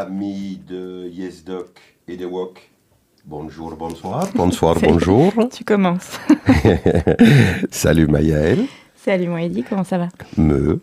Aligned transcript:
amis 0.00 0.58
de 0.66 1.08
YesDoc 1.10 1.68
et 2.08 2.16
de 2.16 2.24
Wok. 2.24 2.70
Bonjour, 3.26 3.76
bonsoir, 3.76 4.26
bonsoir, 4.34 4.76
bonjour. 4.82 5.32
Tu 5.52 5.62
commences. 5.62 6.18
Salut 7.70 8.06
Mayaël. 8.06 8.64
Salut 8.96 9.28
Moïdi, 9.28 9.62
comment 9.62 9.84
ça 9.84 9.98
va? 9.98 10.08
Me. 10.38 10.80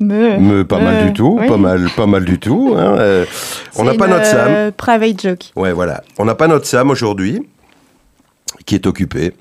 Me. 0.00 0.38
Me, 0.38 0.64
pas 0.64 0.80
mal 0.80 1.06
du 1.06 1.12
tout, 1.12 1.38
oui. 1.40 1.46
pas 1.46 1.56
mal, 1.58 1.86
pas 1.96 2.06
mal 2.06 2.24
du 2.24 2.38
tout. 2.38 2.74
hein, 2.76 2.96
euh, 2.98 3.24
on 3.76 3.84
n'a 3.84 3.94
pas 3.94 4.08
notre 4.08 4.24
Sam. 4.26 4.48
euh, 4.48 4.70
private 4.70 5.20
joke. 5.20 5.52
Ouais, 5.56 5.72
voilà. 5.72 6.02
On 6.18 6.24
n'a 6.24 6.34
pas 6.34 6.48
notre 6.48 6.66
Sam 6.66 6.90
aujourd'hui, 6.90 7.46
qui 8.66 8.74
est 8.74 8.86
occupé. 8.86 9.34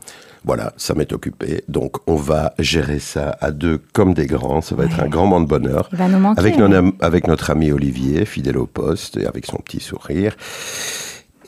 Voilà, 0.46 0.74
Sam 0.78 1.00
est 1.02 1.14
occupé. 1.14 1.64
Donc, 1.70 1.98
on 2.06 2.16
va 2.16 2.54
gérer 2.60 3.00
ça 3.00 3.38
à 3.40 3.52
deux 3.52 3.80
comme 3.94 4.14
des 4.14 4.26
grands. 4.26 4.62
Ça 4.62 4.76
va 4.76 4.86
être 4.86 5.00
un 5.00 5.08
grand 5.08 5.26
moment 5.26 5.40
de 5.42 5.48
bonheur. 5.48 5.88
Il 5.94 5.98
va 5.98 6.08
nous 6.10 6.20
manquer. 6.20 6.40
Avec, 6.40 6.58
hein. 6.60 6.68
nos 6.68 6.92
avec 7.00 7.28
notre 7.28 7.50
ami 7.50 7.72
Olivier, 7.72 8.26
fidèle 8.26 8.58
au 8.58 8.66
poste, 8.66 9.18
et 9.18 9.26
avec 9.26 9.46
son 9.46 9.58
petit 9.58 9.80
sourire. 9.80 10.36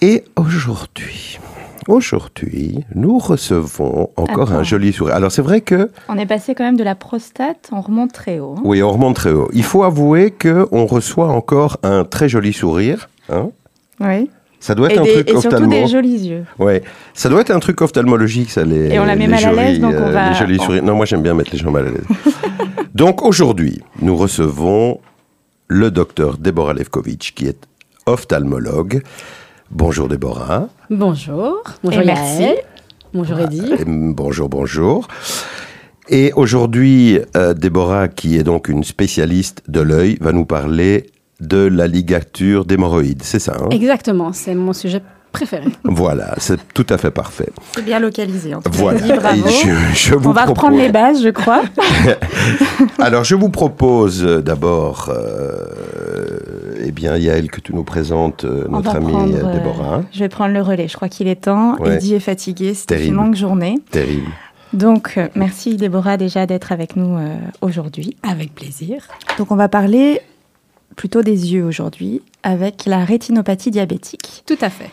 Et 0.02 0.24
aujourd'hui, 0.36 1.40
aujourd'hui, 1.88 2.86
nous 2.96 3.18
recevons 3.18 4.10
encore 4.16 4.50
Attends. 4.50 4.60
un 4.60 4.64
joli 4.64 4.94
sourire. 4.94 5.16
Alors, 5.16 5.32
c'est 5.32 5.42
vrai 5.42 5.62
que, 5.62 5.90
On 6.10 6.18
est 6.18 6.26
passé 6.26 6.56
quand 6.56 6.64
même 6.64 6.78
de 6.78 6.84
la 6.84 6.96
prostate, 6.96 7.70
on 7.72 7.82
remonte 7.82 8.14
très 8.14 8.40
haut. 8.40 8.56
hein. 8.58 8.62
oui, 8.64 8.82
on 8.84 8.92
remonte 8.92 9.16
très 9.16 9.32
haut. 9.32 9.50
Il 9.54 9.64
faut 9.64 9.84
avouer 9.84 10.32
qu'on 10.32 10.86
reçoit 10.86 11.30
encore 11.30 11.78
un 11.84 12.04
très 12.04 12.30
joli 12.30 12.54
sourire. 12.54 13.10
hein. 13.30 13.50
Oui. 14.00 14.30
Ça 14.60 14.76
doit 14.76 14.90
Et, 14.90 14.94
être 14.94 15.02
un 15.02 15.04
des- 15.04 15.14
truc 15.14 15.30
et 15.30 15.40
surtout 15.42 15.68
des 15.68 15.88
jolis 15.88 16.28
yeux. 16.28 16.46
Ouais, 16.60 16.82
ça 17.14 17.30
doit 17.30 17.42
être 17.42 17.52
un 17.52 17.60
truc 17.60 17.82
ophtalmologique, 17.82 18.50
ça, 18.52 18.64
les 18.66 18.92
Et 18.94 19.00
on 19.00 19.06
la 19.06 19.16
met 19.16 19.28
mal 19.28 19.44
à 19.46 19.52
l'aise, 19.54 19.80
donc 19.80 19.94
on 19.98 20.04
euh, 20.08 20.12
va- 20.12 20.30
les 20.32 20.36
jolis 20.36 20.58
on- 20.60 20.64
sourires. 20.66 20.84
Non, 20.84 20.96
moi 20.96 21.06
j'aime 21.06 21.22
bien 21.22 21.34
mettre 21.34 21.52
les 21.52 21.58
gens 21.60 21.72
mal 21.72 21.88
à 21.88 21.92
l'aise. 21.92 22.06
donc 22.96 23.22
aujourd'hui, 23.24 23.82
nous 24.02 24.16
recevons 24.16 25.00
le 25.68 25.92
docteur 25.92 26.38
Déborah 26.38 26.74
Levkovitch, 26.74 27.34
qui 27.34 27.48
est 27.48 27.58
ophtalmologue. 28.06 29.02
Bonjour 29.72 30.08
Déborah. 30.08 30.68
Bonjour. 30.90 31.64
Bonjour 31.84 32.02
Et 32.02 32.06
merci. 32.06 32.46
Bonjour 33.14 33.40
Eddy. 33.40 33.64
Et, 33.80 33.84
bonjour, 33.86 34.50
bonjour. 34.50 35.08
Et 36.08 36.32
aujourd'hui, 36.36 37.20
euh, 37.36 37.54
Déborah, 37.56 38.08
qui 38.10 38.38
est 38.38 38.44
donc 38.44 38.68
une 38.68 38.84
spécialiste 38.84 39.64
de 39.68 39.82
l'œil, 39.82 40.18
va 40.22 40.34
nous 40.34 40.46
parler 40.46 41.08
de 41.42 41.58
la 41.68 41.88
ligature 41.88 42.66
d'hémorroïdes. 42.66 43.24
C'est 43.24 43.40
ça, 43.40 43.56
hein? 43.60 43.68
Exactement, 43.72 44.32
c'est 44.34 44.56
mon 44.56 44.74
sujet 44.74 45.02
préféré. 45.32 45.66
Voilà, 45.84 46.34
c'est 46.38 46.58
tout 46.74 46.86
à 46.90 46.98
fait 46.98 47.12
parfait. 47.12 47.50
C'est 47.76 47.84
bien 47.84 48.00
localisé. 48.00 48.56
En 48.56 48.62
tout 48.62 48.70
cas. 48.70 48.78
Voilà. 48.78 49.00
Dis 49.02 49.12
bravo. 49.12 49.46
Et 49.48 49.52
je, 49.52 49.76
je 49.94 50.16
vous 50.16 50.30
On 50.30 50.34
va 50.34 50.46
reprendre 50.46 50.76
propose- 50.78 50.80
les 50.80 50.90
bases, 50.92 51.22
je 51.22 51.30
crois. 51.30 51.64
Alors, 53.00 53.24
je 53.26 53.36
vous 53.36 53.50
propose 53.50 54.24
euh, 54.24 54.42
d'abord, 54.42 55.10
euh, 55.10 56.76
eh 56.86 56.92
bien, 56.92 57.18
Yael, 57.18 57.52
que 57.52 57.60
tu 57.60 57.74
nous 57.76 57.84
présentes 57.84 58.46
euh, 58.46 58.66
notre 58.70 58.96
amie 58.96 59.12
prendre, 59.12 59.36
euh, 59.36 59.54
Déborah. 59.54 60.04
Je 60.14 60.20
vais 60.20 60.30
prendre 60.30 60.54
le 60.54 60.62
relais. 60.62 60.88
Je 60.88 60.96
crois 60.96 61.10
qu'il 61.10 61.28
est 61.28 61.44
temps. 61.44 61.76
Ouais. 61.80 61.96
Eddie 61.96 62.16
est 62.16 62.20
fatigué. 62.22 62.74
C'était 62.74 62.96
une 62.96 63.02
Terrible. 63.02 63.18
longue 63.18 63.36
journée. 63.36 63.76
Terrible. 63.92 64.28
Donc, 64.74 65.20
merci 65.36 65.76
Déborah 65.76 66.18
déjà 66.18 66.46
d'être 66.46 66.72
avec 66.72 66.96
nous 66.96 67.18
euh, 67.18 67.36
aujourd'hui. 67.62 68.16
Avec 68.24 68.54
plaisir. 68.54 69.04
Donc, 69.38 69.52
on 69.52 69.56
va 69.56 69.68
parler 69.70 70.22
plutôt 70.96 71.22
des 71.22 71.54
yeux 71.54 71.64
aujourd'hui 71.64 72.22
avec 72.44 72.86
la 72.86 73.04
rétinopathie 73.04 73.72
diabétique. 73.72 74.44
Tout 74.46 74.58
à 74.62 74.70
fait. 74.70 74.90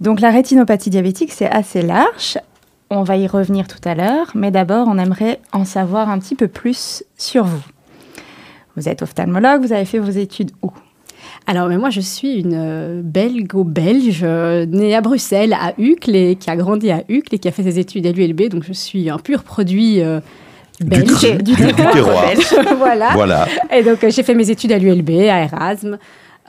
Donc 0.00 0.20
la 0.20 0.30
rétinopathie 0.30 0.90
diabétique, 0.90 1.32
c'est 1.32 1.50
assez 1.50 1.82
large. 1.82 2.38
On 2.90 3.02
va 3.02 3.16
y 3.16 3.26
revenir 3.26 3.68
tout 3.68 3.86
à 3.86 3.94
l'heure, 3.94 4.30
mais 4.34 4.50
d'abord, 4.50 4.88
on 4.88 4.96
aimerait 4.96 5.40
en 5.52 5.64
savoir 5.64 6.08
un 6.08 6.18
petit 6.18 6.34
peu 6.34 6.48
plus 6.48 7.04
sur 7.16 7.44
vous. 7.44 7.62
Vous 8.76 8.88
êtes 8.88 9.02
ophtalmologue, 9.02 9.62
vous 9.62 9.72
avez 9.72 9.84
fait 9.84 9.98
vos 9.98 10.10
études 10.10 10.52
où? 10.62 10.70
Alors, 11.46 11.68
mais 11.68 11.78
moi, 11.78 11.90
je 11.90 12.00
suis 12.00 12.40
une 12.40 12.54
euh, 12.54 13.02
belgo-belge 13.02 14.20
euh, 14.22 14.66
née 14.66 14.94
à 14.94 15.00
Bruxelles, 15.00 15.52
à 15.52 15.72
Uccle, 15.78 16.14
et 16.14 16.36
qui 16.36 16.50
a 16.50 16.56
grandi 16.56 16.90
à 16.90 17.02
Uccle 17.08 17.34
et 17.34 17.38
qui 17.38 17.48
a 17.48 17.52
fait 17.52 17.62
ses 17.62 17.78
études 17.78 18.06
à 18.06 18.12
l'ULB. 18.12 18.48
Donc, 18.48 18.64
je 18.64 18.72
suis 18.72 19.10
un 19.10 19.18
pur 19.18 19.42
produit 19.42 20.00
euh, 20.00 20.20
belge. 20.84 21.20
Du- 21.20 21.42
du- 21.42 21.54
du 21.56 21.74
terroir. 21.74 22.24
voilà. 22.78 23.10
Voilà. 23.14 23.46
Et 23.72 23.82
donc, 23.82 24.02
euh, 24.04 24.10
j'ai 24.10 24.22
fait 24.22 24.34
mes 24.34 24.50
études 24.50 24.72
à 24.72 24.78
l'ULB, 24.78 25.10
à 25.10 25.42
Erasme. 25.44 25.98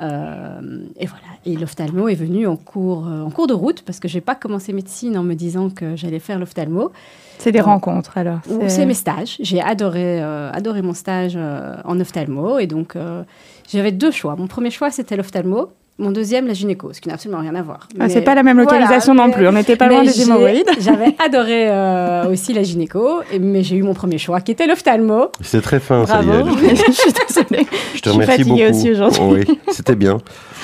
Euh, 0.02 0.60
et 0.98 1.06
voilà. 1.08 1.24
Et 1.46 1.56
l'ophtalmo 1.58 2.08
est 2.08 2.16
venu 2.16 2.48
en 2.48 2.56
cours, 2.56 3.06
euh, 3.08 3.22
en 3.22 3.30
cours 3.32 3.48
de 3.48 3.54
route, 3.54 3.82
parce 3.86 4.00
que 4.00 4.08
je 4.08 4.16
n'ai 4.16 4.22
pas 4.22 4.36
commencé 4.36 4.72
médecine 4.72 5.18
en 5.18 5.24
me 5.24 5.34
disant 5.34 5.70
que 5.70 5.96
j'allais 5.98 6.20
faire 6.20 6.40
l'ophtalmo. 6.40 6.92
C'est 7.38 7.52
des 7.52 7.62
rencontres 7.62 8.18
alors. 8.18 8.40
Ou 8.50 8.62
C'est 8.68 8.86
mes 8.86 8.94
stages. 8.94 9.38
J'ai 9.42 9.62
adoré, 9.62 10.22
euh, 10.22 10.52
adoré 10.54 10.82
mon 10.82 10.94
stage 10.94 11.34
euh, 11.36 11.76
en 11.86 12.00
ophtalmo. 12.00 12.60
Et 12.60 12.68
donc, 12.68 12.96
euh, 12.96 13.24
j'avais 13.72 13.92
deux 13.92 14.12
choix. 14.12 14.36
Mon 14.38 14.48
premier 14.48 14.72
choix, 14.72 14.90
c'était 14.92 15.16
l'ophtalmo. 15.18 15.70
Mon 16.00 16.12
deuxième, 16.12 16.48
la 16.48 16.54
gynéco, 16.54 16.94
ce 16.94 17.02
qui 17.02 17.10
n'a 17.10 17.16
absolument 17.16 17.42
rien 17.42 17.54
à 17.56 17.62
voir. 17.62 17.88
Ah, 17.92 18.04
Mais 18.04 18.10
c'est 18.10 18.22
pas 18.22 18.34
la 18.34 18.42
même 18.42 18.58
localisation 18.58 19.14
voilà, 19.14 19.28
non 19.28 19.34
plus. 19.34 19.48
On 19.48 19.52
n'était 19.52 19.76
pas 19.76 19.88
loin 19.90 20.02
des 20.04 20.22
hémorroïdes. 20.22 20.70
J'avais 20.80 21.14
adoré 21.24 21.70
euh, 21.70 22.32
aussi 22.32 22.54
la 22.54 22.64
gynéco, 22.64 23.22
et- 23.34 23.38
mais 23.40 23.64
j'ai 23.64 23.76
eu 23.76 23.84
mon 23.84 23.94
premier 23.94 24.18
choix 24.18 24.40
qui 24.40 24.52
était 24.54 24.66
l'ophtalmo. 24.66 25.26
C'est 25.42 25.62
très 25.62 25.82
fin, 25.82 26.06
ça, 26.06 26.22
Bravo. 26.22 26.56
Yael. 26.56 26.76
je 26.88 26.92
suis 26.94 27.12
désolée. 27.12 27.68
Je 27.94 28.00
te 28.00 28.10
Je 28.10 28.10
suis 28.10 28.10
remercie 28.12 28.38
fatiguée 28.38 28.66
beaucoup. 28.68 28.78
aussi 28.78 28.92
aujourd'hui. 28.92 29.46
Oui, 29.50 29.60
c'était 29.74 29.96
bien. 29.96 30.18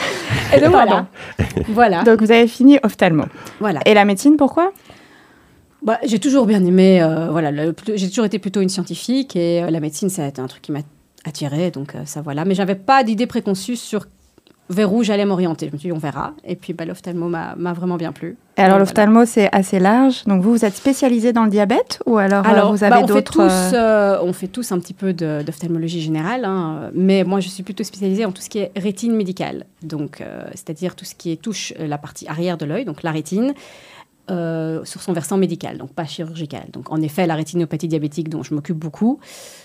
Et 0.55 0.59
donc 0.61 0.71
voilà. 0.71 1.07
voilà. 1.67 2.03
Donc 2.03 2.21
vous 2.21 2.31
avez 2.31 2.47
fini 2.47 2.79
ophtalmo. 2.83 3.25
voilà. 3.59 3.81
Et 3.85 3.93
la 3.93 4.05
médecine, 4.05 4.37
pourquoi? 4.37 4.71
Bah, 5.83 5.99
j'ai 6.05 6.17
toujours 6.19 6.45
bien 6.47 6.63
aimé, 6.65 7.01
euh, 7.03 7.27
voilà, 7.29 7.51
j'ai 7.93 8.07
toujours 8.09 8.25
été 8.25 8.39
plutôt 8.39 8.61
une 8.61 8.69
scientifique 8.69 9.35
et 9.35 9.61
euh, 9.61 9.69
la 9.69 9.79
médecine, 9.79 10.09
ça 10.09 10.23
a 10.23 10.27
été 10.27 10.41
un 10.41 10.47
truc 10.47 10.63
qui 10.63 10.71
m'a 10.71 10.79
attirée, 11.25 11.69
donc 11.69 11.93
euh, 11.93 11.99
ça 12.05 12.21
voilà. 12.23 12.43
Mais 12.43 12.55
j'avais 12.55 12.73
pas 12.75 13.03
d'idée 13.03 13.27
préconçue 13.27 13.75
sur 13.75 14.07
vers 14.69 14.93
où 14.93 15.03
j'allais 15.03 15.25
m'orienter. 15.25 15.67
Je 15.67 15.73
me 15.73 15.77
suis 15.77 15.89
dit, 15.89 15.93
on 15.93 15.99
verra. 15.99 16.33
Et 16.43 16.55
puis, 16.55 16.73
bah, 16.73 16.85
l'ophtalmo 16.85 17.27
m'a 17.27 17.73
vraiment 17.73 17.97
bien 17.97 18.11
plu. 18.11 18.37
Et 18.57 18.61
alors 18.61 18.75
Voilà. 18.77 18.79
l'ophtalmo, 18.85 19.25
c'est 19.25 19.49
assez 19.51 19.79
large. 19.79 20.23
Donc 20.25 20.41
vous, 20.41 20.51
vous 20.51 20.63
êtes 20.65 20.75
spécialisé 20.75 21.33
dans 21.33 21.43
le 21.43 21.49
diabète 21.49 21.99
ou 22.05 22.17
alors, 22.17 22.45
euh, 22.45 22.49
Alors, 22.49 22.71
vous 22.73 22.79
bah, 22.79 22.87
avez 22.87 23.01
fait 23.01 23.13
d'autres 23.13 23.33
tous, 23.33 23.73
euh, 23.73 24.15
euh, 24.15 24.19
on 24.23 24.31
fait 24.31 24.47
tous 24.47 24.71
un 24.71 24.79
petit 24.79 24.93
peu 24.93 25.11
d'ophtalmologie 25.13 26.01
générale, 26.01 26.45
hein, 26.45 26.89
mais 26.93 27.23
moi 27.25 27.41
je 27.41 27.49
suis 27.49 27.63
plutôt 27.63 27.83
spécialisée 27.83 28.23
en 28.25 28.31
tout 28.31 28.41
ce 28.41 28.49
qui 28.49 28.59
est 28.59 28.71
rétine 28.77 29.13
médicale, 29.15 29.65
donc 29.83 30.21
euh, 30.21 30.45
c'est-à-dire 30.51 30.95
tout 30.95 31.03
ce 31.05 31.15
qui 31.15 31.37
touche 31.37 31.73
la 31.77 31.97
partie 31.97 32.27
arrière 32.29 32.57
de 32.57 32.65
l'œil, 32.65 32.85
donc 32.85 33.03
la 33.03 33.11
rétine, 33.11 33.53
euh, 34.31 34.83
sur 34.85 35.01
son 35.01 35.13
versant 35.13 35.37
médical, 35.37 35.77
donc 35.77 35.93
pas 35.93 36.05
chirurgical. 36.05 36.63
Donc 36.73 36.91
en 36.91 37.01
effet, 37.01 37.27
la 37.27 37.35
rétinopathie 37.35 37.87
diabétique 37.87 38.29
dont 38.29 38.41
je 38.43 38.53
m'occupe 38.53 38.77
beaucoup. 38.77 39.19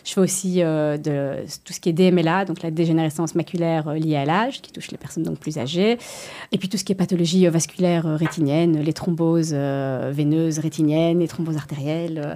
Je 0.05 0.13
fais 0.13 0.21
aussi 0.21 0.63
euh, 0.63 0.97
de 0.99 1.37
tout 1.65 1.73
ce 1.73 1.81
qui 1.81 1.89
est 1.89 1.93
DMLA, 1.93 2.45
donc 2.45 2.63
la 2.63 2.71
dégénérescence 2.71 3.35
maculaire 3.35 3.89
euh, 3.89 3.95
liée 3.95 4.17
à 4.17 4.25
l'âge, 4.25 4.61
qui 4.61 4.71
touche 4.73 4.91
les 4.91 4.99
personnes 4.99 5.23
donc 5.25 5.39
plus 5.39 5.59
âgées. 5.59 5.99
Et 6.53 6.59
puis 6.59 6.69
tout 6.69 6.77
ce 6.77 6.85
qui 6.85 6.93
est 6.93 6.95
pathologie 6.97 7.47
euh, 7.47 7.51
vasculaire 7.51 8.07
euh, 8.07 8.17
rétinienne, 8.17 8.79
les 8.81 8.93
thromboses 8.93 9.53
euh, 9.55 10.11
veineuses 10.15 10.59
rétiniennes, 10.59 11.21
les 11.21 11.29
thromboses 11.29 11.57
artérielles. 11.57 12.23
euh, 12.25 12.35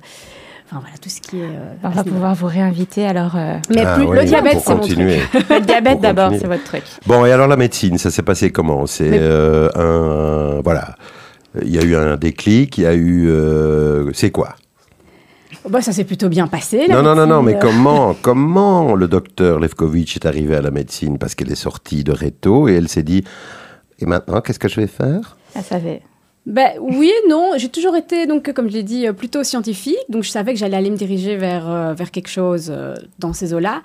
Enfin 0.66 0.80
voilà, 0.80 0.96
tout 0.96 1.10
ce 1.10 1.20
qui 1.20 1.36
est. 1.40 1.42
euh, 1.44 1.74
On 1.82 1.90
va 1.90 2.02
pouvoir 2.04 2.34
vous 2.34 2.46
réinviter 2.46 3.04
alors. 3.04 3.36
euh, 3.36 3.58
Mais 3.68 3.82
Ah 3.84 3.96
plus, 3.96 4.06
oui, 4.06 4.16
le 4.20 4.24
diabète, 4.24 4.60
c'est 4.64 4.74
mon 4.74 4.80
truc. 4.80 4.96
Le 4.98 5.60
diabète 5.60 6.00
d'abord, 6.00 6.30
c'est 6.40 6.46
votre 6.46 6.64
truc. 6.64 6.82
Bon, 7.06 7.26
et 7.26 7.32
alors 7.32 7.48
la 7.48 7.56
médecine, 7.56 7.98
ça 7.98 8.10
s'est 8.10 8.22
passé 8.22 8.50
comment? 8.50 8.86
C'est 8.86 9.10
Mais- 9.10 9.18
euh, 9.20 9.68
un. 9.76 10.62
Voilà. 10.62 10.96
Il 11.62 11.70
y 11.74 11.78
a 11.78 11.82
eu 11.82 11.94
un 11.94 12.16
déclic, 12.16 12.78
il 12.78 12.84
y 12.84 12.86
a 12.86 12.94
eu. 12.94 13.28
euh, 13.28 14.10
c'est 14.12 14.30
quoi? 14.30 14.56
Bah, 15.68 15.80
ça 15.80 15.92
s'est 15.92 16.04
plutôt 16.04 16.28
bien 16.28 16.46
passé. 16.46 16.86
la 16.88 16.96
Non, 16.96 17.02
non, 17.02 17.14
non, 17.14 17.26
non, 17.26 17.42
mais 17.42 17.58
comment, 17.58 18.14
comment 18.20 18.94
le 18.94 19.08
docteur 19.08 19.60
Levkovitch 19.60 20.16
est 20.16 20.26
arrivé 20.26 20.56
à 20.56 20.60
la 20.60 20.70
médecine? 20.70 21.18
Parce 21.18 21.34
qu'elle 21.34 21.50
est 21.50 21.54
sortie 21.54 22.04
de 22.04 22.12
Réto 22.12 22.68
et 22.68 22.74
elle 22.74 22.88
s'est 22.88 23.02
dit 23.02 23.24
Et 24.00 24.06
maintenant, 24.06 24.40
qu'est-ce 24.40 24.58
que 24.58 24.68
je 24.68 24.80
vais 24.80 24.86
faire? 24.88 25.36
Ça 25.54 25.80
fait. 25.80 26.02
Ben, 26.44 26.72
oui 26.80 27.10
et 27.10 27.28
non. 27.28 27.52
J'ai 27.56 27.70
toujours 27.70 27.96
été, 27.96 28.26
donc, 28.26 28.52
comme 28.52 28.68
je 28.68 28.74
l'ai 28.74 28.82
dit, 28.82 29.06
euh, 29.06 29.12
plutôt 29.12 29.42
scientifique. 29.44 29.96
Donc, 30.08 30.24
je 30.24 30.30
savais 30.30 30.52
que 30.52 30.58
j'allais 30.58 30.76
aller 30.76 30.90
me 30.90 30.96
diriger 30.96 31.36
vers, 31.36 31.70
euh, 31.70 31.94
vers 31.94 32.10
quelque 32.10 32.28
chose 32.28 32.74
dans 33.18 33.32
ces 33.32 33.54
eaux-là. 33.54 33.80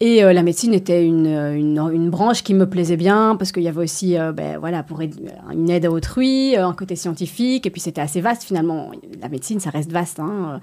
Et 0.00 0.22
euh, 0.22 0.32
la 0.34 0.42
médecine 0.42 0.74
était 0.74 1.04
une, 1.06 1.26
euh, 1.26 1.54
une, 1.56 1.78
une 1.92 2.10
branche 2.10 2.42
qui 2.42 2.52
me 2.52 2.68
plaisait 2.68 2.98
bien 2.98 3.34
parce 3.38 3.50
qu'il 3.50 3.62
y 3.62 3.68
avait 3.68 3.80
aussi, 3.82 4.18
euh, 4.18 4.30
ben, 4.32 4.58
voilà, 4.58 4.82
pour 4.82 5.00
aide- 5.00 5.32
une 5.52 5.70
aide 5.70 5.86
à 5.86 5.90
autrui, 5.90 6.54
un 6.54 6.74
côté 6.74 6.96
scientifique. 6.96 7.64
Et 7.66 7.70
puis, 7.70 7.80
c'était 7.80 8.02
assez 8.02 8.20
vaste 8.20 8.42
finalement. 8.44 8.90
La 9.22 9.28
médecine, 9.30 9.58
ça 9.58 9.70
reste 9.70 9.90
vaste. 9.90 10.20
hein. 10.20 10.60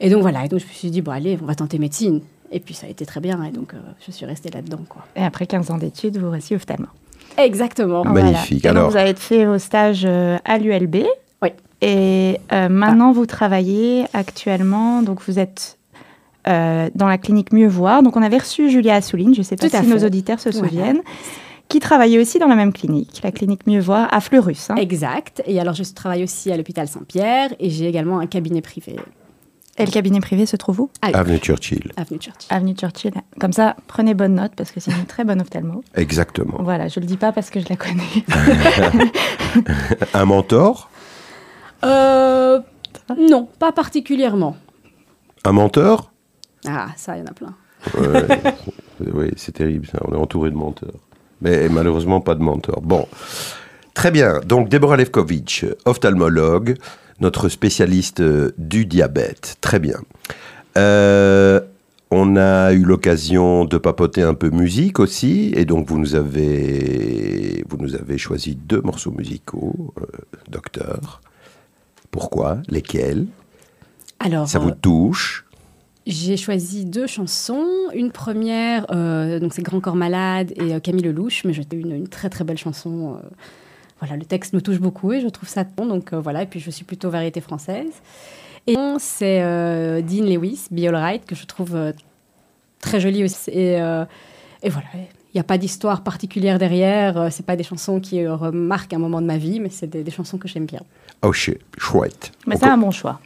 Et 0.00 0.08
donc, 0.08 0.22
voilà. 0.22 0.44
Et 0.46 0.48
donc, 0.48 0.60
je 0.60 0.64
me 0.66 0.70
suis 0.70 0.90
dit, 0.90 1.02
bon, 1.02 1.12
allez, 1.12 1.38
on 1.42 1.46
va 1.46 1.54
tenter 1.54 1.78
médecine. 1.78 2.22
Et 2.52 2.60
puis, 2.60 2.72
ça 2.72 2.86
a 2.86 2.90
été 2.90 3.04
très 3.04 3.20
bien. 3.20 3.42
Et 3.44 3.50
donc, 3.50 3.74
euh, 3.74 3.78
je 4.06 4.10
suis 4.12 4.24
restée 4.24 4.48
là-dedans, 4.50 4.80
quoi. 4.88 5.04
Et 5.14 5.22
après 5.22 5.46
15 5.46 5.70
ans 5.70 5.76
d'études, 5.78 6.16
vous 6.16 6.30
restez 6.30 6.54
ophtalmo. 6.56 6.86
Exactement. 7.36 8.02
Magnifique. 8.04 8.62
Voilà. 8.62 8.70
Et 8.70 8.74
donc, 8.74 8.76
Alors- 8.78 8.90
vous 8.90 8.96
avez 8.96 9.14
fait 9.14 9.44
vos 9.44 9.58
stages 9.58 10.04
euh, 10.06 10.38
à 10.44 10.56
l'ULB. 10.56 11.04
Oui. 11.42 11.48
Et 11.82 12.38
euh, 12.52 12.68
maintenant, 12.70 13.12
vous 13.12 13.26
travaillez 13.26 14.04
actuellement. 14.14 15.02
Donc, 15.02 15.20
vous 15.26 15.38
êtes 15.38 15.76
euh, 16.48 16.88
dans 16.94 17.06
la 17.08 17.18
clinique 17.18 17.52
Mieux 17.52 17.68
Voir. 17.68 18.02
Donc, 18.02 18.16
on 18.16 18.22
avait 18.22 18.38
reçu 18.38 18.70
Julia 18.70 18.94
Assouline. 18.96 19.34
Je 19.34 19.40
ne 19.40 19.44
sais 19.44 19.56
pas 19.56 19.68
Tout 19.68 19.76
si 19.76 19.82
fait. 19.82 19.86
nos 19.98 20.04
auditeurs 20.04 20.40
se 20.40 20.50
Voilà. 20.50 20.68
souviennent. 20.68 21.00
Qui 21.68 21.80
travaillait 21.80 22.18
aussi 22.20 22.38
dans 22.38 22.46
la 22.46 22.56
même 22.56 22.72
clinique, 22.74 23.20
la 23.24 23.32
clinique 23.32 23.66
Mieux 23.66 23.80
Voir 23.80 24.08
à 24.12 24.20
Fleurus. 24.20 24.68
hein. 24.70 24.74
Exact. 24.76 25.42
Et 25.46 25.58
alors, 25.58 25.72
je 25.74 25.82
travaille 25.94 26.22
aussi 26.22 26.52
à 26.52 26.56
l'hôpital 26.58 26.86
Saint-Pierre 26.86 27.54
et 27.58 27.70
j'ai 27.70 27.86
également 27.88 28.18
un 28.20 28.26
cabinet 28.26 28.60
privé. 28.60 28.96
Et 29.76 29.84
le 29.86 29.90
cabinet 29.90 30.20
privé 30.20 30.46
se 30.46 30.54
trouve 30.56 30.82
où? 30.82 30.90
Avenue 31.02 31.38
Churchill. 31.38 31.90
Avenue 31.96 32.20
Churchill. 32.20 32.46
Avenue 32.54 32.74
Churchill. 32.74 33.12
Comme 33.40 33.52
ça, 33.52 33.74
prenez 33.88 34.14
bonne 34.14 34.34
note 34.34 34.52
parce 34.56 34.70
que 34.70 34.78
c'est 34.78 34.92
une 34.92 35.06
très 35.06 35.24
bonne 35.24 35.40
ophtalmo. 35.40 35.82
Exactement. 35.96 36.58
Voilà, 36.60 36.86
je 36.86 37.00
le 37.00 37.06
dis 37.06 37.16
pas 37.16 37.32
parce 37.32 37.50
que 37.50 37.58
je 37.58 37.66
la 37.68 37.74
connais. 37.74 38.24
Un 40.14 40.24
mentor? 40.26 40.90
Euh, 41.84 42.60
non, 43.18 43.48
pas 43.58 43.72
particulièrement. 43.72 44.56
Un 45.44 45.52
menteur 45.52 46.12
Ah, 46.66 46.88
ça, 46.96 47.16
il 47.16 47.20
y 47.20 47.22
en 47.22 47.26
a 47.26 47.32
plein. 47.32 47.54
Ouais, 47.98 48.54
Oui, 49.12 49.30
c'est 49.36 49.52
terrible, 49.52 49.86
ça. 49.86 49.98
on 50.06 50.12
est 50.14 50.18
entouré 50.18 50.50
de 50.50 50.56
menteurs. 50.56 50.94
Mais 51.40 51.68
malheureusement, 51.68 52.20
pas 52.20 52.34
de 52.34 52.42
mentor. 52.42 52.80
Bon, 52.80 53.06
très 53.92 54.10
bien. 54.10 54.40
Donc, 54.40 54.68
Deborah 54.68 54.96
Levkovitch, 54.96 55.66
ophtalmologue, 55.84 56.76
notre 57.20 57.48
spécialiste 57.48 58.20
euh, 58.20 58.52
du 58.58 58.86
diabète. 58.86 59.56
Très 59.60 59.78
bien. 59.78 59.98
Euh, 60.78 61.60
on 62.10 62.36
a 62.36 62.72
eu 62.72 62.84
l'occasion 62.84 63.64
de 63.64 63.76
papoter 63.76 64.22
un 64.22 64.34
peu 64.34 64.50
musique 64.50 65.00
aussi, 65.00 65.52
et 65.56 65.64
donc 65.64 65.88
vous 65.88 65.98
nous 65.98 66.14
avez, 66.14 67.64
vous 67.68 67.76
nous 67.76 67.94
avez 67.96 68.18
choisi 68.18 68.54
deux 68.54 68.80
morceaux 68.80 69.10
musicaux, 69.10 69.92
euh, 70.00 70.04
docteur. 70.48 71.20
Pourquoi 72.10 72.58
Lesquels? 72.68 73.26
Alors, 74.20 74.48
Ça 74.48 74.58
vous 74.60 74.70
touche? 74.70 75.43
J'ai 76.06 76.36
choisi 76.36 76.84
deux 76.84 77.06
chansons. 77.06 77.66
Une 77.94 78.10
première, 78.12 78.86
euh, 78.90 79.38
donc 79.40 79.54
c'est 79.54 79.62
Grand 79.62 79.80
Corps 79.80 79.96
Malade 79.96 80.52
et 80.56 80.74
euh, 80.74 80.80
Camille 80.80 81.04
Lelouch, 81.04 81.44
mais 81.44 81.52
j'ai 81.52 81.64
une, 81.72 81.92
une 81.92 82.08
très 82.08 82.28
très 82.30 82.44
belle 82.44 82.58
chanson. 82.58 83.16
euh, 83.16 83.28
voilà, 84.00 84.16
le 84.16 84.24
texte 84.24 84.52
me 84.52 84.60
touche 84.60 84.80
beaucoup 84.80 85.12
et 85.12 85.20
je 85.20 85.28
trouve 85.28 85.48
ça 85.48 85.64
bon. 85.64 85.86
Donc 85.86 86.12
euh, 86.12 86.20
voilà, 86.20 86.42
et 86.42 86.46
puis 86.46 86.60
je 86.60 86.70
suis 86.70 86.84
plutôt 86.84 87.10
variété 87.10 87.40
française. 87.40 87.92
Et 88.66 88.76
c'est 88.98 89.42
euh, 89.42 90.00
Dean 90.00 90.24
Lewis, 90.24 90.66
Be 90.70 90.86
Alright, 90.86 91.26
que 91.26 91.34
je 91.34 91.44
trouve 91.44 91.76
euh, 91.76 91.92
très 92.80 92.98
jolie 92.98 93.22
aussi. 93.24 93.50
Et, 93.50 93.80
euh, 93.80 94.04
et 94.62 94.70
voilà, 94.70 94.86
il 94.94 95.36
n'y 95.36 95.40
a 95.40 95.44
pas 95.44 95.58
d'histoire 95.58 96.02
particulière 96.02 96.58
derrière. 96.58 97.30
c'est 97.30 97.44
pas 97.44 97.56
des 97.56 97.62
chansons 97.62 98.00
qui 98.00 98.26
remarquent 98.26 98.94
un 98.94 98.98
moment 98.98 99.20
de 99.20 99.26
ma 99.26 99.36
vie, 99.36 99.60
mais 99.60 99.68
c'est 99.68 99.86
des, 99.86 100.02
des 100.02 100.10
chansons 100.10 100.38
que 100.38 100.48
j'aime 100.48 100.64
bien. 100.64 100.80
Oh, 101.22 101.32
shit, 101.32 101.58
chouette. 101.76 102.32
Mais 102.46 102.56
c'est 102.56 102.64
un 102.64 102.78
bon 102.78 102.90
choix. 102.90 103.20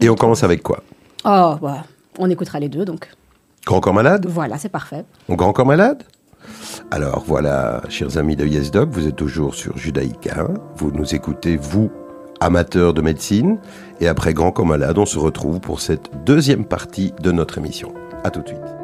Et 0.00 0.10
on 0.10 0.16
commence 0.16 0.42
avec 0.42 0.62
quoi? 0.62 0.82
Oh, 1.24 1.54
bah, 1.62 1.84
on 2.18 2.30
écoutera 2.30 2.60
les 2.60 2.68
deux, 2.68 2.84
donc 2.84 3.10
Grand 3.66 3.80
corps 3.80 3.94
malade 3.94 4.26
voilà, 4.28 4.58
c'est 4.58 4.68
parfait. 4.68 5.04
Grand 5.28 5.52
corps 5.52 5.66
malade 5.66 6.02
Alors 6.90 7.24
voilà, 7.26 7.82
chers 7.88 8.18
amis 8.18 8.36
de 8.36 8.46
YesDoc, 8.46 8.90
vous 8.90 9.06
êtes 9.06 9.16
toujours 9.16 9.54
sur 9.54 9.78
Judaïka. 9.78 10.48
Vous 10.76 10.90
nous 10.92 11.14
écoutez, 11.14 11.56
vous, 11.56 11.90
amateurs 12.40 12.92
de 12.92 13.00
médecine. 13.00 13.58
Et 14.00 14.08
après 14.08 14.34
Grand 14.34 14.52
corps 14.52 14.66
malade, 14.66 14.98
on 14.98 15.06
se 15.06 15.18
retrouve 15.18 15.60
pour 15.60 15.80
cette 15.80 16.10
deuxième 16.24 16.66
partie 16.66 17.14
de 17.22 17.32
notre 17.32 17.58
émission. 17.58 17.94
A 18.22 18.30
tout 18.30 18.42
de 18.42 18.48
suite. 18.48 18.83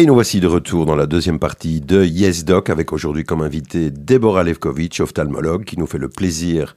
Et 0.00 0.06
nous 0.06 0.14
voici 0.14 0.40
de 0.40 0.46
retour 0.46 0.86
dans 0.86 0.96
la 0.96 1.04
deuxième 1.04 1.38
partie 1.38 1.82
de 1.82 2.02
Yes 2.02 2.46
Doc 2.46 2.70
avec 2.70 2.90
aujourd'hui 2.94 3.22
comme 3.22 3.42
invité 3.42 3.90
Deborah 3.90 4.44
Levkovitch, 4.44 4.98
ophtalmologue, 5.00 5.64
qui 5.64 5.78
nous 5.78 5.86
fait 5.86 5.98
le 5.98 6.08
plaisir 6.08 6.74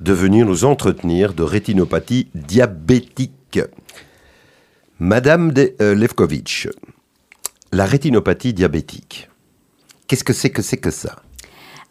de 0.00 0.12
venir 0.12 0.44
nous 0.44 0.64
entretenir 0.64 1.34
de 1.34 1.44
rétinopathie 1.44 2.26
diabétique. 2.34 3.60
Madame 4.98 5.52
de, 5.52 5.72
euh, 5.80 5.94
Levkovitch, 5.94 6.68
la 7.70 7.84
rétinopathie 7.84 8.54
diabétique, 8.54 9.30
qu'est-ce 10.08 10.24
que 10.24 10.32
c'est 10.32 10.50
que 10.50 10.60
c'est 10.60 10.78
que 10.78 10.90
ça? 10.90 11.14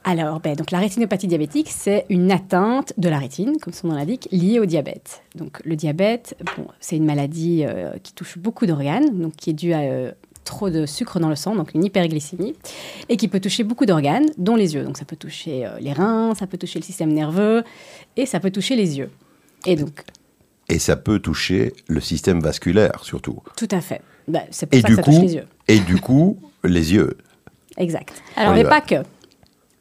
Alors, 0.04 0.40
ben, 0.40 0.56
donc 0.56 0.72
la 0.72 0.80
rétinopathie 0.80 1.28
diabétique, 1.28 1.68
c'est 1.70 2.06
une 2.10 2.32
atteinte 2.32 2.94
de 2.98 3.10
la 3.10 3.20
rétine, 3.20 3.58
comme 3.62 3.74
son 3.74 3.88
nom 3.88 3.96
l'indique, 3.96 4.30
liée 4.32 4.58
au 4.58 4.66
diabète. 4.66 5.22
Donc 5.36 5.62
le 5.66 5.76
diabète, 5.76 6.38
c'est 6.80 6.96
une 6.96 7.06
maladie 7.06 7.66
euh, 7.66 7.92
qui 8.04 8.14
touche 8.14 8.38
beaucoup 8.38 8.66
d'organes, 8.66 9.20
donc 9.20 9.36
qui 9.36 9.50
est 9.50 9.54
due 9.54 9.74
à 9.74 9.80
euh, 9.80 10.12
trop 10.48 10.70
de 10.70 10.86
sucre 10.86 11.20
dans 11.20 11.30
le 11.30 11.36
sang, 11.36 11.56
donc 11.56 11.74
une 11.76 11.84
hyperglycémie, 11.86 12.56
et 13.10 13.18
qui 13.18 13.28
peut 13.28 13.40
toucher 13.40 13.64
beaucoup 13.64 13.86
d'organes, 13.86 14.26
dont 14.38 14.56
les 14.56 14.74
yeux. 14.74 14.84
Donc 14.84 14.98
ça 14.98 15.06
peut 15.06 15.16
toucher 15.16 15.66
euh, 15.66 15.78
les 15.80 15.94
reins, 15.94 16.34
ça 16.36 16.48
peut 16.48 16.58
toucher 16.58 16.80
le 16.80 16.84
système 16.86 17.14
nerveux, 17.14 17.64
et 18.16 18.26
ça 18.26 18.40
peut 18.40 18.52
toucher 18.52 18.76
les 18.76 18.98
yeux. 18.98 19.10
Et 19.66 19.76
donc, 19.76 20.02
Et 20.70 20.80
ça 20.80 20.96
peut 20.96 21.20
toucher 21.20 21.74
le 21.88 22.00
système 22.02 22.40
vasculaire 22.40 23.04
surtout. 23.04 23.40
tout 23.56 23.68
à 23.72 23.82
fait. 23.82 24.02
C'est 24.52 24.66
pour 24.66 24.78
Et 24.78 24.82
ça 24.82 24.88
du 24.88 24.96
que 24.96 25.02
ça 25.02 25.04
touche 25.04 25.16
coup, 25.16 25.22
les 25.22 25.36
yeux. 25.36 25.46
et 25.68 25.80
du 25.80 25.98
coup, 26.02 26.38
les 26.64 26.94
yeux. 26.94 27.18
Exact. 27.78 28.14
Alors, 28.36 28.54
mais 28.56 28.64
pas 28.64 28.82
que. 28.82 28.96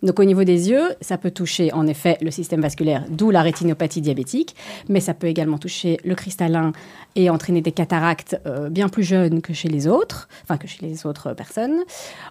Donc 0.02 0.20
au 0.20 0.24
niveau 0.24 0.44
des 0.44 0.68
yeux, 0.68 0.94
ça 1.00 1.16
peut 1.16 1.30
toucher 1.30 1.72
en 1.72 1.86
effet 1.86 2.18
le 2.20 2.30
système 2.30 2.60
vasculaire, 2.60 3.04
d'où 3.08 3.30
la 3.30 3.40
rétinopathie 3.40 4.02
diabétique, 4.02 4.54
mais 4.88 5.00
ça 5.00 5.14
peut 5.14 5.26
également 5.26 5.56
toucher 5.56 5.98
le 6.04 6.14
cristallin 6.14 6.72
et 7.14 7.30
entraîner 7.30 7.62
des 7.62 7.72
cataractes 7.72 8.38
euh, 8.46 8.68
bien 8.68 8.90
plus 8.90 9.02
jeunes 9.02 9.40
que 9.40 9.54
chez 9.54 9.68
les 9.68 9.88
autres, 9.88 10.28
enfin 10.42 10.58
que 10.58 10.68
chez 10.68 10.86
les 10.86 11.06
autres 11.06 11.32
personnes. 11.32 11.78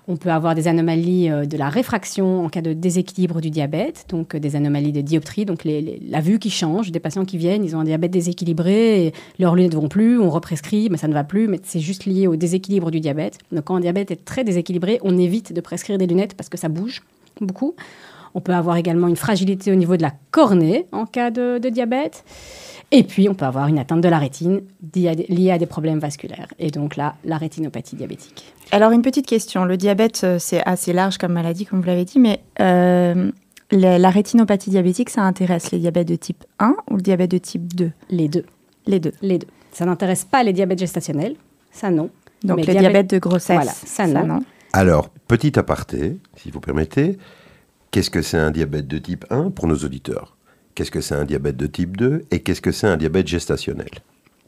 On 0.07 0.15
peut 0.15 0.29
avoir 0.29 0.53
des 0.53 0.67
anomalies 0.67 1.29
euh, 1.31 1.45
de 1.45 1.57
la 1.57 1.69
réfraction 1.69 2.45
en 2.45 2.49
cas 2.49 2.61
de 2.61 2.73
déséquilibre 2.73 3.41
du 3.41 3.49
diabète, 3.49 4.05
donc 4.09 4.35
euh, 4.35 4.39
des 4.39 4.55
anomalies 4.55 4.91
de 4.91 5.01
dioptrie, 5.01 5.45
donc 5.45 5.65
la 5.65 6.21
vue 6.21 6.37
qui 6.37 6.51
change, 6.51 6.91
des 6.91 6.99
patients 6.99 7.25
qui 7.25 7.39
viennent, 7.39 7.65
ils 7.65 7.75
ont 7.75 7.79
un 7.79 7.85
diabète 7.85 8.11
déséquilibré, 8.11 9.11
leurs 9.39 9.55
lunettes 9.55 9.73
ne 9.73 9.79
vont 9.79 9.89
plus, 9.89 10.19
on 10.19 10.29
represcrit, 10.29 10.89
mais 10.91 10.97
ça 10.97 11.07
ne 11.07 11.13
va 11.13 11.23
plus, 11.23 11.47
mais 11.47 11.59
c'est 11.63 11.79
juste 11.79 12.05
lié 12.05 12.27
au 12.27 12.35
déséquilibre 12.35 12.91
du 12.91 12.99
diabète. 12.99 13.39
Donc 13.51 13.63
quand 13.65 13.75
un 13.75 13.79
diabète 13.79 14.11
est 14.11 14.23
très 14.23 14.43
déséquilibré, 14.43 14.99
on 15.01 15.17
évite 15.17 15.51
de 15.51 15.61
prescrire 15.61 15.97
des 15.97 16.05
lunettes 16.05 16.35
parce 16.35 16.49
que 16.49 16.57
ça 16.57 16.69
bouge 16.69 17.01
beaucoup. 17.41 17.75
On 18.33 18.41
peut 18.41 18.53
avoir 18.53 18.75
également 18.75 19.07
une 19.07 19.15
fragilité 19.15 19.71
au 19.71 19.75
niveau 19.75 19.95
de 19.95 20.01
la 20.01 20.11
cornée 20.31 20.87
en 20.91 21.05
cas 21.05 21.31
de, 21.31 21.57
de 21.57 21.69
diabète. 21.69 22.25
Et 22.91 23.03
puis, 23.03 23.29
on 23.29 23.33
peut 23.33 23.45
avoir 23.45 23.67
une 23.67 23.79
atteinte 23.79 24.01
de 24.01 24.09
la 24.09 24.19
rétine 24.19 24.61
liée 24.93 25.51
à 25.51 25.57
des- 25.57 25.65
problèmes 25.65 25.99
vasculaires. 25.99 26.47
Et 26.59 26.69
donc 26.69 26.97
là, 26.97 27.15
la 27.23 27.37
rétinopathie 27.37 27.95
diabétique. 27.95 28.53
Alors, 28.71 28.91
une 28.91 29.01
petite 29.01 29.25
question. 29.25 29.65
Le 29.65 29.77
diabète, 29.77 30.21
euh, 30.23 30.37
c'est 30.39 30.61
assez 30.67 30.93
large 30.93 31.17
comme 31.17 31.31
maladie, 31.33 31.65
comme 31.65 31.79
vous 31.79 31.87
l'avez 31.87 32.05
dit, 32.05 32.19
mais 32.19 32.41
euh, 32.59 33.31
la, 33.71 33.97
la 33.97 34.09
rétinopathie 34.09 34.69
diabétique, 34.69 35.09
ça 35.09 35.21
intéresse 35.23 35.71
les 35.71 35.79
diabètes 35.79 36.07
de 36.07 36.15
type 36.15 36.43
1 36.59 36.75
ou 36.91 36.97
le 36.97 37.01
diabète 37.01 37.31
de 37.31 37.37
type 37.39 37.73
2 37.73 37.91
Les 38.11 38.27
deux. 38.27 38.45
Les 38.85 38.99
deux. 38.99 39.13
Les 39.21 39.39
deux. 39.39 39.47
Ça 39.71 39.85
n'intéresse 39.85 40.25
pas 40.25 40.43
les 40.43 40.53
diabètes 40.53 40.79
gestationnels. 40.79 41.35
Ça, 41.71 41.89
non. 41.89 42.09
Donc, 42.43 42.57
Mais 42.57 42.63
les 42.63 42.73
diabète- 42.73 42.79
diabètes 42.81 43.09
de 43.11 43.17
grossesse, 43.17 43.55
Voilà, 43.55 43.71
ça, 43.71 44.05
non. 44.07 44.41
Alors, 44.73 45.09
petit 45.27 45.57
aparté, 45.57 46.17
si 46.35 46.51
vous 46.51 46.59
permettez, 46.59 47.17
qu'est-ce 47.91 48.09
que 48.09 48.21
c'est 48.21 48.37
un 48.37 48.51
diabète 48.51 48.87
de 48.87 48.97
type 48.97 49.25
1 49.29 49.51
pour 49.51 49.67
nos 49.67 49.77
auditeurs? 49.77 50.35
Qu'est-ce 50.73 50.91
que 50.91 51.01
c'est 51.01 51.15
un 51.15 51.25
diabète 51.25 51.57
de 51.57 51.67
type 51.67 51.95
2 51.97 52.25
Et 52.31 52.41
qu'est-ce 52.41 52.61
que 52.61 52.71
c'est 52.71 52.87
un 52.87 52.97
diabète 52.97 53.27
gestationnel? 53.27 53.89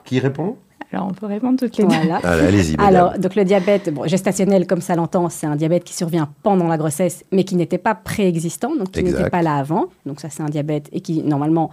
Qui 0.03 0.19
répond? 0.19 0.57
Alors, 0.91 1.07
on 1.07 1.13
peut 1.13 1.25
répondre 1.25 1.59
toutes 1.59 1.77
les 1.77 1.83
deux. 1.83 1.89
Voilà. 1.89 2.17
Allez-y. 2.17 2.75
Alors, 2.79 3.17
donc 3.17 3.35
le 3.35 3.43
diabète 3.43 3.93
bon, 3.93 4.07
gestationnel, 4.07 4.67
comme 4.67 4.79
ça 4.79 4.95
l'entend, 4.95 5.27
c'est 5.29 5.47
un 5.47 5.57
diabète 5.57 5.83
qui 5.83 5.93
survient 5.93 6.29
pendant 6.43 6.67
la 6.67 6.77
grossesse, 6.77 7.25
mais 7.31 7.43
qui 7.43 7.55
n'était 7.55 7.77
pas 7.77 7.95
préexistant, 7.95 8.75
donc 8.75 8.91
qui 8.91 9.03
n'était 9.03 9.29
pas 9.29 9.41
là 9.41 9.55
avant. 9.55 9.87
Donc 10.05 10.21
ça, 10.21 10.29
c'est 10.29 10.43
un 10.43 10.49
diabète 10.49 10.87
et 10.93 11.01
qui, 11.01 11.23
normalement, 11.23 11.71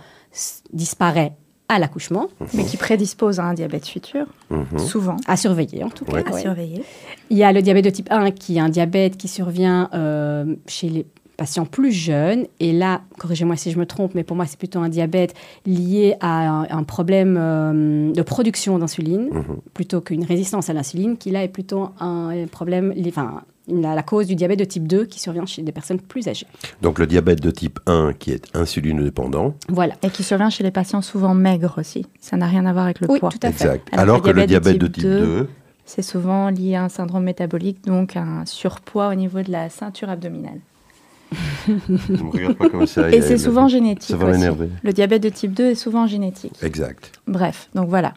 disparaît 0.72 1.36
à 1.68 1.78
l'accouchement, 1.78 2.28
Mais 2.52 2.64
qui 2.64 2.76
prédispose 2.76 3.40
à 3.40 3.44
un 3.44 3.54
diabète 3.54 3.86
futur, 3.86 4.26
Mhm. 4.50 4.78
souvent, 4.78 5.16
à 5.26 5.36
surveiller 5.36 5.82
en 5.82 5.88
tout 5.90 6.04
cas. 6.04 6.12
Ouais. 6.16 6.28
à 6.28 6.32
ouais. 6.32 6.40
surveiller. 6.40 6.84
Il 7.30 7.38
y 7.38 7.42
a 7.44 7.52
le 7.52 7.62
diabète 7.62 7.84
de 7.86 7.90
type 7.90 8.08
1 8.10 8.30
qui 8.32 8.56
est 8.56 8.60
un 8.60 8.68
diabète 8.68 9.16
qui 9.16 9.28
survient 9.28 9.88
euh, 9.94 10.54
chez 10.66 10.88
les 10.90 11.06
patients 11.36 11.64
plus 11.64 11.90
jeunes. 11.90 12.44
Et 12.60 12.72
là, 12.72 13.00
corrigez-moi 13.18 13.56
si 13.56 13.70
je 13.72 13.78
me 13.78 13.86
trompe, 13.86 14.14
mais 14.14 14.22
pour 14.22 14.36
moi, 14.36 14.46
c'est 14.46 14.58
plutôt 14.58 14.78
un 14.80 14.88
diabète 14.88 15.34
lié 15.66 16.14
à 16.20 16.48
un, 16.48 16.62
un 16.70 16.82
problème 16.84 17.36
euh, 17.40 18.12
de 18.12 18.22
production 18.22 18.78
d'insuline, 18.78 19.30
Mhm. 19.32 19.42
plutôt 19.72 20.00
qu'une 20.00 20.24
résistance 20.24 20.68
à 20.70 20.74
l'insuline, 20.74 21.16
qui 21.16 21.30
là 21.30 21.42
est 21.42 21.48
plutôt 21.48 21.88
un 21.98 22.46
problème, 22.52 22.94
enfin, 23.08 23.42
la, 23.68 23.94
la 23.94 24.02
cause 24.02 24.26
du 24.26 24.34
diabète 24.34 24.58
de 24.58 24.64
type 24.64 24.86
2 24.86 25.06
qui 25.06 25.18
survient 25.20 25.46
chez 25.46 25.62
des 25.62 25.72
personnes 25.72 25.98
plus 26.00 26.28
âgées. 26.28 26.46
Donc 26.82 26.98
le 26.98 27.06
diabète 27.06 27.40
de 27.40 27.50
type 27.50 27.80
1 27.86 28.12
qui 28.18 28.30
est 28.32 28.54
insulinodépendant. 28.54 29.54
Voilà. 29.68 29.94
Et 30.02 30.10
qui 30.10 30.22
survient 30.22 30.50
chez 30.50 30.62
les 30.64 30.70
patients 30.70 31.00
souvent 31.02 31.34
maigres 31.34 31.74
aussi. 31.78 32.06
Ça 32.20 32.36
n'a 32.36 32.46
rien 32.46 32.66
à 32.66 32.72
voir 32.72 32.84
avec 32.84 33.00
le 33.00 33.10
Oui, 33.10 33.20
poids. 33.20 33.30
tout 33.30 33.38
à 33.42 33.52
fait. 33.52 33.64
Exact. 33.64 33.88
Alors 33.92 34.02
Alors, 34.02 34.22
que 34.22 34.30
le 34.30 34.46
diabète 34.46 34.78
de 34.78 34.86
type 34.86 35.04
2, 35.04 35.48
C'est 35.86 36.02
souvent 36.02 36.48
lié 36.50 36.76
à 36.76 36.84
un 36.84 36.88
syndrome 36.88 37.24
métabolique, 37.24 37.84
donc 37.84 38.16
un 38.16 38.44
surpoids 38.46 39.08
au 39.08 39.14
niveau 39.14 39.42
de 39.42 39.50
la 39.52 39.68
ceinture 39.70 40.08
abdominale. 40.10 40.60
ne 41.78 42.16
me 42.22 42.30
regarde 42.30 42.54
pas 42.54 42.68
comme 42.68 42.86
ça. 42.86 43.10
Et 43.10 43.20
c'est 43.20 43.34
a- 43.34 43.38
souvent 43.38 43.68
génétique. 43.68 44.10
Ça 44.10 44.16
va 44.16 44.26
aussi. 44.30 44.38
m'énerver. 44.38 44.68
Le 44.82 44.92
diabète 44.92 45.22
de 45.22 45.28
type 45.30 45.52
2 45.52 45.70
est 45.70 45.74
souvent 45.74 46.06
génétique. 46.06 46.52
Exact. 46.62 47.12
Bref, 47.26 47.68
donc 47.74 47.88
voilà. 47.88 48.12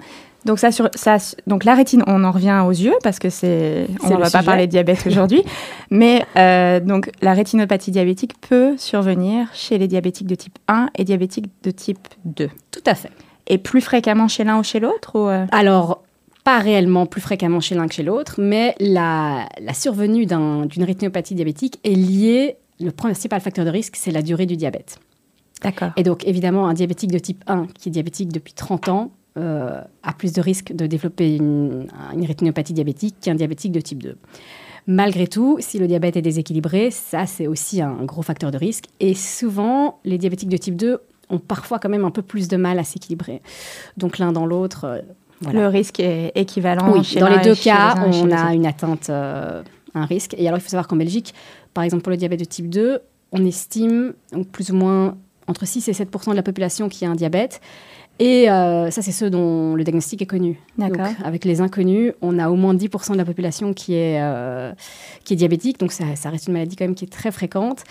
Donc, 0.45 0.59
ça, 0.59 0.71
sur, 0.71 0.89
ça, 0.95 1.17
donc 1.45 1.65
la 1.65 1.73
rétine, 1.75 2.03
on 2.07 2.23
en 2.23 2.31
revient 2.31 2.63
aux 2.65 2.71
yeux 2.71 2.93
parce 3.03 3.19
que 3.19 3.29
c'est, 3.29 3.87
on 4.03 4.09
ne 4.11 4.17
va 4.17 4.29
pas 4.29 4.43
parler 4.43 4.65
de 4.67 4.71
diabète 4.71 5.03
aujourd'hui, 5.07 5.43
mais 5.91 6.25
euh, 6.37 6.79
donc 6.79 7.09
la 7.21 7.33
rétinopathie 7.33 7.91
diabétique 7.91 8.39
peut 8.39 8.75
survenir 8.77 9.47
chez 9.53 9.77
les 9.77 9.87
diabétiques 9.89 10.27
de 10.27 10.35
type 10.35 10.57
1 10.69 10.89
et 10.95 11.03
diabétiques 11.03 11.49
de 11.63 11.71
type 11.71 11.99
2. 12.25 12.49
Tout 12.71 12.79
à 12.85 12.95
fait. 12.95 13.11
Et 13.47 13.57
plus 13.57 13.81
fréquemment 13.81 14.27
chez 14.29 14.43
l'un 14.45 14.59
ou 14.59 14.63
chez 14.63 14.79
l'autre 14.79 15.11
ou, 15.19 15.27
euh, 15.27 15.45
Alors, 15.51 16.03
pas 16.45 16.59
réellement 16.59 17.05
plus 17.07 17.19
fréquemment 17.21 17.59
chez 17.59 17.75
l'un 17.75 17.87
que 17.87 17.93
chez 17.95 18.03
l'autre, 18.03 18.35
mais 18.37 18.73
la, 18.79 19.49
la 19.61 19.73
survenue 19.73 20.25
d'un- 20.25 20.65
d'une 20.65 20.85
rétinopathie 20.85 21.35
diabétique 21.35 21.79
est 21.83 21.89
liée, 21.95 22.55
le 22.79 22.91
principal 22.91 23.41
facteur 23.41 23.65
de 23.65 23.69
risque, 23.69 23.95
c'est 23.97 24.11
la 24.11 24.21
durée 24.21 24.45
du 24.45 24.55
diabète. 24.55 24.97
D'accord. 25.61 25.89
Et 25.97 26.03
donc, 26.03 26.25
évidemment, 26.25 26.67
un 26.67 26.73
diabétique 26.73 27.11
de 27.11 27.19
type 27.19 27.43
1 27.47 27.65
qui 27.77 27.89
est 27.89 27.91
diabétique 27.91 28.31
depuis 28.31 28.53
30 28.53 28.87
ans 28.89 29.11
euh, 29.37 29.81
a 30.03 30.13
plus 30.13 30.33
de 30.33 30.41
risque 30.41 30.73
de 30.73 30.87
développer 30.87 31.35
une, 31.35 31.87
une 32.13 32.25
rétinopathie 32.25 32.73
diabétique 32.73 33.15
qu'un 33.21 33.35
diabétique 33.35 33.71
de 33.71 33.81
type 33.81 34.03
2. 34.03 34.17
Malgré 34.87 35.27
tout, 35.27 35.57
si 35.59 35.79
le 35.79 35.87
diabète 35.87 36.15
est 36.15 36.21
déséquilibré, 36.21 36.91
ça, 36.91 37.25
c'est 37.25 37.45
aussi 37.45 37.81
un 37.81 38.05
gros 38.05 38.21
facteur 38.21 38.51
de 38.51 38.57
risque. 38.57 38.85
Et 39.01 39.13
souvent, 39.13 39.99
les 40.05 40.17
diabétiques 40.17 40.49
de 40.49 40.57
type 40.57 40.77
2 40.77 40.99
ont 41.29 41.39
parfois 41.39 41.77
quand 41.77 41.89
même 41.89 42.05
un 42.05 42.11
peu 42.11 42.21
plus 42.21 42.47
de 42.47 42.55
mal 42.55 42.79
à 42.79 42.83
s'équilibrer. 42.83 43.41
Donc, 43.97 44.17
l'un 44.17 44.31
dans 44.31 44.45
l'autre, 44.45 44.85
euh, 44.85 45.01
voilà. 45.41 45.59
Le 45.59 45.67
risque 45.67 45.99
est 45.99 46.31
équivalent 46.35 46.93
Oui, 46.93 47.03
chez 47.03 47.19
dans 47.19 47.27
les 47.27 47.41
deux 47.43 47.53
cas, 47.53 47.95
les 48.07 48.17
on 48.17 48.31
a 48.31 48.53
une 48.53 48.65
atteinte, 48.65 49.09
euh, 49.09 49.61
un 49.93 50.05
risque. 50.05 50.33
Et 50.37 50.47
alors, 50.47 50.57
il 50.57 50.61
faut 50.61 50.69
savoir 50.69 50.87
qu'en 50.87 50.95
Belgique, 50.95 51.33
par 51.73 51.83
exemple, 51.83 52.03
pour 52.03 52.11
le 52.11 52.17
diabète 52.17 52.39
de 52.39 52.45
type 52.45 52.69
2, 52.69 52.99
on 53.33 53.45
estime 53.45 54.13
donc, 54.31 54.47
plus 54.47 54.71
ou 54.71 54.75
moins 54.75 55.17
entre 55.47 55.65
6 55.65 55.87
et 55.89 55.93
7 55.93 56.09
de 56.11 56.33
la 56.33 56.43
population 56.43 56.89
qui 56.89 57.05
a 57.05 57.09
un 57.09 57.15
diabète. 57.15 57.61
Et 58.19 58.49
euh, 58.49 58.89
ça, 58.89 59.01
c'est 59.01 59.11
ceux 59.11 59.29
dont 59.29 59.75
le 59.75 59.83
diagnostic 59.83 60.21
est 60.21 60.27
connu. 60.27 60.59
Donc, 60.77 60.97
avec 61.23 61.45
les 61.45 61.61
inconnus, 61.61 62.13
on 62.21 62.39
a 62.39 62.49
au 62.49 62.55
moins 62.55 62.73
10% 62.73 63.13
de 63.13 63.17
la 63.17 63.25
population 63.25 63.73
qui 63.73 63.93
est, 63.93 64.21
euh, 64.21 64.73
qui 65.23 65.33
est 65.33 65.37
diabétique. 65.37 65.79
Donc, 65.79 65.91
ça, 65.91 66.15
ça 66.15 66.29
reste 66.29 66.47
une 66.47 66.53
maladie 66.53 66.75
quand 66.75 66.85
même 66.85 66.95
qui 66.95 67.05
est 67.05 67.11
très 67.11 67.31
fréquente. 67.31 67.83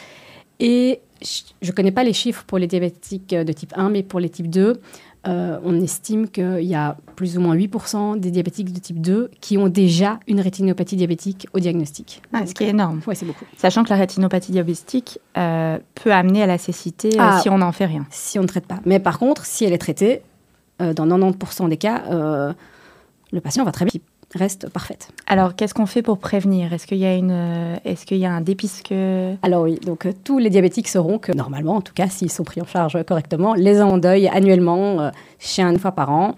Et 0.58 1.00
je 1.22 1.68
ne 1.68 1.72
connais 1.72 1.92
pas 1.92 2.02
les 2.02 2.12
chiffres 2.12 2.44
pour 2.44 2.58
les 2.58 2.66
diabétiques 2.66 3.34
de 3.34 3.52
type 3.52 3.72
1, 3.76 3.90
mais 3.90 4.02
pour 4.02 4.18
les 4.18 4.28
types 4.28 4.50
2, 4.50 4.80
euh, 5.26 5.58
on 5.64 5.80
estime 5.80 6.28
qu'il 6.28 6.62
y 6.62 6.74
a 6.74 6.96
plus 7.16 7.36
ou 7.36 7.40
moins 7.40 7.56
8% 7.56 8.18
des 8.18 8.30
diabétiques 8.30 8.72
de 8.72 8.78
type 8.78 9.00
2 9.00 9.30
qui 9.40 9.58
ont 9.58 9.68
déjà 9.68 10.20
une 10.28 10.40
rétinopathie 10.40 10.96
diabétique 10.96 11.46
au 11.52 11.58
diagnostic. 11.58 12.22
Ah, 12.32 12.46
ce 12.46 12.54
qui 12.54 12.64
est 12.64 12.68
énorme. 12.68 13.00
Oui, 13.06 13.16
c'est 13.16 13.26
beaucoup. 13.26 13.44
Sachant 13.56 13.82
que 13.84 13.90
la 13.90 13.96
rétinopathie 13.96 14.52
diabétique 14.52 15.18
euh, 15.36 15.78
peut 15.94 16.12
amener 16.12 16.42
à 16.42 16.46
la 16.46 16.58
cécité 16.58 17.08
euh, 17.14 17.22
ah, 17.22 17.40
si 17.42 17.48
on 17.48 17.58
n'en 17.58 17.72
fait 17.72 17.86
rien. 17.86 18.06
Si 18.10 18.38
on 18.38 18.42
ne 18.42 18.48
traite 18.48 18.66
pas. 18.66 18.80
Mais 18.84 19.00
par 19.00 19.18
contre, 19.18 19.44
si 19.46 19.64
elle 19.64 19.72
est 19.72 19.78
traitée, 19.78 20.22
dans 20.78 21.06
90% 21.06 21.70
des 21.70 21.78
cas, 21.78 22.02
le 23.32 23.40
patient 23.40 23.64
va 23.64 23.72
très 23.72 23.86
bien 23.86 24.00
reste 24.36 24.68
parfaite. 24.68 25.08
Alors, 25.26 25.56
qu'est-ce 25.56 25.74
qu'on 25.74 25.86
fait 25.86 26.02
pour 26.02 26.18
prévenir? 26.18 26.72
Est-ce 26.72 26.86
qu'il 26.86 26.98
y 26.98 27.04
a 27.04 27.14
une, 27.14 27.30
euh, 27.32 27.76
est-ce 27.84 28.06
qu'il 28.06 28.18
y 28.18 28.26
a 28.26 28.32
un 28.32 28.40
dépisque 28.40 28.92
Alors 29.42 29.62
oui, 29.62 29.78
donc 29.84 30.06
euh, 30.06 30.12
tous 30.24 30.38
les 30.38 30.50
diabétiques 30.50 30.88
sauront 30.88 31.18
que 31.18 31.32
normalement, 31.32 31.76
en 31.76 31.80
tout 31.80 31.94
cas, 31.94 32.08
s'ils 32.08 32.30
sont 32.30 32.44
pris 32.44 32.60
en 32.60 32.66
charge 32.66 33.02
correctement, 33.04 33.54
les 33.54 33.80
en 33.80 33.98
deuil 33.98 34.28
annuellement, 34.28 35.00
euh, 35.00 35.10
chez 35.38 35.62
un 35.62 35.76
fois 35.78 35.92
par 35.92 36.10
an. 36.10 36.34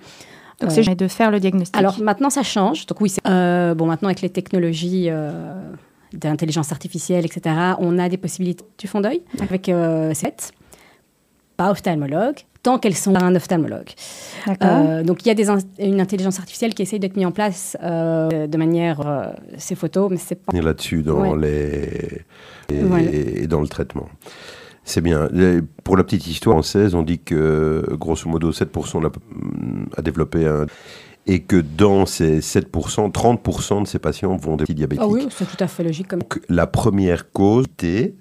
Donc 0.60 0.72
c'est 0.72 0.82
de 0.82 1.08
faire 1.08 1.30
le 1.30 1.38
diagnostic. 1.38 1.76
Alors 1.76 2.00
maintenant, 2.00 2.30
ça 2.30 2.42
change. 2.42 2.86
Donc 2.86 3.00
oui, 3.00 3.14
bon 3.24 3.86
maintenant 3.86 4.08
avec 4.08 4.22
les 4.22 4.30
technologies 4.30 5.08
d'intelligence 6.12 6.72
artificielle, 6.72 7.24
etc., 7.24 7.54
on 7.78 7.96
a 7.96 8.08
des 8.08 8.16
possibilités 8.16 8.64
du 8.76 8.88
fond 8.88 9.00
d'œil 9.00 9.22
avec 9.40 9.70
cette 10.14 10.52
pas 11.58 11.72
ophtalmologue, 11.72 12.36
tant 12.62 12.78
qu'elles 12.78 12.94
sont 12.94 13.14
un 13.16 13.34
ophtalmologue. 13.34 13.90
Euh, 14.62 15.02
donc 15.02 15.26
il 15.26 15.28
y 15.28 15.30
a 15.32 15.34
des 15.34 15.48
une 15.80 16.00
intelligence 16.00 16.38
artificielle 16.38 16.72
qui 16.72 16.82
essaye 16.82 17.00
d'être 17.00 17.16
mise 17.16 17.26
en 17.26 17.32
place 17.32 17.76
euh, 17.82 18.46
de 18.46 18.56
manière 18.56 19.00
euh, 19.00 19.26
ces 19.58 19.74
photos, 19.74 20.08
mais 20.08 20.18
c'est 20.18 20.36
pas 20.36 20.52
là-dessus 20.52 21.02
dans 21.02 21.34
les 21.34 22.22
et, 22.70 23.46
dans 23.48 23.60
le 23.60 23.66
traitement. 23.66 24.08
C'est 24.84 25.00
bien. 25.00 25.28
Pour 25.82 25.96
la 25.96 26.04
petite 26.04 26.28
histoire 26.28 26.54
française, 26.54 26.94
on 26.94 27.02
dit 27.02 27.18
que 27.18 27.84
grosso 27.98 28.28
modo 28.28 28.52
7% 28.52 29.04
a, 29.04 29.10
a 29.96 30.02
développé 30.02 30.46
un 30.46 30.66
et 31.26 31.40
que 31.40 31.56
dans 31.56 32.06
ces 32.06 32.38
7%, 32.38 33.12
30% 33.12 33.82
de 33.82 33.86
ces 33.86 33.98
patients 33.98 34.34
vont 34.36 34.56
des 34.56 34.64
petits 34.64 34.74
diabétiques. 34.74 35.04
Ah 35.04 35.12
oui, 35.12 35.26
c'est 35.30 35.44
tout 35.44 35.62
à 35.62 35.66
fait 35.66 35.82
logique. 35.82 36.08
Comme... 36.08 36.20
Donc, 36.20 36.40
la 36.48 36.66
première 36.66 37.32
cause 37.32 37.66
était 37.66 38.14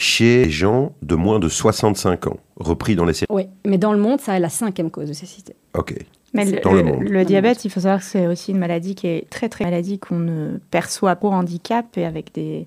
chez 0.00 0.44
les 0.44 0.50
gens 0.50 0.92
de 1.02 1.14
moins 1.14 1.38
de 1.38 1.48
65 1.50 2.28
ans, 2.28 2.38
repris 2.56 2.96
dans 2.96 3.04
les 3.04 3.12
séries. 3.12 3.26
Oui, 3.28 3.44
mais 3.66 3.76
dans 3.76 3.92
le 3.92 3.98
monde, 3.98 4.18
ça 4.18 4.34
est 4.34 4.40
la 4.40 4.48
cinquième 4.48 4.90
cause 4.90 5.08
de 5.08 5.12
cécité. 5.12 5.54
Ok. 5.74 5.94
Mais 6.32 6.46
le, 6.46 6.60
dans 6.60 6.72
le, 6.72 6.82
monde. 6.82 7.02
le, 7.02 7.24
diabète, 7.26 7.66
il 7.66 7.70
faut 7.70 7.80
savoir 7.80 7.98
que 7.98 8.06
c'est 8.06 8.26
aussi 8.26 8.52
une 8.52 8.58
maladie 8.58 8.94
qui 8.94 9.08
est 9.08 9.28
très 9.28 9.50
très 9.50 9.64
maladie 9.64 9.98
qu'on 9.98 10.18
ne 10.18 10.56
perçoit 10.70 11.16
pour 11.16 11.32
handicap 11.32 11.86
et 11.98 12.06
avec 12.06 12.32
des 12.32 12.66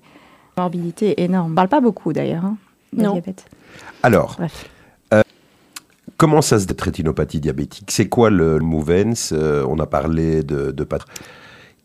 morbidités 0.56 1.24
énormes. 1.24 1.46
On 1.46 1.50
ne 1.50 1.54
parle 1.56 1.68
pas 1.68 1.80
beaucoup 1.80 2.12
d'ailleurs, 2.12 2.44
hein, 2.44 2.56
non. 2.96 3.14
diabète. 3.14 3.46
Alors, 4.04 4.36
euh, 5.12 5.22
comment 6.16 6.40
ça 6.40 6.60
se 6.60 6.66
rétinopathie 6.78 7.40
diabétique? 7.40 7.90
C'est 7.90 8.08
quoi 8.08 8.30
le, 8.30 8.60
mouvance? 8.60 9.32
Euh, 9.32 9.66
On 9.68 9.80
a 9.80 9.86
parlé 9.86 10.44
de, 10.44 10.70
de 10.70 10.88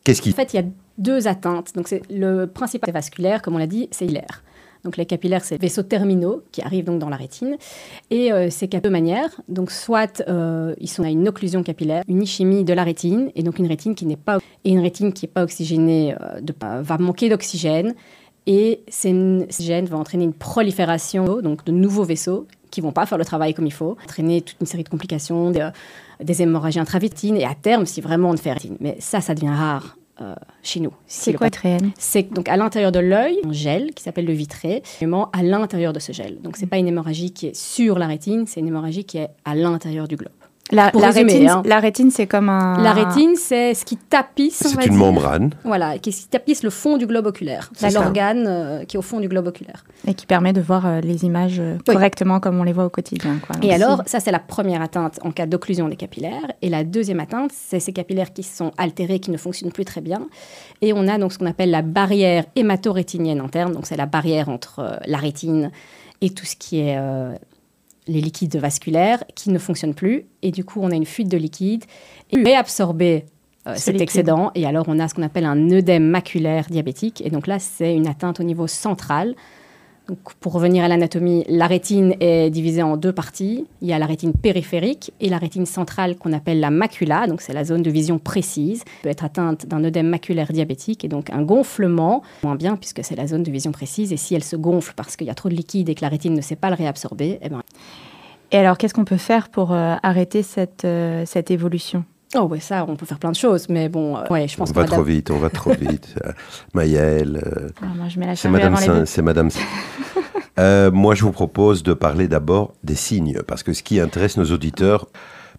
Qu'est-ce 0.04 0.22
qui... 0.22 0.30
En 0.30 0.34
fait, 0.34 0.54
il 0.54 0.56
y 0.56 0.60
a 0.60 0.66
deux 0.96 1.26
atteintes. 1.26 1.74
Donc, 1.74 1.88
c'est 1.88 2.02
le 2.08 2.46
principal 2.46 2.92
vasculaire, 2.92 3.42
comme 3.42 3.56
on 3.56 3.58
l'a 3.58 3.66
dit, 3.66 3.88
c'est 3.90 4.06
hilaire. 4.06 4.44
Donc 4.84 4.96
les 4.96 5.06
capillaires, 5.06 5.44
c'est 5.44 5.56
les 5.56 5.60
vaisseaux 5.60 5.82
terminaux 5.82 6.42
qui 6.52 6.62
arrivent 6.62 6.84
donc 6.84 6.98
dans 6.98 7.08
la 7.08 7.16
rétine. 7.16 7.56
Et 8.10 8.32
euh, 8.32 8.48
c'est 8.50 8.68
qu'à 8.68 8.80
deux 8.80 8.90
manières. 8.90 9.40
Donc 9.48 9.70
soit 9.70 10.22
euh, 10.28 10.74
ils 10.78 10.88
sont 10.88 11.02
à 11.02 11.10
une 11.10 11.28
occlusion 11.28 11.62
capillaire, 11.62 12.02
une 12.08 12.22
ischémie 12.22 12.64
de 12.64 12.72
la 12.72 12.84
rétine, 12.84 13.30
et 13.34 13.42
donc 13.42 13.58
une 13.58 13.66
rétine 13.66 13.94
qui 13.94 14.06
n'est 14.06 14.16
pas 14.16 14.38
et 14.64 14.70
une 14.70 14.80
rétine 14.80 15.12
qui 15.12 15.26
n'est 15.26 15.32
pas 15.32 15.42
oxygénée 15.42 16.14
euh, 16.20 16.40
de, 16.40 16.54
va 16.60 16.98
manquer 16.98 17.28
d'oxygène. 17.28 17.94
Et 18.46 18.82
ces 18.88 19.12
oxygène 19.42 19.84
va 19.84 19.98
entraîner 19.98 20.24
une 20.24 20.32
prolifération 20.32 21.40
donc 21.42 21.64
de 21.64 21.72
nouveaux 21.72 22.04
vaisseaux 22.04 22.46
qui 22.70 22.80
vont 22.80 22.92
pas 22.92 23.04
faire 23.04 23.18
le 23.18 23.24
travail 23.24 23.52
comme 23.52 23.66
il 23.66 23.72
faut, 23.72 23.96
entraîner 24.02 24.40
toute 24.40 24.56
une 24.60 24.66
série 24.66 24.84
de 24.84 24.88
complications, 24.88 25.50
des, 25.50 26.42
hémorragies 26.42 26.78
intravitines 26.78 27.36
et 27.36 27.44
à 27.44 27.54
terme, 27.54 27.84
si 27.84 28.00
vraiment 28.00 28.30
on 28.30 28.32
ne 28.32 28.38
fait 28.38 28.52
rien. 28.52 28.72
Mais 28.80 28.96
ça, 29.00 29.20
ça 29.20 29.34
devient 29.34 29.50
rare 29.50 29.96
euh, 30.20 30.34
chez 30.62 30.80
nous. 30.80 30.92
C'est 31.06 31.32
quoi 31.32 31.48
rétine 31.50 31.92
C'est 31.98 32.32
donc 32.32 32.48
à 32.48 32.56
l'intérieur 32.56 32.92
de 32.92 32.98
l'œil, 32.98 33.38
un 33.44 33.52
gel 33.52 33.92
qui 33.94 34.02
s'appelle 34.02 34.26
le 34.26 34.32
vitré, 34.32 34.82
à 35.32 35.42
l'intérieur 35.42 35.92
de 35.92 35.98
ce 35.98 36.12
gel. 36.12 36.40
Donc 36.42 36.56
c'est 36.56 36.66
pas 36.66 36.78
une 36.78 36.88
hémorragie 36.88 37.32
qui 37.32 37.46
est 37.46 37.56
sur 37.56 37.98
la 37.98 38.06
rétine, 38.06 38.46
c'est 38.46 38.60
une 38.60 38.68
hémorragie 38.68 39.04
qui 39.04 39.18
est 39.18 39.28
à 39.44 39.54
l'intérieur 39.54 40.08
du 40.08 40.16
globe. 40.16 40.32
La, 40.72 40.90
rétine, 41.10 41.48
hein. 41.48 41.62
la 41.64 41.80
rétine, 41.80 42.10
c'est 42.10 42.26
comme 42.26 42.48
un. 42.48 42.80
La 42.80 42.92
rétine, 42.92 43.34
c'est 43.36 43.74
ce 43.74 43.84
qui 43.84 43.96
tapisse. 43.96 44.62
C'est 44.66 44.86
une 44.86 44.96
membrane. 44.96 45.50
Voilà, 45.64 45.98
qui 45.98 46.14
tapisse 46.30 46.62
le 46.62 46.70
fond 46.70 46.96
du 46.96 47.06
globe 47.06 47.26
oculaire. 47.26 47.70
C'est 47.74 47.90
l'organe 47.90 48.44
euh, 48.46 48.84
qui 48.84 48.96
est 48.96 48.98
au 48.98 49.02
fond 49.02 49.20
du 49.20 49.28
globe 49.28 49.48
oculaire. 49.48 49.84
Et 50.06 50.14
qui 50.14 50.26
permet 50.26 50.52
de 50.52 50.60
voir 50.60 50.86
euh, 50.86 51.00
les 51.00 51.24
images 51.24 51.58
euh, 51.58 51.76
correctement 51.84 52.40
comme 52.40 52.60
on 52.60 52.62
les 52.62 52.72
voit 52.72 52.84
au 52.84 52.90
quotidien. 52.90 53.38
Et 53.62 53.72
alors, 53.72 54.02
ça, 54.06 54.20
c'est 54.20 54.30
la 54.30 54.38
première 54.38 54.82
atteinte 54.82 55.18
en 55.22 55.32
cas 55.32 55.46
d'occlusion 55.46 55.88
des 55.88 55.96
capillaires. 55.96 56.46
Et 56.62 56.68
la 56.68 56.84
deuxième 56.84 57.20
atteinte, 57.20 57.50
c'est 57.52 57.80
ces 57.80 57.92
capillaires 57.92 58.32
qui 58.32 58.42
sont 58.42 58.72
altérés, 58.78 59.18
qui 59.18 59.30
ne 59.30 59.36
fonctionnent 59.36 59.72
plus 59.72 59.84
très 59.84 60.00
bien. 60.00 60.28
Et 60.82 60.92
on 60.92 61.08
a 61.08 61.18
donc 61.18 61.32
ce 61.32 61.38
qu'on 61.38 61.46
appelle 61.46 61.70
la 61.70 61.82
barrière 61.82 62.44
hémato-rétinienne 62.54 63.40
interne. 63.40 63.72
Donc, 63.72 63.86
c'est 63.86 63.96
la 63.96 64.06
barrière 64.06 64.48
entre 64.48 65.00
la 65.06 65.18
rétine 65.18 65.70
et 66.20 66.30
tout 66.30 66.44
ce 66.44 66.54
qui 66.54 66.80
est 66.80 66.98
les 68.10 68.20
liquides 68.20 68.56
vasculaires 68.56 69.22
qui 69.34 69.50
ne 69.50 69.58
fonctionnent 69.58 69.94
plus. 69.94 70.26
Et 70.42 70.50
du 70.50 70.64
coup, 70.64 70.80
on 70.82 70.90
a 70.90 70.94
une 70.94 71.06
fuite 71.06 71.28
de 71.28 71.36
liquide 71.36 71.84
et 72.30 72.42
réabsorber 72.42 73.24
euh, 73.66 73.74
cet 73.76 74.00
excédent. 74.00 74.50
Et 74.54 74.66
alors, 74.66 74.86
on 74.88 74.98
a 74.98 75.08
ce 75.08 75.14
qu'on 75.14 75.22
appelle 75.22 75.44
un 75.44 75.70
œdème 75.70 76.04
maculaire 76.04 76.66
diabétique. 76.68 77.22
Et 77.24 77.30
donc 77.30 77.46
là, 77.46 77.58
c'est 77.58 77.94
une 77.94 78.08
atteinte 78.08 78.40
au 78.40 78.42
niveau 78.42 78.66
central 78.66 79.34
pour 80.40 80.52
revenir 80.52 80.84
à 80.84 80.88
l'anatomie, 80.88 81.44
la 81.48 81.66
rétine 81.66 82.14
est 82.20 82.50
divisée 82.50 82.82
en 82.82 82.96
deux 82.96 83.12
parties. 83.12 83.66
Il 83.82 83.88
y 83.88 83.92
a 83.92 83.98
la 83.98 84.06
rétine 84.06 84.32
périphérique 84.32 85.12
et 85.20 85.28
la 85.28 85.38
rétine 85.38 85.66
centrale 85.66 86.16
qu'on 86.16 86.32
appelle 86.32 86.60
la 86.60 86.70
macula, 86.70 87.26
donc 87.26 87.40
c'est 87.40 87.52
la 87.52 87.64
zone 87.64 87.82
de 87.82 87.90
vision 87.90 88.18
précise, 88.18 88.84
peut 89.02 89.08
être 89.08 89.24
atteinte 89.24 89.66
d'un 89.66 89.82
œdème 89.84 90.08
maculaire 90.08 90.52
diabétique 90.52 91.04
et 91.04 91.08
donc 91.08 91.30
un 91.30 91.42
gonflement, 91.42 92.22
moins 92.42 92.56
bien 92.56 92.76
puisque 92.76 93.04
c'est 93.04 93.16
la 93.16 93.26
zone 93.26 93.42
de 93.42 93.50
vision 93.50 93.72
précise. 93.72 94.12
Et 94.12 94.16
si 94.16 94.34
elle 94.34 94.44
se 94.44 94.56
gonfle 94.56 94.94
parce 94.96 95.16
qu'il 95.16 95.26
y 95.26 95.30
a 95.30 95.34
trop 95.34 95.48
de 95.48 95.54
liquide 95.54 95.88
et 95.88 95.94
que 95.94 96.02
la 96.02 96.08
rétine 96.08 96.34
ne 96.34 96.40
sait 96.40 96.56
pas 96.56 96.70
le 96.70 96.76
réabsorber, 96.76 97.38
eh 97.42 97.48
ben... 97.48 97.62
Et 98.52 98.56
alors, 98.56 98.78
qu'est-ce 98.78 98.94
qu'on 98.94 99.04
peut 99.04 99.16
faire 99.16 99.48
pour 99.48 99.72
euh, 99.72 99.94
arrêter 100.02 100.42
cette, 100.42 100.84
euh, 100.84 101.22
cette 101.24 101.52
évolution? 101.52 102.04
Oh 102.36 102.42
ouais, 102.42 102.60
ça, 102.60 102.84
on 102.86 102.94
peut 102.94 103.06
faire 103.06 103.18
plein 103.18 103.32
de 103.32 103.36
choses, 103.36 103.68
mais 103.68 103.88
bon, 103.88 104.16
euh, 104.16 104.22
ouais, 104.30 104.46
je 104.46 104.56
pense. 104.56 104.70
On 104.70 104.72
va 104.72 104.84
trop 104.84 105.02
vite, 105.02 105.30
on 105.30 105.38
va 105.38 105.50
trop 105.50 105.72
vite. 105.72 106.14
Maëlle. 106.74 107.42
Ah, 107.82 107.86
c'est 108.36 108.48
Madame. 108.48 109.06
C'est 109.06 109.22
Madame. 109.22 109.50
Euh, 110.58 110.90
moi, 110.90 111.14
je 111.14 111.22
vous 111.22 111.32
propose 111.32 111.82
de 111.82 111.94
parler 111.94 112.28
d'abord 112.28 112.74
des 112.84 112.94
signes, 112.94 113.40
parce 113.46 113.62
que 113.62 113.72
ce 113.72 113.82
qui 113.82 113.98
intéresse 113.98 114.36
nos 114.36 114.44
auditeurs, 114.44 115.06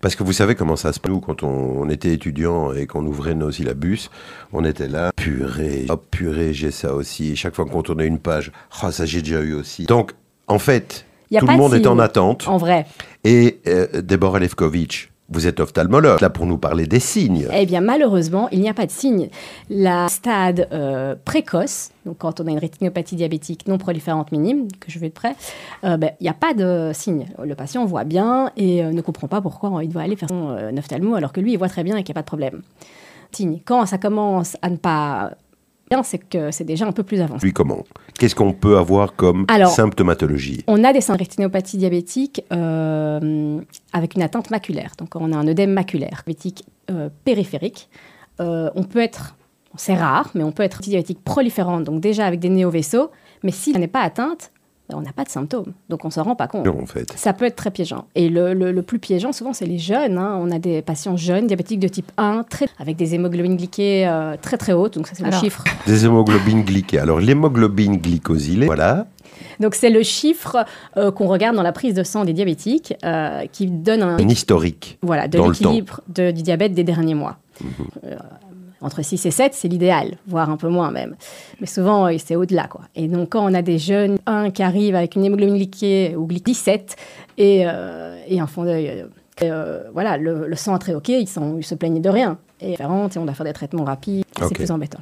parce 0.02 0.16
que 0.16 0.24
vous 0.24 0.34
savez 0.34 0.56
comment 0.56 0.76
ça 0.76 0.94
se 0.94 1.00
passe. 1.00 1.12
Nous, 1.12 1.20
quand 1.20 1.44
on, 1.44 1.90
était 1.90 2.12
étudiant 2.12 2.74
et 2.74 2.88
qu'on 2.88 3.06
ouvrait 3.06 3.36
nos 3.36 3.52
syllabus, 3.52 4.10
on 4.54 4.66
était 4.66 4.88
là, 4.88 5.12
purée, 5.16 5.86
oh, 5.90 5.98
purée, 5.98 6.54
j'ai 6.54 6.72
ça 6.72 6.94
aussi. 6.94 7.32
Et 7.32 7.36
chaque 7.36 7.56
fois 7.56 7.66
qu'on 7.66 7.82
tournait 7.82 8.08
une 8.08 8.20
page, 8.20 8.52
oh, 8.84 8.92
ça 8.92 9.06
j'ai 9.06 9.22
déjà 9.22 9.42
eu 9.42 9.54
aussi. 9.54 9.86
Donc, 9.86 10.12
en 10.48 10.60
fait, 10.60 11.06
tout 11.32 11.48
le 11.48 11.58
monde 11.58 11.74
est 11.74 11.88
en 11.88 12.00
attente. 12.00 12.48
En 12.48 12.58
vrai. 12.58 12.86
Et 13.24 13.60
euh, 13.68 14.02
Deborah 14.02 14.40
Levkovitch, 14.40 15.11
vous 15.32 15.48
êtes 15.48 15.60
ophtalmologue, 15.60 16.20
là 16.22 16.30
pour 16.30 16.46
nous 16.46 16.58
parler 16.58 16.86
des 16.86 17.00
signes. 17.00 17.48
Eh 17.54 17.66
bien, 17.66 17.82
malheureusement, 17.82 18.50
il 18.52 18.60
n'y 18.60 18.70
a 18.70 18.74
pas 18.74 18.86
de 18.86 18.92
signes. 18.92 19.30
La 19.70 20.08
stade 20.10 20.68
euh, 20.72 21.16
précoce, 21.24 21.92
donc 22.06 22.18
quand 22.20 22.42
on 22.42 22.48
a 22.48 22.52
une 22.52 22.60
rétinopathie 22.60 23.16
diabétique 23.16 23.68
non 23.68 23.78
proliférante 23.78 24.32
minime, 24.32 24.68
que 24.80 24.92
je 24.92 25.00
vais 25.00 25.10
de 25.10 25.14
près, 25.14 25.36
euh, 25.86 25.98
ben, 25.98 26.12
il 26.20 26.24
n'y 26.24 26.30
a 26.30 26.34
pas 26.34 26.54
de 26.54 26.92
signes. 26.94 27.28
Le 27.44 27.56
patient 27.56 27.86
voit 27.86 28.04
bien 28.04 28.52
et 28.58 28.84
euh, 28.84 28.92
ne 28.92 29.02
comprend 29.02 29.28
pas 29.28 29.42
pourquoi 29.42 29.84
il 29.84 29.90
doit 29.90 30.02
aller 30.02 30.18
faire 30.18 30.30
son 30.30 30.58
ophtalmo 30.78 31.16
alors 31.16 31.32
que 31.32 31.40
lui, 31.40 31.54
il 31.54 31.58
voit 31.58 31.70
très 31.70 31.84
bien 31.84 31.96
et 31.96 32.04
qu'il 32.04 32.14
n'y 32.14 32.20
a 32.20 32.22
pas 32.22 32.24
de 32.24 32.28
problème. 32.28 32.62
Signe. 33.32 33.62
Quand 33.64 33.86
ça 33.86 33.98
commence 33.98 34.58
à 34.62 34.70
ne 34.70 34.76
pas 34.76 35.32
c'est 36.04 36.18
que 36.18 36.52
c'est 36.52 36.64
déjà 36.64 36.86
un 36.86 36.92
peu 36.92 37.04
plus 37.04 37.22
avancé. 37.22 37.46
Lui, 37.46 37.54
comment? 37.54 37.84
Qu'est-ce 38.18 38.36
qu'on 38.36 38.54
peut 38.54 38.78
avoir 38.78 39.16
comme 39.16 39.46
symptomatologie? 39.68 40.64
On 40.68 40.84
a 40.84 40.94
des 40.94 41.02
rétinopathies 41.02 41.78
diabétiques 41.78 42.44
euh, 42.52 43.60
avec 43.94 44.16
une 44.16 44.22
atteinte 44.22 44.50
maculaire. 44.50 44.94
Donc, 44.98 45.16
on 45.16 45.32
a 45.34 45.38
un 45.38 45.48
œdème 45.48 45.72
maculaire, 45.72 46.24
diabétique 46.26 46.66
euh, 46.90 47.10
périphérique. 47.26 47.90
Euh, 48.40 48.70
on 48.76 48.84
peut 48.84 49.00
être, 49.00 49.36
c'est 49.76 49.96
rare, 49.96 50.32
mais 50.34 50.44
on 50.44 50.52
peut 50.52 50.64
être 50.64 50.82
diabétique 50.82 51.24
proliférante, 51.24 51.84
donc 51.84 52.00
déjà 52.00 52.26
avec 52.26 52.40
des 52.40 52.50
néovaisseaux. 52.50 53.12
Mais 53.44 53.52
si 53.52 53.74
ça 53.74 53.80
n'est 53.80 53.88
pas 53.88 54.02
atteinte, 54.02 54.52
on 54.94 55.02
n'a 55.02 55.12
pas 55.12 55.24
de 55.24 55.30
symptômes. 55.30 55.74
Donc 55.90 56.06
on 56.06 56.10
ne 56.10 56.14
s'en 56.14 56.24
rend 56.24 56.36
pas 56.36 56.48
compte. 56.48 56.68
en 56.68 56.86
fait. 56.86 57.12
Ça 57.16 57.34
peut 57.34 57.46
être 57.46 57.56
très 57.56 57.72
piégeant. 57.72 58.06
Et 58.16 58.30
le, 58.30 58.82
plus 58.82 59.00
piégeant, 59.00 59.32
souvent, 59.32 59.54
c'est 59.54 59.66
les 59.66 59.80
jeunes. 59.80 60.18
Hein. 60.18 60.38
On 60.42 60.52
a 60.52 60.60
des 60.60 60.82
patients 60.82 61.18
jeunes, 61.18 61.48
diabétiques 61.48 61.80
de 61.80 61.88
type 61.88 62.12
1, 62.18 62.44
très, 62.50 62.68
avec 62.80 62.98
des 62.98 63.16
hémoglobines 63.16 63.58
glyquées 63.58 64.08
euh, 64.08 64.36
très 64.42 64.58
très 64.58 64.74
hautes. 64.74 64.96
Donc 64.96 65.08
ça, 65.08 65.14
c'est 65.16 65.26
le 65.26 65.32
chiffre. 65.32 65.64
Des 65.86 66.06
hémoglobines 66.06 66.64
glyquées. 66.64 67.00
Alors 67.00 67.20
l'hémoglobine 67.20 67.98
glycosylée, 67.98 68.66
voilà. 68.66 69.08
Donc 69.60 69.76
c'est 69.76 69.90
le 69.90 70.04
chiffre 70.04 70.66
euh, 70.98 71.12
qu'on 71.12 71.28
regarde 71.28 71.56
dans 71.56 71.64
la 71.64 71.72
prise 71.72 71.94
de 71.94 72.04
sang 72.04 72.26
des 72.26 72.34
diabétiques 72.34 72.96
euh, 73.04 73.46
qui 73.52 73.68
donne 73.68 74.02
un, 74.02 74.18
historique. 74.18 74.98
Voilà, 75.02 75.28
de 75.28 75.40
l'équilibre 75.40 76.02
du 76.08 76.34
diabète 76.34 76.74
des 76.74 76.84
derniers 76.84 77.16
mois. 77.16 77.38
Mhm 77.62 78.18
Entre 78.82 79.04
6 79.04 79.26
et 79.28 79.32
7, 79.32 79.54
c'est 79.54 79.68
l'idéal, 79.68 80.18
voire 80.28 80.50
un 80.50 80.58
peu 80.58 80.68
moins 80.68 80.90
même. 80.92 81.16
Mais 81.60 81.68
souvent, 81.68 82.08
euh, 82.08 82.16
c'est 82.18 82.36
au-delà. 82.36 82.68
quoi. 82.68 82.82
Et 82.96 83.08
donc, 83.08 83.30
quand 83.30 83.46
on 83.48 83.54
a 83.54 83.62
des 83.62 83.78
jeunes, 83.78 84.18
un 84.26 84.50
qui 84.50 84.64
arrive 84.64 84.96
avec 84.96 85.16
une 85.16 85.24
hémoglobine 85.24 85.56
glyquée 85.56 86.16
ou 86.16 86.26
glycée 86.26 86.44
17 86.46 86.96
et, 87.38 87.64
euh, 87.68 88.18
et 88.28 88.40
un 88.40 88.48
fond 88.48 88.64
d'œil, 88.64 89.06
euh, 89.44 89.84
voilà, 89.94 90.18
le, 90.18 90.48
le 90.48 90.56
sang 90.56 90.76
est 90.76 90.80
très 90.80 90.96
OK, 90.96 91.10
ils, 91.10 91.28
sont, 91.30 91.58
ils 91.60 91.64
se 91.64 91.76
plaignent 91.76 92.02
de 92.02 92.10
rien. 92.10 92.38
Et, 92.60 92.74
et 92.74 92.86
on 92.86 93.08
doit 93.08 93.34
faire 93.34 93.46
des 93.46 93.54
traitements 93.54 93.84
rapides, 93.84 94.26
c'est 94.40 94.54
plus 94.56 94.72
embêtant. 94.72 95.00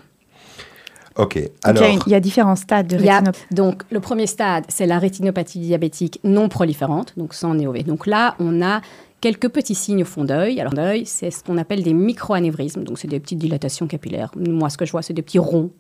Ok, 1.15 1.35
Donc, 1.35 1.43
il, 1.43 1.49
y 1.49 1.69
alors, 1.69 1.83
a 1.83 1.89
il 2.05 2.11
y 2.11 2.15
a 2.15 2.19
différents 2.21 2.55
stades 2.55 2.87
de 2.87 2.95
a- 2.95 2.99
rétinopathie. 3.17 3.45
donc, 3.51 3.83
le 3.91 3.99
premier 3.99 4.25
stade, 4.27 4.63
c'est 4.69 4.85
la 4.85 4.99
rétinopathie 4.99 5.59
diabétique 5.59 6.19
non 6.23 6.47
proliférante, 6.47 7.13
donc 7.17 7.33
sans 7.33 7.53
néové. 7.55 7.83
Donc 7.83 8.07
là, 8.07 8.35
on 8.39 8.61
a 8.61 8.79
quelques 9.21 9.49
petits 9.49 9.75
signes 9.75 10.01
au 10.03 10.05
fond 10.05 10.23
d'œil. 10.23 10.59
Alors, 10.61 10.73
d'œil, 10.73 11.05
c'est 11.05 11.31
ce 11.31 11.43
qu'on 11.43 11.57
appelle 11.57 11.83
des 11.83 11.93
microanévrismes, 11.93 12.83
donc 12.83 12.99
c'est 12.99 13.07
des 13.07 13.19
petites 13.19 13.39
dilatations 13.39 13.87
capillaires. 13.87 14.31
Moi, 14.35 14.69
ce 14.69 14.77
que 14.77 14.85
je 14.85 14.91
vois, 14.91 15.01
c'est 15.01 15.13
des 15.13 15.21
petits 15.21 15.39
ronds, 15.39 15.71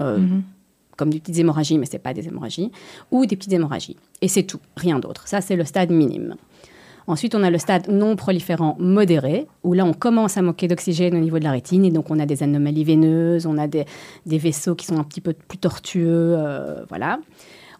euh, 0.00 0.18
Mhm. 0.18 0.42
comme 0.96 1.10
des 1.10 1.20
petites 1.20 1.38
hémorragies, 1.38 1.78
mais 1.78 1.86
ce 1.86 1.92
n'est 1.94 1.98
pas 1.98 2.14
des 2.14 2.26
hémorragies, 2.28 2.70
ou 3.10 3.26
des 3.26 3.36
petites 3.36 3.52
hémorragies. 3.52 3.96
Et 4.20 4.28
c'est 4.28 4.42
tout, 4.44 4.60
rien 4.76 4.98
d'autre. 4.98 5.26
Ça, 5.26 5.40
c'est 5.40 5.56
le 5.56 5.64
stade 5.64 5.90
minime. 5.90 6.34
Ensuite, 7.08 7.34
on 7.34 7.42
a 7.42 7.50
le 7.50 7.58
stade 7.58 7.88
non 7.88 8.14
proliférant 8.14 8.76
modéré, 8.78 9.48
où 9.64 9.72
là, 9.72 9.84
on 9.84 9.92
commence 9.92 10.36
à 10.36 10.42
manquer 10.42 10.68
d'oxygène 10.68 11.16
au 11.16 11.18
niveau 11.20 11.38
de 11.40 11.44
la 11.44 11.50
rétine, 11.50 11.84
et 11.84 11.90
donc 11.90 12.10
on 12.10 12.20
a 12.20 12.26
des 12.26 12.44
anomalies 12.44 12.84
veineuses, 12.84 13.44
on 13.46 13.58
a 13.58 13.66
des, 13.66 13.86
des 14.24 14.38
vaisseaux 14.38 14.76
qui 14.76 14.86
sont 14.86 14.98
un 14.98 15.02
petit 15.04 15.20
peu 15.20 15.32
plus 15.32 15.58
tortueux, 15.58 16.36
euh, 16.38 16.84
voilà. 16.88 17.18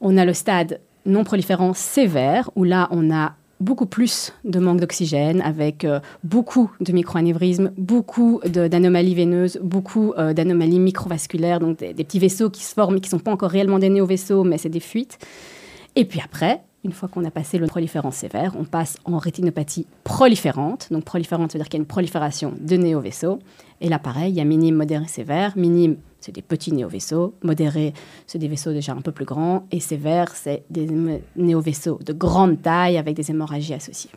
On 0.01 0.16
a 0.16 0.25
le 0.25 0.33
stade 0.35 0.81
non 1.07 1.22
proliférant 1.22 1.72
sévère, 1.72 2.51
où 2.57 2.64
là, 2.64 2.88
on 2.90 3.12
a 3.12 3.35
beaucoup 3.62 3.87
plus 3.87 4.33
de 4.44 4.59
manque 4.59 4.81
d'oxygène, 4.81 5.40
avec 5.40 5.85
euh, 5.85 6.01
beaucoup 6.25 6.70
de 6.81 6.92
microanévrismes, 6.92 7.72
beaucoup 7.79 8.40
d'anomalies 8.44 9.14
veineuses, 9.14 9.59
beaucoup 9.62 10.12
euh, 10.18 10.33
d'anomalies 10.33 10.79
microvasculaires, 10.79 11.61
donc 11.61 11.79
des, 11.79 11.94
des 11.94 12.05
petits 12.05 12.18
vaisseaux 12.18 12.51
qui 12.51 12.62
se 12.62 12.75
forment 12.75 12.96
et 12.96 13.01
qui 13.01 13.09
ne 13.09 13.18
sont 13.18 13.25
pas 13.25 13.33
encore 13.33 13.51
réellement 13.51 13.79
des 13.79 13.88
néovaisseaux, 13.88 14.44
mais 14.44 14.59
c'est 14.59 14.68
des 14.68 14.81
fuites. 14.81 15.18
Et 15.96 16.05
puis 16.05 16.20
après, 16.25 16.62
une 16.85 16.92
fois 16.92 17.09
qu'on 17.09 17.25
a 17.25 17.31
passé 17.31 17.59
le 17.59 17.66
proliférant 17.66 18.11
sévère, 18.11 18.55
on 18.59 18.64
passe 18.64 18.96
en 19.05 19.18
rétinopathie 19.18 19.87
proliférante. 20.03 20.88
Donc 20.90 21.05
proliférante, 21.05 21.53
ça 21.53 21.59
veut 21.59 21.62
dire 21.62 21.68
qu'il 21.68 21.79
y 21.79 21.81
a 21.81 21.85
une 21.85 21.87
prolifération 21.87 22.55
de 22.61 22.77
néovaisseaux. 22.77 23.38
Et 23.81 23.88
là, 23.88 23.98
pareil, 23.98 24.33
il 24.33 24.37
y 24.37 24.40
a 24.40 24.44
minime, 24.44 24.75
modéré, 24.75 25.07
sévère. 25.07 25.53
Minime, 25.57 25.96
c'est 26.22 26.32
des 26.32 26.42
petits 26.42 26.72
néovaisseaux. 26.72 27.35
Modéré, 27.42 27.92
c'est 28.26 28.38
des 28.38 28.48
vaisseaux 28.48 28.72
déjà 28.72 28.92
un 28.92 29.00
peu 29.00 29.12
plus 29.12 29.24
grands. 29.24 29.66
Et 29.70 29.80
sévère, 29.80 30.35
c'est 30.35 30.64
des 30.70 30.88
néovaisseaux 31.37 31.98
de 32.04 32.12
grande 32.12 32.62
taille 32.62 32.96
avec 32.96 33.16
des 33.16 33.30
hémorragies 33.30 33.74
associées. 33.74 34.11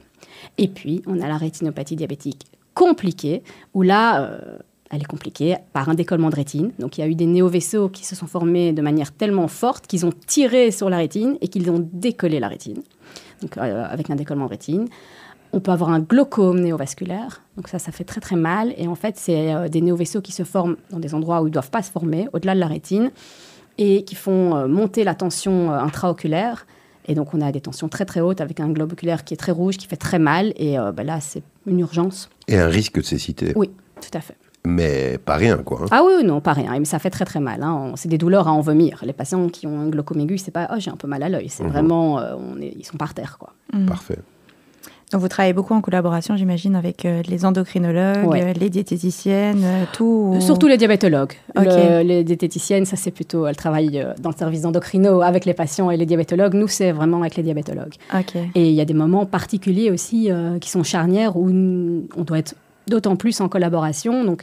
Et 0.58 0.68
puis, 0.68 1.02
on 1.08 1.20
a 1.20 1.28
la 1.28 1.38
rétinopathie 1.38 1.96
diabétique 1.96 2.46
compliquée, 2.74 3.42
où 3.74 3.82
là, 3.82 4.22
euh, 4.22 4.58
elle 4.92 5.02
est 5.02 5.06
compliquée 5.06 5.56
par 5.74 5.90
un 5.90 5.96
décollement 5.96 6.30
de 6.30 6.36
rétine. 6.36 6.72
Donc, 6.78 6.98
il 6.98 7.02
y 7.02 7.04
a 7.04 7.08
eu 7.08 7.16
des 7.16 7.26
néovaisseaux 7.26 7.90
qui 7.90 8.06
se 8.06 8.16
sont 8.16 8.28
formés 8.28 8.74
de 8.74 8.82
manière 8.82 9.12
tellement 9.12 9.48
forte 9.48 9.88
qu'ils 9.88 10.06
ont 10.06 10.14
tiré 10.28 10.72
sur 10.72 10.90
la 10.90 10.98
rétine 10.98 11.38
et 11.42 11.48
qu'ils 11.48 11.72
ont 11.72 11.88
décollé 11.94 12.40
la 12.40 12.50
rétine, 12.50 12.82
donc, 13.42 13.58
euh, 13.58 13.86
avec 13.90 14.10
un 14.10 14.16
décollement 14.16 14.46
de 14.46 14.52
rétine. 14.52 14.88
On 15.56 15.62
peut 15.62 15.72
avoir 15.72 15.90
un 15.90 16.02
glaucome 16.02 16.60
néovasculaire, 16.60 17.42
donc 17.56 17.70
ça, 17.70 17.80
ça 17.80 17.92
fait 17.94 18.04
très 18.04 18.20
très 18.20 18.36
mal. 18.36 18.74
Et 18.78 18.88
en 18.88 18.96
fait, 18.96 19.16
c'est 19.18 19.54
euh, 19.54 19.70
des 19.70 19.80
néovaisseaux 19.82 20.22
qui 20.22 20.34
se 20.34 20.44
forment 20.44 20.76
dans 20.92 21.00
des 21.00 21.14
endroits 21.16 21.42
où 21.42 21.48
ils 21.48 21.50
ne 21.50 21.54
doivent 21.54 21.72
pas 21.72 21.82
se 21.82 21.90
former, 21.92 22.28
au-delà 22.34 22.54
de 22.56 22.60
la 22.60 22.68
rétine, 22.68 23.10
et 23.78 24.04
qui 24.04 24.16
font 24.16 24.56
euh, 24.56 24.68
monter 24.68 25.04
la 25.06 25.16
tension 25.16 25.72
euh, 25.72 25.80
intraoculaire. 25.80 26.68
Et 27.08 27.16
donc, 27.16 27.34
on 27.34 27.40
a 27.42 27.52
des 27.54 27.62
tensions 27.62 27.88
très 27.88 28.04
très 28.04 28.20
hautes 28.20 28.42
avec 28.42 28.60
un 28.60 28.68
globe 28.70 28.92
oculaire 28.94 29.24
qui 29.24 29.34
est 29.34 29.38
très 29.38 29.52
rouge, 29.54 29.78
qui 29.78 29.88
fait 29.88 29.96
très 29.96 30.20
mal. 30.20 30.52
Et 30.58 30.78
euh, 30.78 30.92
bah, 30.92 31.04
là, 31.04 31.22
c'est 31.22 31.44
une 31.68 31.80
urgence. 31.80 32.30
et 32.50 32.58
un 32.60 32.68
risque 32.68 32.98
de 32.98 33.04
cécité. 33.04 33.54
Oui, 33.56 33.70
tout 34.02 34.18
à 34.18 34.22
fait. 34.22 34.36
Mais 34.68 35.20
pas 35.20 35.36
rien, 35.36 35.58
quoi. 35.60 35.84
hein. 35.84 35.88
Ah 35.92 36.02
oui, 36.06 36.24
non, 36.26 36.42
pas 36.42 36.54
rien. 36.54 36.78
Mais 36.80 36.86
ça 36.86 37.00
fait 37.00 37.12
très 37.12 37.24
très 37.24 37.40
mal. 37.40 37.62
hein. 37.64 37.94
C'est 37.96 38.10
des 38.10 38.18
douleurs 38.18 38.48
à 38.50 38.52
en 38.52 38.60
vomir. 38.62 39.04
Les 39.06 39.14
patients 39.14 39.48
qui 39.48 39.68
ont 39.68 39.80
un 39.80 39.88
glaucome 39.88 40.20
aigu, 40.20 40.38
c'est 40.40 40.52
pas 40.52 40.68
oh 40.74 40.80
j'ai 40.80 40.90
un 40.92 40.96
peu 40.98 41.08
mal 41.08 41.22
à 41.24 41.30
l'œil. 41.30 41.48
C'est 41.50 41.64
Mhm. 41.64 41.70
vraiment 41.70 42.20
euh, 42.20 42.34
on 42.36 42.60
est, 42.60 42.74
ils 42.78 42.84
sont 42.86 42.98
par 42.98 43.14
terre 43.14 43.38
quoi. 43.38 43.54
Mhm. 43.74 43.86
Parfait. 43.86 44.18
Donc, 45.12 45.22
vous 45.22 45.28
travaillez 45.28 45.54
beaucoup 45.54 45.74
en 45.76 45.82
collaboration, 45.82 46.36
j'imagine, 46.36 46.76
avec 46.76 47.06
euh, 47.06 47.22
les 47.28 47.46
endocrinologues, 47.46 48.26
Ouais. 48.28 48.42
euh, 48.44 48.54
les 48.54 48.72
diététiciennes, 48.72 49.62
euh, 49.64 49.84
tout. 49.94 50.32
ou- 50.36 50.42
Surtout 50.42 50.66
les 50.68 50.78
diabétologues. 50.78 51.34
Le- 51.56 52.02
les 52.02 52.24
diététiciennes, 52.24 52.86
ça 52.86 52.96
c'est 52.96 53.12
plutôt 53.12 53.46
elles 53.46 53.56
travaillent 53.56 54.04
dans 54.20 54.32
le 54.32 54.36
service 54.36 54.62
d'endocrino 54.62 55.22
avec 55.22 55.46
les 55.46 55.54
patients 55.54 55.92
et 55.92 55.98
les 55.98 56.08
diabétologues. 56.08 56.56
Nous 56.56 56.68
c'est 56.68 56.92
vraiment 56.92 57.22
avec 57.22 57.36
les 57.36 57.44
diabétologues. 57.44 57.94
Et 58.56 58.68
il 58.70 58.74
y 58.74 58.82
a 58.82 58.86
des 58.86 58.96
moments 58.96 59.26
particuliers 59.28 59.92
aussi 59.92 60.30
qui 60.60 60.70
sont 60.72 60.84
charnières 60.84 61.38
où 61.38 61.50
on 61.50 62.24
doit 62.24 62.40
être 62.40 62.56
d'autant 62.88 63.16
plus 63.16 63.40
en 63.42 63.48
collaboration. 63.48 64.24
Donc, 64.24 64.42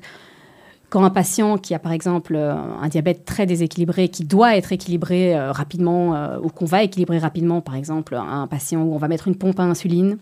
quand 0.91 1.03
un 1.05 1.11
patient 1.11 1.59
qui 1.59 1.75
a 1.75 1.79
par 1.81 1.93
exemple 1.93 2.37
un 2.37 2.89
diabète 2.89 3.25
très 3.25 3.47
déséquilibré, 3.47 4.09
qui 4.09 4.25
doit 4.25 4.57
être 4.57 4.73
équilibré 4.73 5.37
rapidement, 5.51 6.37
ou 6.43 6.49
qu'on 6.51 6.67
va 6.67 6.83
équilibrer 6.85 7.19
rapidement, 7.19 7.61
par 7.61 7.75
exemple 7.75 8.15
un 8.15 8.47
patient 8.47 8.83
où 8.83 8.95
on 8.95 8.99
va 8.99 9.09
mettre 9.09 9.27
une 9.27 9.37
pompe 9.37 9.59
à 9.59 9.65
insuline, 9.65 10.19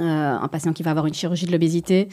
Euh, 0.00 0.04
un 0.04 0.48
patient 0.48 0.72
qui 0.72 0.82
va 0.82 0.90
avoir 0.90 1.06
une 1.06 1.12
chirurgie 1.12 1.44
de 1.46 1.52
l'obésité, 1.52 2.08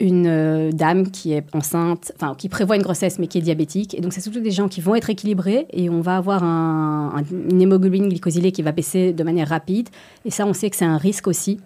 une 0.00 0.26
euh, 0.26 0.70
dame 0.70 1.10
qui 1.10 1.32
est 1.32 1.44
enceinte, 1.54 2.12
enfin 2.16 2.34
qui 2.34 2.48
prévoit 2.50 2.76
une 2.76 2.82
grossesse 2.82 3.18
mais 3.18 3.26
qui 3.26 3.38
est 3.38 3.42
diabétique. 3.42 3.94
Et 3.94 4.00
donc 4.02 4.12
c'est 4.12 4.20
surtout 4.20 4.40
des 4.40 4.50
gens 4.50 4.68
qui 4.68 4.80
vont 4.82 4.94
être 4.94 5.08
équilibrés 5.08 5.66
et 5.72 5.88
on 5.88 6.00
va 6.02 6.16
avoir 6.18 6.44
un- 6.44 7.12
un- 7.16 7.50
une 7.50 7.60
hémoglobine 7.62 8.08
glycosylée 8.08 8.52
qui 8.52 8.60
va 8.62 8.72
baisser 8.72 9.12
de 9.14 9.22
manière 9.24 9.48
rapide. 9.48 9.88
Et 10.26 10.30
ça, 10.30 10.44
on 10.46 10.52
sait 10.52 10.68
que 10.68 10.76
c'est 10.76 10.84
un 10.84 10.98
risque 10.98 11.26
aussi 11.26 11.58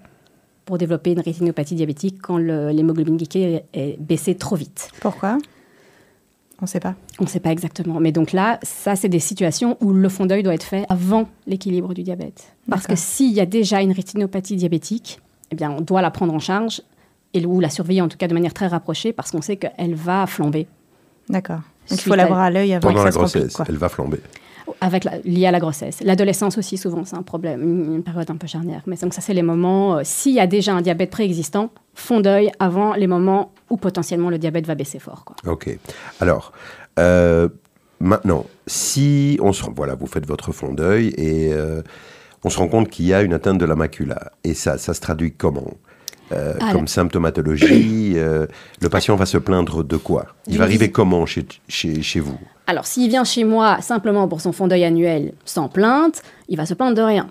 pour 0.67 0.79
développer 0.79 1.13
une 1.13 1.21
rétinopathie 1.21 1.75
diabétique 1.75 2.19
quand 2.23 2.39
l'hémoglobine 2.39 3.17
glycée 3.17 3.63
est 3.75 4.01
baissée 4.01 4.37
trop 4.37 4.57
vite. 4.57 4.89
Pourquoi? 5.01 5.39
On 6.65 6.67
ne 6.67 6.71
sait 6.71 6.81
pas. 6.81 6.95
On 7.21 7.25
ne 7.25 7.29
sait 7.29 7.41
pas 7.41 7.53
exactement. 7.53 8.01
Mais 8.01 8.11
donc 8.11 8.33
là, 8.33 8.59
ça, 8.63 8.97
c'est 8.97 9.11
des 9.11 9.19
situations 9.19 9.77
où 9.83 9.93
le 9.93 10.09
fond 10.09 10.25
d'œil 10.25 10.43
doit 10.43 10.55
être 10.55 10.63
fait 10.65 10.87
avant 10.89 11.29
l'équilibre 11.47 11.93
du 11.93 12.03
diabète. 12.03 12.55
Parce 12.71 12.87
que 12.87 12.97
s'il 12.97 13.33
y 13.33 13.41
a 13.41 13.45
déjà 13.45 13.83
une 13.83 13.93
rétinopathie 13.93 14.57
diabétique, 14.57 15.21
eh 15.51 15.57
bien, 15.57 15.71
on 15.71 15.83
doit 15.83 16.01
la 16.01 16.11
prendre 16.11 16.33
en 16.33 16.39
charge 16.39 16.81
et 17.35 17.45
ou 17.45 17.61
la 17.61 17.69
surveiller 17.69 18.01
en 18.01 18.09
tout 18.09 18.17
cas 18.17 18.29
de 18.29 18.33
manière 18.33 18.55
très 18.55 18.67
rapprochée 18.67 19.13
parce 19.13 19.31
qu'on 19.31 19.43
sait 19.43 19.57
qu'elle 19.57 19.95
va 19.95 20.27
flamber 20.27 20.67
D'accord. 21.29 21.61
Donc, 21.91 21.99
il 21.99 22.09
faut 22.09 22.15
à- 22.15 22.17
l'avoir 22.17 22.39
à 22.39 22.51
l'œil 22.51 22.73
avant 22.73 22.89
Pendant 22.89 23.01
que 23.03 23.05
la 23.09 23.13
se 23.13 23.19
grossesse, 23.19 23.57
elle 23.69 23.77
va 23.77 23.91
flamber. 23.91 24.21
Avec 24.81 25.05
la, 25.05 25.19
liée 25.25 25.47
à 25.47 25.51
la 25.51 25.61
grossesse. 25.61 26.01
L'adolescence 26.03 26.57
aussi, 26.59 26.77
souvent, 26.79 27.05
c'est 27.05 27.17
un 27.17 27.23
problème, 27.23 27.63
une, 27.63 27.95
une 27.97 28.03
période 28.03 28.31
un 28.31 28.37
peu 28.37 28.47
charnière. 28.47 28.83
Mais 28.87 28.97
donc 28.97 29.15
ça, 29.15 29.21
c'est 29.21 29.35
les 29.35 29.43
moments, 29.43 29.97
euh, 29.97 30.01
s'il 30.05 30.33
y 30.35 30.41
a 30.41 30.47
déjà 30.47 30.73
un 30.75 30.81
diabète 30.83 31.11
préexistant, 31.11 31.71
fond 31.95 32.21
d'œil 32.21 32.51
avant 32.59 32.95
les 32.95 33.07
moments 33.07 33.53
où 33.71 33.77
potentiellement 33.77 34.31
le 34.31 34.39
diabète 34.39 34.67
va 34.67 34.75
baisser 34.75 34.99
fort. 34.99 35.25
Quoi. 35.25 35.37
Ok. 35.53 35.79
Alors, 36.21 36.53
euh, 36.99 37.49
maintenant, 38.01 38.47
si 38.67 39.39
on 39.43 39.53
se... 39.53 39.65
Voilà, 39.75 39.95
vous 39.95 40.07
faites 40.07 40.27
votre 40.27 40.53
fond 40.53 40.73
d'œil 40.73 41.09
et 41.17 41.53
euh, 41.53 41.83
on 42.43 42.51
se 42.51 42.59
rend 42.59 42.69
compte 42.69 42.89
qu'il 42.91 43.07
y 43.07 43.15
a 43.15 43.23
une 43.23 43.33
atteinte 43.35 43.59
de 43.59 43.65
la 43.65 43.77
macula. 43.77 44.33
Et 44.45 44.55
ça, 44.55 44.79
ça 44.79 44.95
se 44.95 45.01
traduit 45.01 45.33
comment? 45.33 45.75
Euh, 46.33 46.55
Ah, 46.61 46.73
Comme 46.73 46.83
là- 46.83 46.87
symptomatologie 46.87 48.15
euh, 48.17 48.47
Le 48.81 48.89
patient 48.89 49.15
va 49.17 49.27
se 49.27 49.37
plaindre 49.39 49.85
de 49.85 49.97
quoi? 49.99 50.27
Il 50.47 50.57
va 50.59 50.65
arriver 50.65 50.91
comment 50.91 51.27
chez, 51.27 51.47
chez, 51.69 52.01
chez 52.03 52.21
vous? 52.21 52.39
Alors, 52.67 52.87
s'il 52.87 53.11
vient 53.11 53.25
chez 53.25 53.45
moi 53.45 53.81
simplement 53.83 54.27
pour 54.27 54.41
son 54.41 54.53
fond 54.53 54.67
d'œil 54.67 54.85
annuel 54.85 55.35
sans 55.45 55.69
plainte, 55.69 56.23
il 56.49 56.57
va 56.57 56.67
se 56.67 56.75
plaindre 56.75 56.97
de 56.97 57.03
rien. 57.03 57.29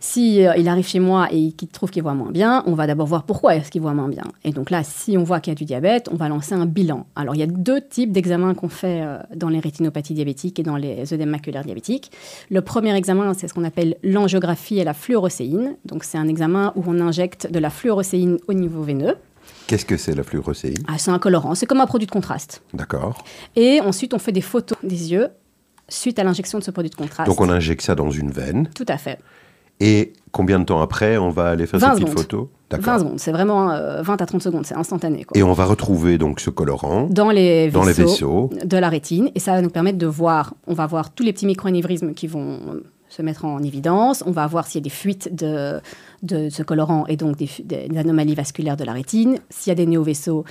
Si 0.00 0.46
euh, 0.46 0.54
il 0.56 0.68
arrive 0.68 0.86
chez 0.86 1.00
moi 1.00 1.28
et 1.32 1.52
qu'il 1.52 1.68
trouve 1.68 1.90
qu'il 1.90 2.02
voit 2.02 2.14
moins 2.14 2.30
bien, 2.30 2.62
on 2.66 2.74
va 2.74 2.86
d'abord 2.86 3.06
voir 3.06 3.24
pourquoi 3.24 3.56
est-ce 3.56 3.70
qu'il 3.70 3.80
voit 3.80 3.94
moins 3.94 4.08
bien. 4.08 4.24
Et 4.44 4.52
donc 4.52 4.70
là, 4.70 4.82
si 4.84 5.16
on 5.16 5.24
voit 5.24 5.40
qu'il 5.40 5.50
y 5.52 5.56
a 5.56 5.58
du 5.58 5.64
diabète, 5.64 6.08
on 6.12 6.16
va 6.16 6.28
lancer 6.28 6.54
un 6.54 6.66
bilan. 6.66 7.06
Alors, 7.16 7.34
il 7.34 7.38
y 7.38 7.42
a 7.42 7.46
deux 7.46 7.80
types 7.80 8.12
d'examens 8.12 8.54
qu'on 8.54 8.68
fait 8.68 9.00
euh, 9.02 9.18
dans 9.34 9.48
les 9.48 9.58
rétinopathies 9.58 10.14
diabétiques 10.14 10.58
et 10.58 10.62
dans 10.62 10.76
les 10.76 11.12
œdèmes 11.12 11.30
maculaires 11.30 11.64
diabétiques. 11.64 12.12
Le 12.50 12.60
premier 12.60 12.94
examen, 12.94 13.32
c'est 13.34 13.48
ce 13.48 13.54
qu'on 13.54 13.64
appelle 13.64 13.96
l'angiographie 14.02 14.78
et 14.78 14.84
la 14.84 14.94
fluorocéine. 14.94 15.76
Donc, 15.84 16.04
c'est 16.04 16.18
un 16.18 16.28
examen 16.28 16.72
où 16.76 16.84
on 16.86 17.00
injecte 17.00 17.50
de 17.50 17.58
la 17.58 17.70
fluorocéine 17.70 18.38
au 18.46 18.52
niveau 18.52 18.82
veineux. 18.82 19.16
Qu'est-ce 19.66 19.84
que 19.84 19.96
c'est 19.96 20.14
la 20.14 20.22
fluorocéine 20.22 20.84
Ah, 20.86 20.98
c'est 20.98 21.10
un 21.10 21.18
colorant, 21.18 21.54
c'est 21.54 21.66
comme 21.66 21.80
un 21.80 21.86
produit 21.86 22.06
de 22.06 22.12
contraste. 22.12 22.62
D'accord. 22.72 23.24
Et 23.56 23.80
ensuite, 23.80 24.14
on 24.14 24.18
fait 24.18 24.32
des 24.32 24.40
photos 24.40 24.78
des 24.82 25.12
yeux 25.12 25.28
suite 25.88 26.18
à 26.18 26.24
l'injection 26.24 26.58
de 26.58 26.64
ce 26.64 26.70
produit 26.70 26.90
de 26.90 26.94
contraste. 26.94 27.28
Donc 27.28 27.40
on 27.40 27.48
injecte 27.48 27.82
ça 27.82 27.94
dans 27.94 28.10
une 28.10 28.30
veine. 28.30 28.68
Tout 28.74 28.86
à 28.88 28.98
fait. 28.98 29.18
Et 29.80 30.12
combien 30.32 30.58
de 30.58 30.64
temps 30.64 30.80
après, 30.80 31.16
on 31.16 31.30
va 31.30 31.48
aller 31.50 31.66
faire 31.66 31.80
20 31.80 31.86
cette 31.86 31.94
petite 31.96 32.08
secondes. 32.08 32.22
photo? 32.22 32.50
20 32.70 32.98
secondes, 32.98 33.20
c'est 33.20 33.32
vraiment 33.32 33.70
euh, 33.70 34.02
20 34.02 34.20
à 34.20 34.26
30 34.26 34.42
secondes, 34.42 34.66
c'est 34.66 34.74
instantané. 34.74 35.24
Quoi. 35.24 35.38
Et 35.38 35.42
on 35.42 35.52
va 35.52 35.64
retrouver 35.64 36.18
donc 36.18 36.40
ce 36.40 36.50
colorant 36.50 37.06
dans 37.08 37.30
les, 37.30 37.70
dans 37.70 37.84
les 37.84 37.92
vaisseaux 37.92 38.50
de 38.64 38.76
la 38.76 38.88
rétine, 38.88 39.30
et 39.34 39.40
ça 39.40 39.52
va 39.52 39.62
nous 39.62 39.70
permettre 39.70 39.98
de 39.98 40.06
voir, 40.06 40.54
on 40.66 40.74
va 40.74 40.86
voir 40.86 41.10
tous 41.10 41.22
les 41.22 41.32
petits 41.32 41.46
microanévrismes 41.46 42.12
qui 42.12 42.26
vont 42.26 42.58
euh, 42.68 42.84
se 43.08 43.22
mettre 43.22 43.44
en 43.44 43.62
évidence, 43.62 44.24
on 44.26 44.32
va 44.32 44.46
voir 44.48 44.66
s'il 44.66 44.80
y 44.80 44.82
a 44.82 44.84
des 44.84 44.90
fuites 44.90 45.34
de, 45.34 45.80
de 46.22 46.48
ce 46.50 46.62
colorant 46.64 47.06
et 47.06 47.16
donc 47.16 47.36
des 47.36 47.88
anomalies 47.96 48.34
vasculaires 48.34 48.76
de 48.76 48.84
la 48.84 48.92
rétine. 48.92 49.38
S'il 49.48 49.70
y 49.70 49.72
a 49.72 49.76
des 49.76 49.86
néovaisseaux, 49.86 50.44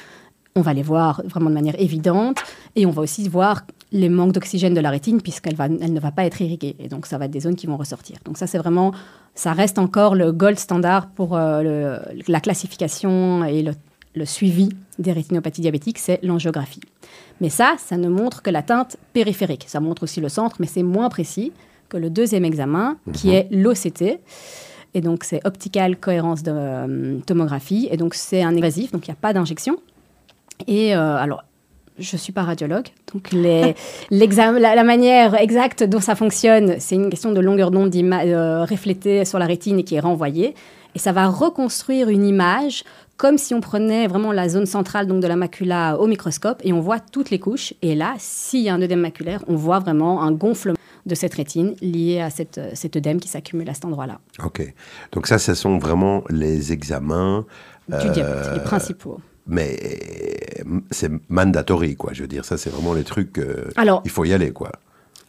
on 0.56 0.62
va 0.62 0.74
les 0.74 0.84
voir 0.84 1.22
vraiment 1.26 1.50
de 1.50 1.56
manière 1.56 1.80
évidente, 1.80 2.38
et 2.78 2.86
on 2.86 2.92
va 2.92 3.02
aussi 3.02 3.28
voir 3.28 3.64
les 3.92 4.10
manques 4.10 4.32
d'oxygène 4.34 4.74
de 4.74 4.82
la 4.82 4.90
rétine 4.90 5.22
puisqu'elle 5.22 5.56
va, 5.56 5.66
elle 5.66 5.94
ne 5.94 6.00
va 6.00 6.12
pas 6.12 6.26
être 6.26 6.42
irriguée, 6.42 6.76
et 6.80 6.88
donc 6.88 7.06
ça 7.06 7.18
va 7.18 7.26
être 7.26 7.32
des 7.32 7.42
zones 7.42 7.56
qui 7.56 7.68
vont 7.68 7.78
ressortir. 7.78 8.18
Donc 8.26 8.38
ça 8.38 8.48
c'est 8.48 8.58
vraiment, 8.58 8.94
ça 9.36 9.54
reste 9.54 9.78
encore 9.80 10.16
le 10.16 10.32
gold 10.32 10.58
standard 10.60 11.08
pour 11.10 11.36
euh, 11.36 11.62
le- 11.62 12.22
la 12.28 12.40
classification 12.40 13.44
et 13.46 13.62
le 13.64 13.74
le 14.18 14.24
suivi 14.24 14.70
des 14.98 15.12
rétinopathies 15.12 15.60
diabétiques, 15.60 16.00
c'est 16.00 16.22
l'angiographie. 16.24 16.80
Mais 17.42 17.50
ça, 17.50 17.76
ça 17.78 17.98
ne 17.98 18.08
montre 18.08 18.42
que 18.42 18.50
la 18.50 18.64
teinte 18.64 18.96
périphérique. 19.12 19.66
Ça 19.68 19.82
montre 19.82 20.04
aussi 20.04 20.22
le 20.22 20.30
centre, 20.30 20.56
mais 20.62 20.68
c'est 20.68 20.84
moins 20.84 21.10
précis 21.10 21.52
que 21.90 21.98
le 21.98 22.10
deuxième 22.10 22.46
examen, 22.46 22.96
qui 23.12 23.32
est 23.32 23.50
l'OCT. 23.52 24.22
Et 24.94 25.02
donc, 25.02 25.26
c'est 25.26 25.46
optical 25.46 25.98
cohérence 25.98 26.44
de 26.44 26.52
euh, 26.56 27.20
tomographie. 27.26 27.90
Et 27.92 27.98
donc, 27.98 28.14
c'est 28.14 28.42
un 28.42 28.56
invasif, 28.56 28.94
donc 28.94 29.06
il 29.06 29.12
n'y 29.12 29.16
a 29.16 29.20
pas 29.20 29.34
d'injection. 29.34 29.76
Et 30.66 30.96
euh, 30.96 31.18
alors, 31.18 31.44
je 31.98 32.16
ne 32.16 32.20
suis 32.20 32.34
pas 32.34 32.44
radiologue, 32.44 32.88
donc 33.14 33.32
les, 33.32 33.76
la, 34.12 34.76
la 34.76 34.84
manière 34.84 35.36
exacte 35.36 35.84
dont 35.84 36.02
ça 36.02 36.16
fonctionne, 36.16 36.76
c'est 36.80 36.96
une 36.96 37.10
question 37.10 37.32
de 37.32 37.40
longueur 37.40 37.72
d'onde 37.72 37.96
euh, 37.96 38.66
reflétée 38.66 39.26
sur 39.26 39.40
la 39.40 39.46
rétine 39.46 39.80
et 39.80 39.84
qui 39.84 39.96
est 39.96 40.00
renvoyée. 40.00 40.56
Et 40.94 41.00
ça 41.00 41.12
va 41.12 41.28
reconstruire 41.28 42.10
une 42.10 42.26
image 42.26 42.84
comme 43.18 43.38
si 43.38 43.54
on 43.54 43.62
prenait 43.62 44.08
vraiment 44.08 44.32
la 44.32 44.50
zone 44.50 44.66
centrale 44.66 45.08
donc 45.08 45.22
de 45.22 45.28
la 45.28 45.36
macula 45.36 45.98
au 46.00 46.08
microscope 46.08 46.62
et 46.64 46.74
on 46.74 46.82
voit 46.82 47.00
toutes 47.00 47.30
les 47.30 47.40
couches. 47.40 47.74
Et 47.82 47.96
là, 47.96 48.14
s'il 48.18 48.62
y 48.62 48.70
a 48.70 48.74
un 48.74 48.82
œdème 48.82 49.02
maculaire, 49.02 49.44
on 49.48 49.56
voit 49.56 49.80
vraiment 49.80 50.22
un 50.22 50.32
gonflement 50.32 50.78
de 51.06 51.16
cette 51.16 51.34
rétine 51.36 51.76
lié 51.82 52.20
à 52.20 52.30
cette, 52.30 52.58
euh, 52.58 52.72
cet 52.74 52.96
œdème 52.96 53.20
qui 53.20 53.28
s'accumule 53.28 53.70
à 53.70 53.74
cet 53.74 53.86
endroit-là. 53.86 54.20
Ok. 54.44 54.74
Donc 55.12 55.28
ça, 55.28 55.38
ce 55.38 55.54
sont 55.54 55.78
vraiment 55.78 56.24
les 56.30 56.74
examens, 56.74 57.46
Du 57.88 57.96
Euh, 57.96 58.10
diabète, 58.10 58.54
les 58.56 58.64
principaux. 58.64 59.20
Mais 59.48 59.78
c'est 60.92 61.12
mandatory, 61.30 61.96
quoi. 61.96 62.12
Je 62.14 62.22
veux 62.24 62.28
dire, 62.28 62.46
ça, 62.46 62.58
c'est 62.58 62.70
vraiment 62.70 62.94
les 62.94 63.04
trucs. 63.04 63.38
euh, 63.38 63.70
Alors, 63.76 64.02
il 64.06 64.12
faut 64.12 64.26
y 64.26 64.34
aller, 64.34 64.52
quoi. 64.52 64.72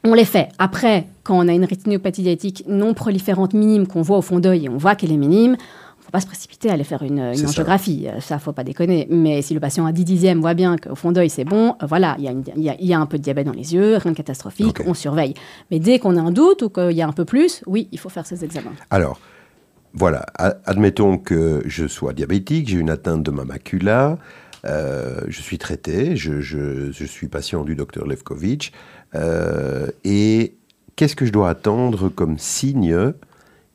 On 0.05 0.15
les 0.15 0.25
fait. 0.25 0.49
Après, 0.59 1.07
quand 1.25 1.37
on 1.37 1.49
a 1.49 1.53
une 1.53 1.65
rétinopathie 1.65 2.23
diabétique 2.23 2.65
non 2.69 2.95
proliférante 2.95 3.55
minime 3.55 3.87
qu'on 3.87 4.03
voit 4.03 4.19
au 4.19 4.23
fond 4.23 4.39
d'œil 4.39 4.67
et 4.67 4.69
on 4.69 4.77
voit 4.77 4.95
qu'elle 4.95 5.11
est 5.13 5.17
minime, 5.17 5.57
faut 5.99 6.13
pas 6.13 6.21
se 6.21 6.27
précipiter 6.29 6.71
à 6.71 6.75
aller 6.75 6.85
faire 6.85 7.03
une, 7.03 7.19
une 7.19 7.35
C'est 7.35 7.43
ça. 7.43 7.49
angiographie. 7.49 8.07
Euh, 8.07 8.21
Ça, 8.21 8.39
faut 8.39 8.53
pas 8.53 8.63
déconner. 8.63 9.09
Mais 9.11 9.43
si 9.43 9.53
le 9.55 9.59
patient 9.59 9.85
à 9.85 9.91
10 9.91 10.05
dixièmes 10.05 10.41
voit 10.41 10.55
bien 10.55 10.77
qu'au 10.77 10.95
fond 10.95 11.11
d'œil 11.11 11.29
c'est 11.29 11.45
bon, 11.45 11.75
euh, 11.83 11.87
voilà, 11.87 12.15
il 12.19 12.25
y, 12.25 12.29
a 12.29 12.31
une- 12.31 12.45
il 12.57 12.63
y 12.63 12.71
a- 12.71 12.77
il 12.79 12.87
y 12.87 12.95
a 12.95 13.01
un 13.01 13.07
peu 13.07 13.19
de 13.19 13.23
diabète 13.25 13.47
dans 13.47 13.53
les 13.53 13.75
yeux, 13.75 13.97
rien 13.97 14.13
de 14.13 14.17
catastrophique, 14.17 14.77
on 14.87 14.95
surveille. 14.95 15.35
Mais 15.73 15.81
dès 15.81 15.99
qu'on 15.99 16.17
a 16.17 16.21
un 16.21 16.31
doute 16.31 16.63
ou 16.63 16.69
qu'il 16.69 16.93
y 16.93 17.03
a 17.03 17.09
un 17.09 17.13
peu 17.13 17.25
plus, 17.25 17.63
oui, 17.67 17.89
il 17.91 17.99
faut 17.99 18.09
faire 18.09 18.25
ces 18.27 18.45
examens. 18.45 18.71
Alors, 18.91 19.19
voilà, 19.97 20.27
admettons 20.67 21.19
que 21.19 21.63
je 21.67 21.87
sois 21.87 22.13
diabétique, 22.13 22.69
j'ai 22.69 22.79
une 22.79 22.91
atteinte 22.91 23.23
de 23.23 23.31
ma 23.31 23.45
macula, 23.45 24.19
euh, 24.67 25.21
je 25.29 25.41
suis 25.41 25.59
traité, 25.59 26.17
je, 26.17 26.41
je- 26.41 26.93
je 26.93 27.05
suis 27.05 27.29
patient 27.29 27.65
du 27.65 27.75
docteur 27.75 28.07
Levkovitch, 28.07 28.73
euh, 29.15 29.89
et 30.05 30.55
qu'est-ce 30.97 31.17
que 31.17 31.25
je 31.27 31.33
dois 31.33 31.49
attendre 31.49 32.09
comme 32.09 32.39
signe 32.39 33.13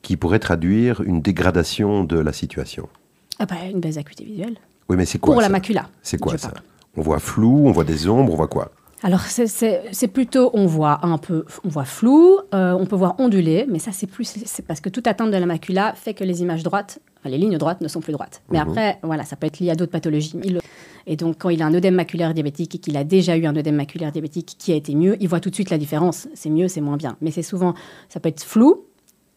qui 0.01 0.15
pourrait 0.17 0.39
traduire 0.39 1.01
une 1.01 1.21
dégradation 1.21 2.03
de 2.03 2.19
la 2.19 2.33
situation? 2.33 2.87
Ah 3.39 3.45
bah, 3.45 3.55
une 3.71 3.79
baisse 3.79 3.95
d'acuité 3.95 4.23
visuelle. 4.23 4.57
Oui, 4.89 4.97
mais 4.97 5.05
c'est 5.05 5.19
quoi 5.19 5.33
Pour 5.33 5.41
la 5.41 5.49
macula. 5.49 5.89
C'est 6.03 6.19
quoi 6.19 6.37
ça? 6.37 6.49
parle. 6.49 6.61
On 6.97 7.01
voit 7.01 7.19
flou, 7.19 7.63
on 7.67 7.71
voit 7.71 7.83
des 7.85 8.07
ombres, 8.07 8.33
on 8.33 8.35
voit 8.35 8.47
quoi? 8.49 8.71
Alors, 9.03 9.21
c'est- 9.21 10.07
plutôt, 10.07 10.51
on 10.53 10.67
voit 10.67 11.03
un 11.05 11.17
peu, 11.17 11.45
on 11.63 11.69
voit 11.69 11.85
flou, 11.85 12.37
euh, 12.53 12.73
on 12.73 12.85
peut 12.85 12.95
voir 12.95 13.15
ondulé, 13.19 13.65
mais 13.69 13.79
ça, 13.79 13.91
c'est 13.91 14.05
plus, 14.07 14.25
c'est 14.45 14.65
parce 14.65 14.79
que 14.79 14.89
toute 14.89 15.07
atteinte 15.07 15.31
de 15.31 15.37
la 15.37 15.45
macula 15.47 15.93
fait 15.95 16.13
que 16.13 16.23
les 16.23 16.41
images 16.43 16.61
droites, 16.61 16.99
enfin, 17.19 17.29
les 17.29 17.39
lignes 17.39 17.57
droites 17.57 17.81
ne 17.81 17.87
sont 17.87 17.99
plus 17.99 18.13
droites. 18.13 18.43
Mais 18.51 18.59
Mhm. 18.59 18.67
après, 18.67 18.99
voilà, 19.01 19.23
ça 19.23 19.35
peut 19.35 19.47
être 19.47 19.59
lié 19.59 19.71
à 19.71 19.75
d'autres 19.75 19.91
pathologies. 19.91 20.35
Il 20.43 20.59
Et 21.07 21.15
donc, 21.15 21.37
quand 21.39 21.49
il 21.49 21.63
a 21.63 21.65
un 21.65 21.73
œdème 21.73 21.95
maculaire 21.95 22.31
diabétique 22.35 22.75
et 22.75 22.77
qu'il 22.77 22.95
a 22.95 23.03
déjà 23.03 23.35
eu 23.35 23.47
un 23.47 23.55
œdème 23.55 23.75
maculaire 23.75 24.11
diabétique 24.11 24.55
qui 24.59 24.71
a 24.71 24.75
été 24.75 24.93
mieux, 24.93 25.17
il 25.19 25.27
voit 25.27 25.39
tout 25.39 25.49
de 25.49 25.55
suite 25.55 25.71
la 25.71 25.79
différence. 25.79 26.27
C'est 26.35 26.51
mieux, 26.51 26.67
c'est 26.67 26.79
moins 26.81 26.95
bien. 26.97 27.17
Mais 27.21 27.31
c'est 27.31 27.41
souvent, 27.41 27.73
ça 28.07 28.19
peut 28.19 28.29
être 28.29 28.43
flou 28.43 28.85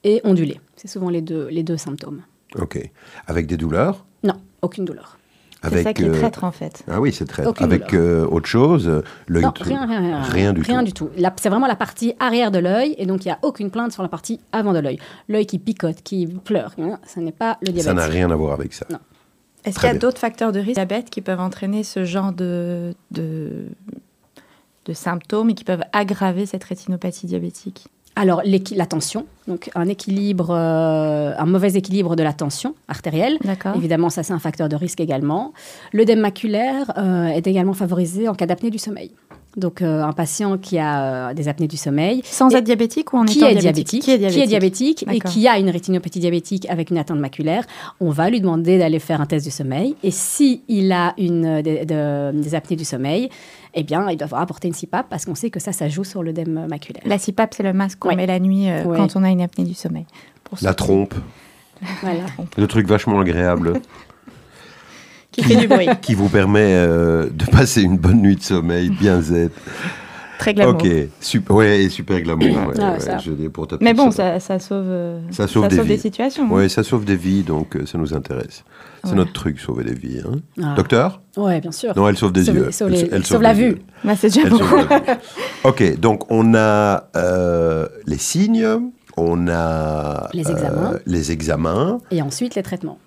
et 0.04 0.20
ondulé. 0.24 0.60
C'est 0.76 0.88
souvent 0.88 1.08
les 1.08 1.22
deux, 1.22 1.48
les 1.48 1.62
deux 1.62 1.78
symptômes. 1.78 2.20
Ok. 2.56 2.78
Avec 3.26 3.46
des 3.46 3.56
douleurs? 3.56 4.04
Non, 4.24 4.34
aucune 4.60 4.84
douleur. 4.84 5.16
C'est 5.64 5.74
avec, 5.74 5.86
ça 5.86 5.92
qui 5.94 6.02
est 6.04 6.08
euh, 6.08 6.18
traître 6.18 6.44
en 6.44 6.52
fait. 6.52 6.84
Ah 6.90 7.00
oui, 7.00 7.12
c'est 7.12 7.24
très. 7.24 7.46
Aucune 7.46 7.64
Avec 7.64 7.94
euh, 7.94 8.26
autre 8.26 8.46
chose, 8.46 8.88
euh, 8.88 9.02
l'œil. 9.28 9.44
Non, 9.44 9.52
rien, 9.60 9.86
rien, 9.86 10.00
rien, 10.00 10.22
Rien 10.22 10.52
du 10.52 10.62
rien 10.62 10.80
tout. 10.80 10.84
du 10.84 10.92
tout. 10.92 11.10
C'est 11.36 11.48
vraiment 11.48 11.66
la 11.66 11.76
partie 11.76 12.14
arrière 12.20 12.50
de 12.50 12.58
l'œil, 12.58 12.94
et 12.98 13.06
donc 13.06 13.24
il 13.24 13.28
n'y 13.28 13.32
a 13.32 13.38
aucune 13.42 13.70
plainte 13.70 13.92
sur 13.92 14.02
la 14.02 14.08
partie 14.08 14.40
avant 14.52 14.72
de 14.72 14.78
l'œil. 14.78 14.98
L'œil 15.28 15.46
qui 15.46 15.58
picote, 15.58 16.02
qui 16.02 16.26
pleure, 16.26 16.72
hein, 16.78 16.98
ça 17.04 17.20
n'est 17.20 17.32
pas 17.32 17.58
le 17.62 17.66
diabète. 17.66 17.84
Ça 17.84 17.94
n'a 17.94 18.06
rien 18.06 18.30
à 18.30 18.36
voir 18.36 18.52
avec 18.54 18.72
ça. 18.72 18.86
Non. 18.90 18.98
Est-ce 19.64 19.78
qu'il 19.78 19.88
y 19.88 19.92
a 19.92 19.98
d'autres 19.98 20.18
facteurs 20.18 20.52
de 20.52 20.60
risque 20.60 20.74
diabète 20.74 21.08
qui 21.08 21.22
peuvent 21.22 21.40
entraîner 21.40 21.84
ce 21.84 22.04
genre 22.04 22.32
de, 22.32 22.94
de, 23.10 23.68
de 24.84 24.92
symptômes 24.92 25.50
et 25.50 25.54
qui 25.54 25.64
peuvent 25.64 25.84
aggraver 25.92 26.44
cette 26.44 26.64
rétinopathie 26.64 27.26
diabétique? 27.26 27.88
Alors 28.16 28.42
la 28.44 28.86
tension, 28.86 29.26
donc 29.48 29.70
un 29.74 29.88
équilibre, 29.88 30.50
euh, 30.50 31.32
un 31.36 31.46
mauvais 31.46 31.74
équilibre 31.74 32.14
de 32.14 32.22
la 32.22 32.32
tension 32.32 32.74
artérielle. 32.86 33.38
D'accord. 33.42 33.74
Évidemment, 33.76 34.08
ça 34.08 34.22
c'est 34.22 34.32
un 34.32 34.38
facteur 34.38 34.68
de 34.68 34.76
risque 34.76 35.00
également. 35.00 35.52
L'œdème 35.92 36.20
maculaire 36.20 36.92
euh, 36.96 37.26
est 37.26 37.46
également 37.46 37.72
favorisé 37.72 38.28
en 38.28 38.34
cas 38.34 38.46
d'apnée 38.46 38.70
du 38.70 38.78
sommeil. 38.78 39.10
Donc 39.56 39.82
euh, 39.82 40.02
un 40.02 40.12
patient 40.12 40.58
qui 40.58 40.78
a 40.78 41.28
euh, 41.30 41.34
des 41.34 41.46
apnées 41.48 41.68
du 41.68 41.76
sommeil, 41.76 42.22
Sans 42.24 42.52
être 42.54 42.64
diabétique 42.64 43.12
ou 43.12 43.18
en 43.18 43.24
qui 43.24 43.38
étant 43.38 43.46
est, 43.48 43.54
diabétique? 43.54 44.04
diabétique, 44.04 44.32
Qui 44.34 44.40
est 44.42 44.46
diabétique? 44.46 45.04
et 45.12 45.20
qui 45.20 45.46
a 45.48 45.58
une 45.58 45.70
rétinopathie 45.70 46.18
diabétique 46.18 46.66
avec 46.68 46.90
une 46.90 46.98
atteinte 46.98 47.18
maculaire, 47.20 47.64
on 48.00 48.10
va 48.10 48.30
lui 48.30 48.40
demander 48.40 48.78
d'aller 48.78 48.98
faire 48.98 49.20
un 49.20 49.26
test 49.26 49.44
du 49.44 49.52
sommeil. 49.52 49.94
Et 50.02 50.10
si 50.10 50.62
il 50.68 50.90
a 50.92 51.14
une, 51.18 51.46
euh, 51.46 51.62
des, 51.62 51.84
de- 51.84 52.32
des 52.42 52.54
apnées 52.54 52.76
du 52.76 52.84
sommeil, 52.84 53.28
eh 53.74 53.82
bien, 53.84 54.08
il 54.10 54.16
doit 54.16 54.28
apporter 54.38 54.68
une 54.68 54.74
CPAP 54.74 55.06
parce 55.08 55.24
qu'on 55.24 55.34
sait 55.34 55.50
que 55.50 55.60
ça, 55.60 55.72
ça 55.72 55.88
joue 55.88 56.04
sur 56.04 56.22
l'œdème 56.22 56.66
maculaire. 56.68 57.02
La 57.06 57.18
CPAP, 57.18 57.54
c'est 57.54 57.62
le 57.62 57.72
masque 57.72 57.98
qu'on 58.00 58.08
Ouais. 58.08 58.16
met 58.16 58.26
la 58.26 58.38
nuit 58.40 58.68
euh, 58.70 58.84
Ouais. 58.84 58.96
quand 58.96 59.14
on 59.16 59.22
a 59.24 59.30
une 59.30 59.40
apnée 59.42 59.64
du 59.64 59.74
sommeil. 59.74 60.06
Pour 60.44 60.58
La 60.62 60.74
trompe, 60.74 61.14
Voilà. 62.02 62.20
le 62.56 62.66
truc 62.66 62.86
vachement 62.86 63.18
agréable 63.20 63.74
Qui 65.34 65.42
fait 65.44 65.56
du 65.56 65.66
bruit. 65.68 65.88
qui 66.02 66.14
vous 66.14 66.28
permet 66.28 66.60
euh, 66.74 67.28
de 67.30 67.44
passer 67.46 67.82
une 67.82 67.98
bonne 67.98 68.20
nuit 68.22 68.36
de 68.36 68.42
sommeil 68.42 68.90
bien 68.90 69.20
zen. 69.20 69.50
Très 70.38 70.52
glamour. 70.52 70.74
Ok, 70.74 70.86
super, 71.20 71.56
ouais, 71.56 71.88
super 71.88 72.20
glamour. 72.20 72.44
ouais, 72.68 72.74
Ah, 72.80 72.92
ouais, 72.94 73.00
ça. 73.00 73.18
je 73.18 73.30
dis 73.30 73.48
pour 73.48 73.68
ta 73.68 73.76
Mais 73.80 73.94
bon, 73.94 74.10
sœur. 74.10 74.40
ça, 74.40 74.40
ça 74.40 74.58
sauve, 74.58 74.84
euh, 74.88 75.20
Ça 75.30 75.46
sauve 75.46 75.68
des 75.68 75.80
vies. 75.82 75.98
situations. 75.98 76.44
hein. 76.46 76.50
Ouais, 76.50 76.68
ça 76.68 76.82
sauve 76.82 77.04
des 77.04 77.16
vies, 77.16 77.42
donc 77.42 77.76
euh, 77.76 77.86
ça 77.86 77.98
nous 77.98 78.12
intéresse. 78.14 78.64
C'est 79.04 79.10
Ouais. 79.10 79.16
notre 79.16 79.32
truc, 79.32 79.60
sauver 79.60 79.84
des 79.84 79.94
vies. 79.94 80.20
hein. 80.26 80.40
Ah. 80.62 80.74
Docteur? 80.76 81.20
Ouais, 81.36 81.60
bien 81.60 81.70
sûr. 81.72 81.92
Non, 81.96 82.08
elle 82.08 82.16
sauve 82.16 82.32
des 82.32 82.44
Sauve- 82.44 82.54
yeux. 82.56 82.70
sauve 82.72 82.88
Elle- 82.92 83.00
les- 83.04 83.08
elle 83.12 83.24
sauve 83.24 83.42
la 83.42 83.54
vue. 83.54 83.76
Bah, 84.02 84.14
c'est 84.18 84.26
déjà 84.28 84.42
Elle 84.42 84.50
beaucoup. 84.50 84.64
sauve. 84.66 84.88
Ok, 85.64 85.98
donc 86.00 86.30
on 86.30 86.54
a 86.54 87.04
euh, 87.16 87.86
les 88.06 88.18
signes, 88.18 88.66
on 89.16 89.46
a 89.48 90.28
Les 90.34 90.50
examens. 90.50 90.92
euh, 90.94 90.98
les 91.06 91.30
examens, 91.32 91.98
Et 92.10 92.20
ensuite, 92.22 92.54
les 92.56 92.62
traitements. 92.62 92.98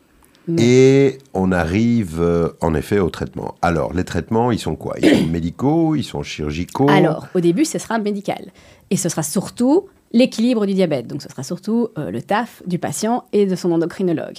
Et 0.58 1.18
on 1.34 1.52
arrive 1.52 2.22
euh, 2.22 2.50
en 2.62 2.74
effet 2.74 3.00
au 3.00 3.10
traitement. 3.10 3.56
Alors, 3.62 3.94
les 3.94 4.04
traitements, 4.04 4.52
ils 4.52 4.60
sont 4.60 4.76
quoi? 4.76 4.96
Ils 5.02 5.10
sont 5.10 5.26
médicaux, 5.28 5.96
ils 5.96 6.04
sont 6.04 6.24
chirurgicaux? 6.24 6.90
Alors, 6.90 7.28
au 7.36 7.40
début, 7.40 7.66
ce 7.66 7.80
sera 7.80 8.00
médical. 8.00 8.52
Et 8.90 8.98
ce 8.98 9.10
sera 9.10 9.24
surtout 9.24 9.88
l'équilibre 10.14 10.66
du 10.66 10.74
diabète. 10.74 11.08
Donc, 11.08 11.22
ce 11.22 11.30
sera 11.30 11.44
surtout 11.44 11.90
euh, 11.98 12.12
le 12.12 12.22
taf 12.22 12.64
du 12.66 12.80
patient 12.80 13.26
et 13.34 13.46
de 13.46 13.56
son 13.56 13.72
endocrinologue. 13.72 14.38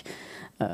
Euh, 0.62 0.66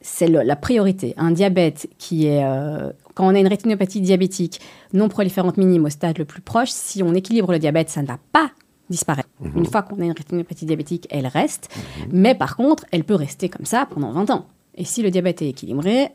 c'est 0.00 0.28
la 0.28 0.56
priorité. 0.56 1.14
Un 1.16 1.30
diabète 1.30 1.88
qui 1.98 2.26
est... 2.26 2.44
euh, 2.44 2.90
quand 3.14 3.26
on 3.26 3.34
a 3.34 3.38
une 3.38 3.48
rétinopathie 3.48 4.00
diabétique 4.00 4.60
non 4.92 5.08
proliférante 5.08 5.56
minime 5.56 5.84
au 5.86 5.88
stade 5.88 6.18
le 6.18 6.26
plus 6.26 6.42
proche, 6.42 6.70
si 6.70 7.02
on 7.02 7.14
équilibre 7.14 7.52
le 7.52 7.58
diabète, 7.58 7.88
ça 7.88 8.02
ne 8.02 8.06
va 8.06 8.18
pas 8.32 8.50
disparaître. 8.90 9.28
Une 9.56 9.64
fois 9.64 9.82
qu'on 9.82 10.00
a 10.00 10.04
une 10.04 10.12
rétinopathie 10.12 10.66
diabétique, 10.66 11.06
elle 11.10 11.26
reste. 11.26 11.70
Mais 12.10 12.34
par 12.34 12.56
contre, 12.56 12.84
elle 12.90 13.04
peut 13.04 13.14
rester 13.14 13.48
comme 13.48 13.64
ça 13.64 13.86
pendant 13.90 14.12
20 14.12 14.30
ans. 14.30 14.46
Et 14.76 14.84
si 14.84 15.02
le 15.02 15.10
diabète 15.10 15.42
est 15.42 15.48
équilibré, 15.48 16.08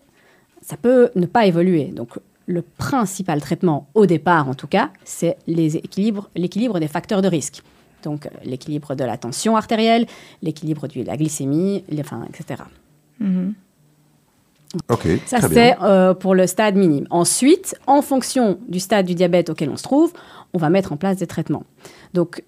ça 0.62 0.78
peut 0.78 1.10
ne 1.16 1.26
pas 1.26 1.46
évoluer. 1.46 1.86
Donc, 1.86 2.20
le 2.46 2.62
principal 2.64 3.42
traitement, 3.42 3.88
au 3.94 4.06
départ 4.06 4.50
en 4.50 4.54
tout 4.56 4.68
cas, 4.68 4.90
c'est 5.04 5.38
l'équilibre 5.48 6.80
des 6.80 6.88
facteurs 6.88 7.22
de 7.22 7.28
risque. 7.28 7.62
Donc, 8.04 8.26
euh, 8.26 8.30
l'équilibre 8.44 8.96
de 8.96 9.04
la 9.04 9.18
tension 9.18 9.56
artérielle, 9.56 10.06
l'équilibre 10.42 10.88
de 10.88 11.04
la 11.04 11.16
glycémie, 11.18 11.84
les- 11.90 12.02
enfin, 12.02 12.26
etc. 12.30 12.64
Mhm. 13.20 13.54
Ok, 14.88 15.08
Ça, 15.26 15.38
c'est 15.42 15.76
euh, 15.82 16.14
pour 16.14 16.36
le 16.36 16.46
stade 16.46 16.76
minime. 16.76 17.08
Ensuite, 17.10 17.76
en 17.88 18.02
fonction 18.04 18.60
du 18.68 18.80
stade 18.80 19.08
du 19.08 19.16
diabète 19.16 19.50
auquel 19.50 19.70
on 19.70 19.78
se 19.78 19.84
trouve, 19.84 20.14
on 20.54 20.60
va 20.60 20.70
mettre 20.70 20.92
en 20.94 20.98
place 20.98 21.18
des 21.18 21.26
traitements. 21.28 21.64
Donc, 22.14 22.44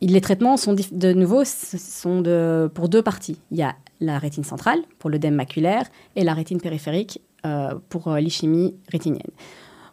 les 0.00 0.20
traitements 0.20 0.56
sont 0.56 0.74
de 0.74 1.12
nouveau 1.12 1.44
sont 1.44 2.22
pour 2.74 2.88
deux 2.88 3.02
parties. 3.02 3.38
Il 3.50 3.58
y 3.58 3.62
a 3.62 3.74
la 4.00 4.18
rétine 4.18 4.44
centrale 4.44 4.80
pour 4.98 5.10
l'œdème 5.10 5.34
maculaire 5.34 5.86
et 6.16 6.24
la 6.24 6.34
rétine 6.34 6.60
périphérique 6.60 7.20
euh, 7.46 7.74
pour 7.88 8.08
euh, 8.08 8.20
l'ischémie 8.20 8.74
rétinienne. 8.90 9.30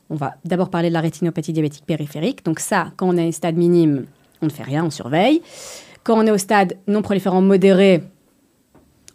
On 0.10 0.16
va 0.16 0.36
d'abord 0.46 0.70
parler 0.70 0.90
de 0.90 0.94
la 0.94 1.02
rétinopathie 1.02 1.54
diabétique 1.54 1.86
périphérique. 1.86 2.44
Donc 2.46 2.60
ça, 2.60 2.92
quand 2.98 3.08
on 3.10 3.18
est 3.18 3.24
à 3.24 3.26
un 3.26 3.32
stade 3.32 3.56
minime, 3.56 4.06
on 4.42 4.46
ne 4.46 4.52
fait 4.52 4.64
rien, 4.64 4.84
on 4.86 4.90
surveille. 4.90 5.42
Quand 6.04 6.18
on 6.18 6.26
est 6.26 6.32
au 6.32 6.38
stade 6.38 6.78
non 6.88 7.02
proliférant 7.02 7.42
modéré, 7.42 8.04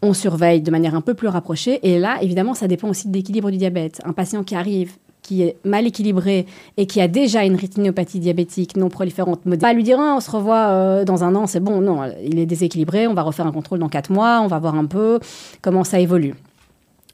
on 0.03 0.13
surveille 0.13 0.61
de 0.61 0.71
manière 0.71 0.95
un 0.95 1.01
peu 1.01 1.15
plus 1.15 1.29
rapprochée. 1.29 1.81
Et 1.83 1.99
là, 1.99 2.19
évidemment, 2.23 2.55
ça 2.55 2.69
dépend 2.69 2.89
aussi 2.89 3.09
de 3.09 3.15
l'équilibre 3.15 3.51
du 3.51 3.59
diabète. 3.59 4.01
Un 4.05 4.13
patient 4.13 4.45
qui 4.45 4.55
arrive, 4.55 4.97
qui 5.27 5.43
est 5.43 5.57
mal 5.65 5.87
équilibré 5.87 6.47
et 6.77 6.87
qui 6.87 7.01
a 7.01 7.09
déjà 7.09 7.45
une 7.45 7.57
rétinopathie 7.57 8.21
diabétique 8.21 8.77
non 8.77 8.89
proliférante 8.89 9.45
modérée, 9.45 9.61
pas 9.61 9.73
lui 9.75 9.83
dire 9.83 9.99
Ah, 10.01 10.15
on 10.17 10.21
se 10.21 10.31
revoit 10.31 10.67
euh, 10.69 11.05
dans 11.05 11.25
un 11.25 11.35
an, 11.35 11.47
c'est 11.47 11.61
bon. 11.61 11.81
Non, 11.81 12.03
il 12.25 12.39
est 12.39 12.47
déséquilibré, 12.47 13.07
on 13.07 13.15
va 13.15 13.23
refaire 13.23 13.47
un 13.47 13.53
contrôle 13.53 13.79
dans 13.81 13.89
quatre 13.89 14.11
mois, 14.11 14.41
on 14.43 14.47
va 14.47 14.59
voir 14.59 14.75
un 14.77 14.87
peu 14.87 15.19
comment 15.63 15.85
ça 15.85 15.99
évolue. 16.01 16.35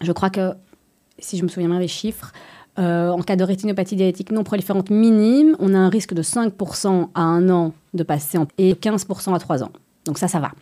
Je 0.01 0.13
crois 0.13 0.31
que 0.31 0.53
si 1.19 1.37
je 1.39 1.43
me 1.43 1.49
souviens 1.49 1.69
bien 1.69 1.79
des 1.79 1.89
chiffres, 1.89 2.33
euh, 2.79 3.11
en 3.11 3.21
cas 3.23 3.37
de 3.37 3.45
rétinopathie 3.45 3.97
diabétique 3.97 4.33
non 4.33 4.45
proliférante 4.45 4.91
minime, 4.91 5.57
on 5.59 5.75
a 5.75 5.79
un 5.79 5.89
risque 5.89 6.15
de 6.15 6.23
5% 6.23 7.09
à 7.15 7.21
un 7.23 7.49
an 7.51 7.73
de 7.95 8.03
passer 8.03 8.39
en, 8.39 8.47
et 8.59 8.75
15% 8.75 9.35
à 9.35 9.39
3 9.39 9.63
ans. 9.63 9.71
Donc 10.07 10.19
ça, 10.19 10.29
ça 10.29 10.41
va. 10.41 10.53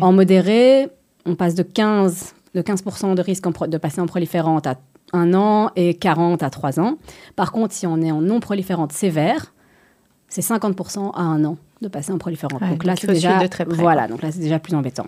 En 0.00 0.12
modéré, 0.12 0.88
on 1.26 1.34
passe 1.34 1.54
de 1.54 1.62
15, 1.62 2.34
de 2.54 2.62
15% 2.62 3.14
de 3.14 3.22
risque 3.22 3.46
en 3.46 3.52
pro- 3.52 3.66
de 3.66 3.78
passer 3.78 4.00
en 4.00 4.06
proliférante 4.06 4.66
à 4.66 4.76
un 5.12 5.34
an 5.34 5.70
et 5.76 5.94
40 5.94 6.42
à 6.42 6.50
3 6.50 6.80
ans. 6.80 6.96
Par 7.36 7.52
contre, 7.52 7.74
si 7.74 7.86
on 7.86 8.00
est 8.02 8.10
en 8.10 8.20
non 8.20 8.40
proliférante 8.40 8.92
sévère, 8.92 9.54
c'est 10.28 10.42
50% 10.42 11.12
à 11.14 11.20
un 11.22 11.44
an 11.44 11.56
de 11.80 11.88
passer 11.88 12.12
en 12.12 12.18
proliférante. 12.18 12.60
Ouais, 12.60 12.70
donc 12.70 12.84
là, 12.84 12.94
c'est 12.96 13.06
déjà 13.06 13.28
suivre 13.30 13.42
de 13.42 13.46
très 13.46 13.64
près, 13.64 13.76
voilà, 13.80 14.08
donc 14.08 14.20
là 14.22 14.32
c'est 14.32 14.40
déjà 14.40 14.58
plus 14.58 14.74
embêtant. 14.74 15.06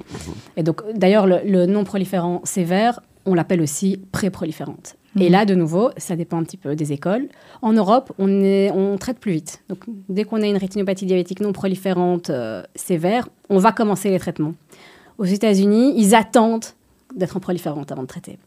Et 0.57 0.63
donc 0.63 0.83
d'ailleurs 0.95 1.27
le, 1.27 1.41
le 1.45 1.67
non 1.67 1.85
proliférant 1.85 2.41
sévère, 2.45 3.01
on 3.27 3.35
l'appelle 3.35 3.61
aussi 3.61 4.01
pré-proliférante. 4.13 4.97
Et 5.19 5.27
Mhm. 5.27 5.33
là, 5.33 5.45
de 5.45 5.55
nouveau, 5.57 5.91
ça 5.97 6.15
dépend 6.15 6.39
un 6.39 6.45
petit 6.45 6.57
peu 6.57 6.77
des 6.77 6.93
écoles. 6.93 7.27
En 7.63 7.73
Europe, 7.73 8.13
on, 8.19 8.29
est, 8.45 8.71
on 8.71 8.97
traite 8.97 9.19
plus 9.19 9.33
vite. 9.33 9.61
Donc, 9.69 9.81
dès 10.09 10.23
qu'on 10.23 10.41
a 10.41 10.47
une 10.47 10.57
rétinopathie 10.57 11.05
diabétique 11.05 11.41
non 11.41 11.53
proliférante 11.53 12.31
euh, 12.31 12.63
sévère, 12.77 13.29
on 13.49 13.59
va 13.59 13.73
commencer 13.73 14.09
les 14.11 14.21
traitements. 14.21 14.55
Aux 15.19 15.25
États-Unis, 15.25 15.95
ils 15.97 16.15
attendent 16.15 16.65
d'être 17.17 17.37
en 17.37 17.41
proliférante 17.41 17.91
avant 17.91 18.03
de 18.03 18.07
traiter. 18.07 18.39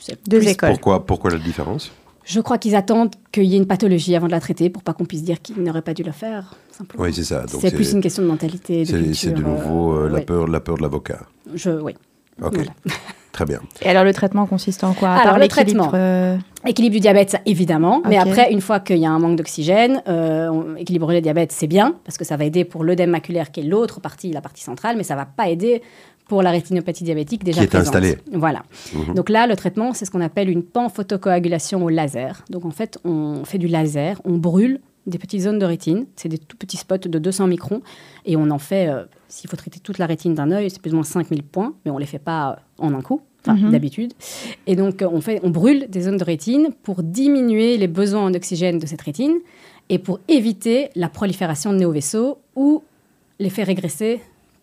C'est 0.00 0.18
Deux 0.28 0.38
plus- 0.38 0.48
écoles. 0.50 0.70
Pourquoi, 0.70 1.06
pourquoi 1.06 1.30
la 1.30 1.38
différence? 1.38 1.92
Je 2.24 2.40
crois 2.40 2.56
qu'ils 2.58 2.76
attendent 2.76 3.10
qu'il 3.32 3.44
y 3.44 3.54
ait 3.54 3.58
une 3.58 3.66
pathologie 3.66 4.14
avant 4.14 4.26
de 4.26 4.32
la 4.32 4.40
traiter 4.40 4.70
pour 4.70 4.82
pas 4.84 4.92
qu'on 4.92 5.04
puisse 5.04 5.24
dire 5.24 5.42
qu'ils 5.42 5.60
n'auraient 5.62 5.82
pas 5.82 5.94
dû 5.94 6.02
le 6.04 6.12
faire. 6.12 6.54
simplement. 6.70 7.04
Oui, 7.04 7.12
c'est 7.12 7.24
ça. 7.24 7.44
C'est 7.48 7.74
plus 7.74 7.92
une 7.92 8.00
question 8.00 8.22
de 8.22 8.28
mentalité. 8.28 8.84
C'est- 8.84 9.30
de 9.30 9.42
nouveau 9.42 9.92
euh, 9.94 10.08
la, 10.08 10.14
ouais. 10.14 10.20
peur, 10.24 10.46
la 10.46 10.60
peur 10.60 10.76
de 10.76 10.82
l'avocat. 10.82 11.20
Je, 11.54 11.70
oui. 11.70 11.94
Ok, 12.42 12.54
Voilà. 12.54 12.70
très 13.32 13.44
bien. 13.44 13.60
Et 13.82 13.88
alors 13.88 14.04
le 14.04 14.12
traitement 14.14 14.46
consiste 14.46 14.84
en 14.84 14.94
quoi? 14.94 15.10
À 15.10 15.18
Alors, 15.20 15.34
le 15.36 15.42
l'équilibre, 15.42 15.88
traitement. 15.88 15.90
euh, 15.98 16.36
Équilibre 16.64 16.94
du 16.94 17.00
diabète, 17.00 17.30
ça, 17.30 17.40
évidemment. 17.44 18.02
Mais 18.08 18.16
après, 18.18 18.52
une 18.52 18.60
fois 18.60 18.78
qu'il 18.78 18.98
y 18.98 19.04
a 19.06 19.10
un 19.10 19.18
manque 19.18 19.36
d'oxygène, 19.36 20.00
euh, 20.08 20.76
équilibrer 20.76 21.16
le 21.16 21.20
diabète, 21.20 21.50
c'est 21.50 21.66
bien, 21.66 21.96
parce 22.04 22.16
que 22.16 22.24
ça 22.24 22.36
va 22.36 22.44
aider 22.44 22.64
pour 22.64 22.84
l'œdème 22.84 23.10
maculaire, 23.10 23.50
qui 23.50 23.60
est 23.60 23.64
l'autre 23.64 24.00
partie, 24.00 24.30
la 24.32 24.40
partie 24.40 24.62
centrale, 24.62 24.96
mais 24.96 25.02
ça 25.02 25.16
va 25.16 25.26
pas 25.26 25.48
aider 25.48 25.82
pour 26.28 26.42
la 26.42 26.50
rétinopathie 26.50 27.04
diabétique 27.04 27.44
déjà 27.44 27.60
Qui 27.60 27.64
est 27.64 27.68
présente. 27.68 27.94
installée. 27.94 28.16
Voilà. 28.32 28.62
Mhm. 28.94 29.14
Donc 29.14 29.28
là, 29.28 29.46
le 29.46 29.54
traitement, 29.56 29.92
c'est 29.92 30.04
ce 30.04 30.10
qu'on 30.10 30.20
appelle 30.20 30.48
une 30.48 30.62
panphotocoagulation 30.62 31.84
au 31.84 31.88
laser. 31.88 32.44
Donc 32.50 32.64
en 32.64 32.70
fait, 32.70 32.98
on 33.04 33.44
fait 33.44 33.58
du 33.58 33.68
laser, 33.68 34.20
on 34.24 34.38
brûle 34.38 34.80
des 35.06 35.18
petites 35.18 35.40
zones 35.42 35.58
de 35.58 35.64
rétine, 35.66 36.06
c'est 36.16 36.28
des 36.28 36.38
tout 36.38 36.56
petits 36.56 36.76
spots 36.76 36.96
de 37.08 37.18
200 37.18 37.48
microns, 37.48 37.82
et 38.24 38.36
on 38.36 38.50
en 38.50 38.58
fait, 38.58 38.86
euh, 38.88 39.04
s'il 39.28 39.50
faut 39.50 39.56
traiter 39.56 39.80
toute 39.80 39.98
la 39.98 40.06
rétine 40.06 40.34
d'un 40.34 40.52
œil, 40.52 40.70
c'est 40.70 40.80
plus 40.80 40.92
ou 40.92 40.94
moins 40.94 41.02
5000 41.04 41.42
points, 41.42 41.74
mais 41.84 41.90
on 41.90 41.98
les 41.98 42.06
fait 42.06 42.20
pas 42.20 42.50
euh, 42.52 42.54
en 42.86 42.94
un 42.94 43.02
coup, 43.02 43.20
enfin 43.44 43.56
Mhm. 43.58 43.72
d'habitude. 43.72 44.12
Et 44.68 44.76
donc 44.76 45.02
euh, 45.02 45.08
on, 45.10 45.20
fait, 45.20 45.40
on 45.42 45.50
brûle 45.50 45.86
des 45.90 46.02
zones 46.02 46.18
de 46.18 46.24
rétine 46.24 46.68
pour 46.84 47.02
diminuer 47.02 47.78
les 47.78 47.88
besoins 47.88 48.22
en 48.26 48.32
oxygène 48.32 48.78
de 48.78 48.86
cette 48.86 49.02
rétine, 49.02 49.34
et 49.88 49.98
pour 49.98 50.20
éviter 50.28 50.90
la 50.94 51.08
prolifération 51.08 51.72
de 51.72 51.78
néovaisseaux 51.78 52.38
ou 52.54 52.84
les 53.40 53.50
faire 53.50 53.66
régresser 53.66 54.20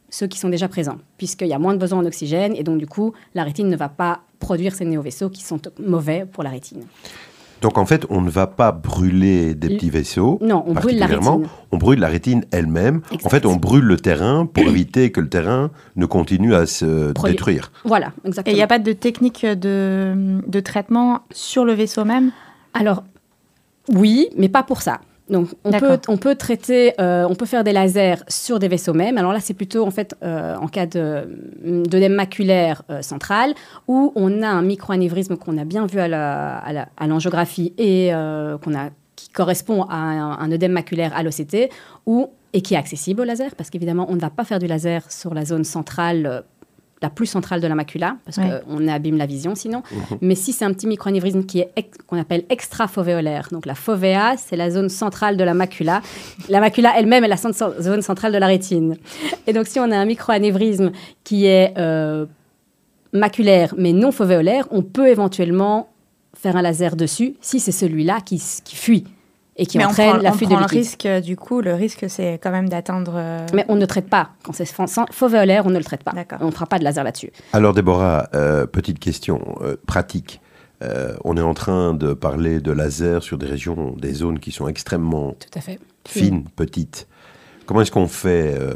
ceux 0.10 0.28
qui 0.28 0.40
sont 0.40 0.50
déjà 0.50 0.68
présents, 0.68 0.98
puisqu'il 1.18 1.48
y 1.48 1.54
a 1.54 1.60
moins 1.60 1.74
de 1.74 1.80
besoin 1.80 2.00
en 2.00 2.06
oxygène, 2.06 2.54
et 2.56 2.64
donc 2.64 2.78
du 2.78 2.88
coup, 2.88 3.14
la 3.36 3.44
rétine 3.44 3.70
ne 3.70 3.78
va 3.78 3.90
pas 3.90 4.22
produire 4.40 4.74
ces 4.74 4.86
néovaisseaux 4.86 5.30
qui 5.30 5.44
sont 5.44 5.60
mauvais 5.80 6.26
pour 6.32 6.44
la 6.44 6.50
rétine. 6.50 6.84
Donc 7.62 7.78
en 7.78 7.86
fait, 7.86 8.06
on 8.10 8.22
ne 8.22 8.30
va 8.30 8.48
pas 8.48 8.72
brûler 8.72 9.54
des 9.54 9.70
petits 9.70 9.90
vaisseaux. 9.90 10.40
Non, 10.42 10.64
on 10.66 10.74
brûle 10.74 10.98
la 10.98 11.08
rétine. 11.08 11.48
On 11.72 11.78
brûle 11.78 12.00
la 12.00 12.08
rétine 12.08 12.46
elle-même. 12.52 13.02
En 13.24 13.30
fait, 13.30 13.46
on 13.46 13.58
brûle 13.58 13.84
le 13.84 13.98
terrain 13.98 14.46
pour 14.46 14.64
éviter 14.68 15.12
que 15.12 15.20
le 15.20 15.30
terrain 15.30 15.70
ne 15.96 16.06
continue 16.06 16.56
à 16.56 16.66
se 16.66 17.12
détruire. 17.26 17.72
Voilà, 17.84 18.14
Et 18.24 18.28
exactement. 18.30 18.54
il 18.54 18.58
n'y 18.58 18.64
a 18.64 18.68
pas 18.68 18.80
de 18.80 18.94
technique 18.94 19.46
de, 19.46 20.40
de 20.48 20.60
traitement 20.62 21.20
sur 21.32 21.66
le 21.66 21.74
vaisseau 21.74 22.06
même? 22.06 22.32
Alors, 22.74 23.04
oui, 23.90 24.30
mais 24.38 24.50
pas 24.50 24.64
pour 24.64 24.82
ça. 24.82 25.02
Donc, 25.30 25.50
on 25.64 25.72
peut, 25.80 26.00
on 26.08 26.18
peut 26.18 26.36
traiter, 26.36 26.94
euh, 27.00 27.26
on 27.30 27.36
peut 27.36 27.46
faire 27.46 27.64
des 27.64 27.72
lasers 27.74 28.24
sur 28.28 28.58
des 28.60 28.68
vaisseaux 28.68 28.94
même. 28.94 29.18
Alors 29.18 29.32
là, 29.34 29.40
c'est 29.40 29.54
plutôt 29.54 29.86
en 29.86 29.92
fait 29.92 30.16
euh, 30.24 30.56
en 30.56 30.68
cas 30.68 30.86
de 30.86 31.28
d'œdème 31.64 32.14
maculaire 32.14 32.82
euh, 32.90 33.02
central 33.02 33.54
où 33.88 34.12
on 34.16 34.42
a 34.42 34.48
un 34.48 34.62
microanévrisme 34.64 35.38
qu'on 35.38 35.58
a 35.58 35.66
bien 35.66 35.86
vu 35.86 36.00
à 36.00 36.08
la- 36.08 36.58
à 36.58 36.74
la- 36.74 36.88
à 36.98 37.08
l'angiographie 37.08 37.74
et 37.78 38.12
qu'on 38.64 38.74
a 38.76 38.90
qui 39.16 39.30
correspond 39.30 39.84
à 39.84 39.96
un, 39.98 40.32
un 40.40 40.52
œdème 40.52 40.72
maculaire 40.72 41.12
à 41.16 41.24
l'OCT 41.24 41.70
et 42.54 42.62
qui 42.62 42.74
est 42.74 42.78
accessible 42.78 43.22
au 43.22 43.26
laser 43.26 43.54
parce 43.56 43.70
qu'évidemment, 43.70 44.08
on 44.10 44.16
ne 44.16 44.20
va 44.22 44.30
pas 44.32 44.44
faire 44.46 44.60
du 44.60 44.66
laser 44.66 45.12
sur 45.12 45.34
la 45.36 45.46
zone 45.46 45.64
centrale. 45.64 46.44
La 47.02 47.10
plus 47.10 47.28
centrale 47.28 47.62
de 47.62 47.68
la 47.68 47.76
macula, 47.76 48.18
parce 48.26 48.38
Ouais. 48.38 48.62
qu'on 48.68 48.88
abîme 48.88 49.18
la 49.18 49.26
vision 49.26 49.56
sinon. 49.56 49.84
Mais 50.22 50.36
si 50.36 50.52
c'est 50.52 50.66
un 50.66 50.74
petit 50.74 50.86
microanévrisme 50.88 51.46
qui 51.46 51.60
est 51.60 51.72
qu'on 52.08 52.20
appelle 52.20 52.44
extrafovéolaire, 52.50 53.48
donc 53.52 53.66
la 53.66 53.76
fovea, 53.76 54.36
c'est 54.38 54.58
la 54.58 54.70
zone 54.70 54.90
centrale 54.90 55.38
de 55.38 55.44
la 55.46 55.54
macula. 55.54 56.02
La 56.50 56.60
macula 56.60 56.94
elle-même 57.00 57.24
est 57.24 57.30
la 57.30 57.38
zone 57.38 58.02
centrale 58.02 58.34
de 58.34 58.38
la 58.38 58.48
rétine. 58.48 58.98
Et 59.48 59.54
donc 59.54 59.68
si 59.68 59.80
on 59.80 59.90
a 59.92 59.98
un 59.98 60.06
microanévrisme 60.06 60.92
qui 61.24 61.46
est 61.46 61.74
euh, 61.78 62.26
maculaire 63.14 63.74
mais 63.78 63.94
non 63.94 64.12
fovéolaire, 64.12 64.68
on 64.72 64.82
peut 64.82 65.08
éventuellement 65.08 65.90
faire 66.36 66.56
un 66.56 66.62
laser 66.62 66.96
dessus 66.96 67.36
si 67.42 67.60
c'est 67.60 67.72
celui-là 67.72 68.20
qui, 68.26 68.42
qui 68.64 68.76
fuit 68.76 69.06
et 69.62 69.66
qui 69.66 69.78
Mais 69.78 69.86
on 69.86 69.90
entraîne 69.90 70.10
prend, 70.14 70.22
la 70.24 70.32
on 70.32 70.34
fuite 70.34 70.50
prend 70.50 70.58
de 70.58 70.64
le 70.64 70.68
risque, 70.68 71.06
euh, 71.06 71.20
du 71.22 71.36
coup, 71.36 71.62
le 71.62 71.74
risque 71.76 72.06
c'est 72.10 72.40
quand 72.42 72.50
même 72.52 72.70
d'atteindre... 72.70 73.14
euh, 73.16 73.46
Mais 73.54 73.66
on 73.70 73.76
ne 73.76 73.86
traite 73.86 74.10
pas. 74.10 74.30
Quand 74.44 74.54
c'est 74.54 74.66
fan- 74.66 74.88
sans- 74.88 75.06
fovéolaire, 75.12 75.66
on 75.66 75.70
ne 75.70 75.78
le 75.78 75.84
traite 75.84 76.04
pas. 76.04 76.12
D'accord. 76.14 76.40
On 76.42 76.48
ne 76.48 76.52
fera 76.52 76.66
pas 76.66 76.80
de 76.80 76.84
laser 76.84 77.04
là-dessus. 77.04 77.32
Alors 77.54 77.74
Déborah, 77.74 78.30
euh, 78.34 78.66
petite 78.66 79.00
question 79.00 79.58
euh, 79.62 79.76
pratique. 79.86 80.42
Euh, 80.82 81.14
on 81.26 81.36
est 81.36 81.42
en 81.42 81.54
train 81.54 81.94
de 81.94 82.14
parler 82.14 82.62
de 82.62 82.72
laser 82.72 83.22
sur 83.22 83.38
des 83.38 83.48
régions, 83.48 83.96
des 84.00 84.14
zones 84.14 84.40
qui 84.40 84.52
sont 84.52 84.68
extrêmement 84.70 85.34
Tout 85.34 85.60
à 85.60 85.62
fait. 85.62 85.78
fines, 86.08 86.46
petites. 86.56 87.08
Comment 87.66 87.82
est-ce 87.82 87.92
qu'on 87.92 88.08
fait, 88.08 88.56
euh, 88.58 88.74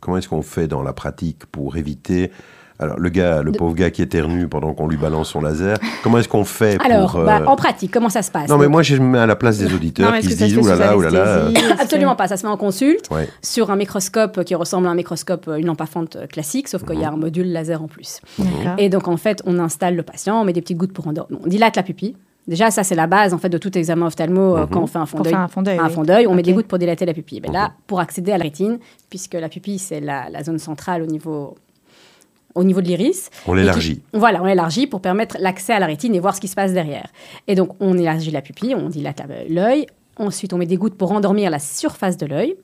comment 0.00 0.16
est-ce 0.16 0.28
qu'on 0.28 0.42
fait 0.42 0.66
dans 0.66 0.82
la 0.82 0.92
pratique 0.94 1.44
pour 1.46 1.76
éviter 1.76 2.32
alors 2.80 2.98
le 2.98 3.08
gars, 3.10 3.42
le 3.42 3.52
De- 3.52 3.58
pauvre 3.58 3.74
gars 3.74 3.90
qui 3.90 4.02
éternue 4.02 4.48
pendant 4.48 4.72
qu'on 4.74 4.88
lui 4.88 4.96
balance 4.96 5.28
son 5.30 5.40
laser, 5.40 5.76
comment 6.02 6.18
est-ce 6.18 6.28
qu'on 6.28 6.44
fait 6.44 6.78
Alors, 6.84 7.10
pour 7.12 7.20
euh, 7.20 7.24
bah, 7.26 7.42
en 7.46 7.54
pratique, 7.56 7.92
comment 7.92 8.08
ça 8.08 8.22
se 8.22 8.30
passe? 8.30 8.48
Non 8.48 8.58
mais 8.58 8.68
moi 8.68 8.82
je 8.82 8.96
me 8.96 9.06
mets 9.06 9.18
à 9.18 9.26
la 9.26 9.36
place 9.36 9.58
des 9.58 9.72
auditeurs 9.74 10.06
Non, 10.06 10.12
mais 10.12 10.20
qui 10.20 10.30
se 10.32 10.42
disent 10.44 10.56
oulala 10.58 10.96
oulala. 10.96 11.18
euh, 11.18 11.52
Absolument 11.78 12.16
pas, 12.16 12.26
ça 12.28 12.36
se 12.36 12.46
met 12.46 12.52
en 12.52 12.56
consulte 12.56 13.08
Ouais. 13.10 13.28
sur 13.42 13.70
un 13.70 13.76
microscope 13.76 14.42
qui 14.44 14.54
ressemble 14.54 14.86
à 14.86 14.90
un 14.90 14.94
microscope, 14.94 15.46
euh, 15.48 15.56
une 15.56 15.66
lampe 15.66 15.80
à 15.80 15.86
fente 15.86 16.16
euh, 16.16 16.26
classique, 16.26 16.68
sauf 16.68 16.84
qu'il 16.84 16.98
y 16.98 17.04
a 17.04 17.10
un 17.10 17.16
module 17.16 17.46
laser 17.52 17.82
en 17.82 17.88
plus. 17.88 18.20
D'accord. 18.38 18.74
Et 18.78 18.88
donc 18.88 19.08
en 19.08 19.16
fait, 19.16 19.42
on 19.46 19.58
installe 19.58 19.94
le 19.96 20.02
patient, 20.02 20.40
on 20.40 20.44
met 20.44 20.52
des 20.52 20.62
petites 20.62 20.78
gouttes 20.78 20.92
pour 20.92 21.06
endormir. 21.06 21.38
On 21.44 21.48
dilate 21.48 21.76
la 21.76 21.82
pupille. 21.82 22.16
Déjà, 22.48 22.70
ça 22.70 22.82
c'est 22.82 22.94
la 22.94 23.06
base 23.06 23.34
en 23.34 23.38
fait 23.38 23.50
de 23.50 23.58
tout 23.58 23.76
examen 23.76 24.06
ophtalmo 24.06 24.56
euh, 24.56 24.60
Mhm. 24.62 24.68
quand 24.70 24.82
on 24.82 24.86
fait 24.86 24.98
un 24.98 25.06
fond 25.06 25.20
d'œil. 25.20 25.34
un 25.34 25.46
fond 25.48 25.62
d'œil, 26.02 26.20
oui. 26.20 26.26
on 26.26 26.34
met 26.34 26.42
des 26.42 26.52
gouttes 26.54 26.66
pour 26.66 26.78
dilater 26.78 27.04
la 27.04 27.12
pupille. 27.14 27.40
Mais 27.46 27.52
là, 27.52 27.72
pour 27.86 28.00
accéder 28.00 28.32
à 28.32 28.38
la 28.38 28.44
rétine, 28.44 28.78
puisque 29.10 29.34
la 29.34 29.48
pupille 29.48 29.78
c'est 29.78 30.00
la, 30.00 30.30
la 30.30 30.42
zone 30.42 30.58
centrale 30.58 31.02
au 31.02 31.06
niveau 31.06 31.54
au 32.54 32.64
niveau 32.64 32.80
de 32.80 32.86
l'iris. 32.88 33.30
On 33.46 33.54
l'élargit. 33.54 34.02
Voilà, 34.12 34.42
on 34.42 34.46
l'élargit 34.46 34.86
pour 34.86 35.00
permettre 35.00 35.36
l'accès 35.40 35.72
à 35.72 35.78
la 35.78 35.86
rétine 35.86 36.14
et 36.14 36.20
voir 36.20 36.34
ce 36.34 36.40
qui 36.40 36.48
se 36.48 36.54
passe 36.56 36.72
derrière. 36.72 37.08
Et 37.46 37.54
donc, 37.54 37.70
on 37.80 37.96
élargit 37.96 38.30
la 38.30 38.42
pupille, 38.42 38.74
on 38.74 38.88
dilate 38.88 39.20
la- 39.28 39.44
l'œil. 39.48 39.86
Ensuite, 40.16 40.52
on 40.52 40.58
met 40.58 40.66
des 40.66 40.76
gouttes 40.76 40.96
pour 40.96 41.12
endormir 41.12 41.50
la 41.50 41.58
surface 41.58 42.16
de 42.16 42.26
l'œil. 42.26 42.56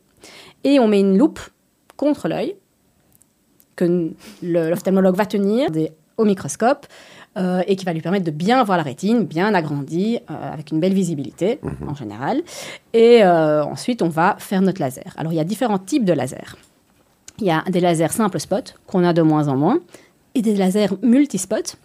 Et 0.65 0.79
on 0.81 0.89
met 0.89 1.01
une 1.01 1.17
loupe 1.17 1.41
contre 1.97 2.29
l'œil 2.29 2.57
que 3.77 4.11
l'ophtalmologue 4.43 5.17
va 5.17 5.27
tenir 5.27 5.71
des- 5.71 5.93
au 6.17 6.25
microscope 6.25 6.87
euh, 7.37 7.63
et 7.67 7.77
qui 7.77 7.85
va 7.85 7.93
lui 7.93 8.01
permettre 8.01 8.25
de 8.25 8.31
bien 8.31 8.65
voir 8.65 8.79
la 8.79 8.83
rétine, 8.85 9.25
bien 9.25 9.53
agrandie, 9.55 10.19
euh, 10.31 10.53
avec 10.55 10.71
une 10.71 10.81
belle 10.81 10.95
visibilité 10.95 11.61
en 11.87 11.95
général. 11.95 12.41
Et 12.95 13.23
euh, 13.23 13.63
ensuite, 13.65 14.01
on 14.01 14.09
va 14.09 14.37
faire 14.39 14.63
notre 14.63 14.81
laser. 14.81 15.13
Alors, 15.19 15.33
il 15.33 15.37
y 15.37 15.41
a 15.41 15.45
différents 15.45 15.79
types 15.79 16.07
de 16.07 16.15
lasers. 16.15 16.57
Il 17.41 17.47
y 17.47 17.51
a 17.51 17.63
des 17.69 17.81
lasers 17.81 18.13
simple 18.13 18.41
spot 18.41 18.75
qu'on 18.87 19.05
a 19.05 19.13
de 19.13 19.23
moins 19.23 19.49
en 19.49 19.57
moins 19.57 19.79
et 20.35 20.43
des 20.43 20.55
lasers 20.57 20.89
multispot 21.03 21.77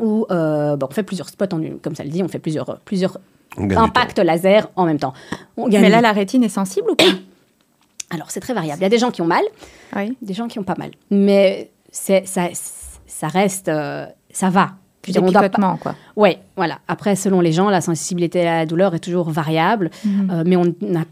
où 0.00 0.26
euh, 0.30 0.76
bah, 0.76 0.86
on 0.90 0.92
fait 0.92 1.02
plusieurs 1.02 1.28
spots, 1.28 1.46
en 1.54 1.62
une- 1.62 1.78
comme 1.78 1.94
ça 1.94 2.02
le 2.04 2.10
dit, 2.10 2.22
on 2.22 2.28
fait 2.28 2.38
plusieurs, 2.38 2.78
plusieurs 2.84 3.18
impacts 3.58 4.18
laser 4.18 4.68
en 4.76 4.84
même 4.84 4.98
temps. 4.98 5.12
On 5.56 5.68
gagne 5.68 5.82
Mais 5.82 5.88
là, 5.90 6.00
la 6.00 6.12
rétine 6.12 6.42
est 6.44 6.48
sensible 6.48 6.90
ou 6.90 6.94
pas 6.96 7.04
Alors 8.10 8.30
c'est 8.30 8.40
très 8.40 8.54
variable. 8.54 8.80
Il 8.80 8.82
y 8.82 8.86
a 8.86 8.90
des 8.90 8.98
gens 8.98 9.10
qui 9.10 9.22
ont 9.22 9.26
mal, 9.26 9.42
Oui. 9.96 10.16
des 10.20 10.34
gens 10.34 10.48
qui 10.48 10.58
ont 10.58 10.64
pas 10.64 10.74
mal. 10.78 10.90
Mais 11.10 11.70
c'est, 11.90 12.26
ça, 12.26 12.48
ça 13.06 13.28
reste, 13.28 13.68
euh, 13.68 14.06
ça 14.30 14.50
va. 14.50 14.72
Je 15.06 15.12
dire, 15.12 15.22
on 15.22 15.30
doit 15.30 15.48
pas- 15.48 15.78
quoi. 15.80 15.94
Ouais, 16.16 16.38
voilà. 16.56 16.78
Après, 16.88 17.14
selon 17.14 17.40
les 17.40 17.52
gens, 17.52 17.68
la 17.70 17.80
sensibilité 17.80 18.40
à 18.46 18.58
la 18.60 18.66
douleur 18.66 18.94
est 18.94 18.98
toujours 19.00 19.30
variable, 19.30 19.90
Mhm. 20.04 20.30
euh, 20.30 20.42
mais 20.46 20.56
on 20.56 20.74
n'a 20.80 21.04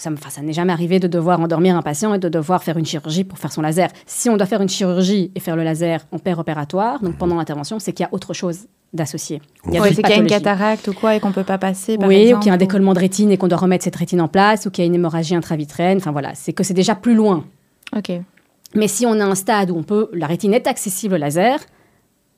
ça, 0.00 0.10
me- 0.10 0.16
enfin, 0.16 0.30
ça 0.30 0.40
n'est 0.42 0.52
jamais 0.52 0.72
arrivé 0.72 0.98
de 0.98 1.06
devoir 1.08 1.40
endormir 1.40 1.76
un 1.76 1.82
patient 1.82 2.14
et 2.14 2.18
de 2.18 2.28
devoir 2.28 2.62
faire 2.62 2.76
une 2.78 2.86
chirurgie 2.86 3.24
pour 3.24 3.38
faire 3.38 3.52
son 3.52 3.62
laser. 3.62 3.90
Si 4.06 4.30
on 4.30 4.36
doit 4.36 4.46
faire 4.46 4.62
une 4.62 4.68
chirurgie 4.68 5.30
et 5.34 5.40
faire 5.40 5.56
le 5.56 5.62
laser 5.62 6.06
en 6.12 6.16
opératoire, 6.38 7.00
donc 7.02 7.16
pendant 7.18 7.36
l'intervention, 7.36 7.78
c'est 7.78 7.92
qu'il 7.92 8.04
y 8.04 8.06
a 8.06 8.12
autre 8.12 8.32
chose 8.34 8.66
d'associé. 8.92 9.40
Il 9.68 9.74
y 9.74 9.78
a 9.78 9.82
Ouais, 9.82 9.92
qu'il 9.94 10.08
y 10.08 10.12
a 10.12 10.16
une 10.16 10.26
cataracte 10.26 10.88
ou 10.88 10.92
quoi 10.92 11.14
et 11.14 11.20
qu'on 11.20 11.32
peut 11.32 11.44
pas 11.44 11.58
passer, 11.58 11.96
par 11.98 12.08
Oui, 12.08 12.16
exemple, 12.16 12.36
ou 12.36 12.40
qu'il 12.40 12.48
y 12.48 12.50
a 12.50 12.54
un 12.54 12.58
décollement 12.58 12.92
de 12.94 12.98
rétine 12.98 13.30
et 13.30 13.36
qu'on 13.36 13.46
doit 13.48 13.58
remettre 13.58 13.84
cette 13.84 13.94
rétine 13.96 14.20
en 14.20 14.28
place, 14.28 14.66
ou 14.66 14.70
qu'il 14.70 14.82
y 14.82 14.84
a 14.84 14.88
une 14.88 14.94
hémorragie 14.94 15.34
intravitraine. 15.34 15.98
Enfin 15.98 16.10
voilà, 16.12 16.34
c'est 16.34 16.52
que 16.52 16.64
c'est 16.64 16.74
déjà 16.74 16.94
plus 16.94 17.14
loin. 17.14 17.44
Ok. 17.96 18.10
Mais 18.74 18.88
si 18.88 19.04
on 19.06 19.12
a 19.20 19.24
un 19.24 19.34
stade 19.34 19.70
où 19.70 19.76
on 19.76 19.82
peut, 19.82 20.08
la 20.12 20.26
rétine 20.26 20.54
est 20.54 20.66
accessible 20.66 21.14
au 21.14 21.18
laser, 21.18 21.60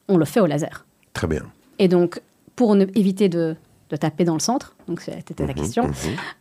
on 0.09 0.17
le 0.17 0.25
fait 0.25 0.41
au 0.41 0.47
laser. 0.47 0.85
Très 1.15 1.27
bien. 1.27 1.43
Et 1.79 1.89
donc, 1.89 2.21
pour 2.57 2.75
ne, 2.75 2.85
éviter 2.97 3.29
de, 3.29 3.55
de 3.93 3.97
taper 3.99 4.25
dans 4.25 4.33
le 4.35 4.41
centre. 4.41 4.75
Donc, 4.89 5.01
c'était 5.03 5.43
la 5.47 5.53
Mhm, 5.53 5.55
question. 5.55 5.85
mhm. 5.85 5.93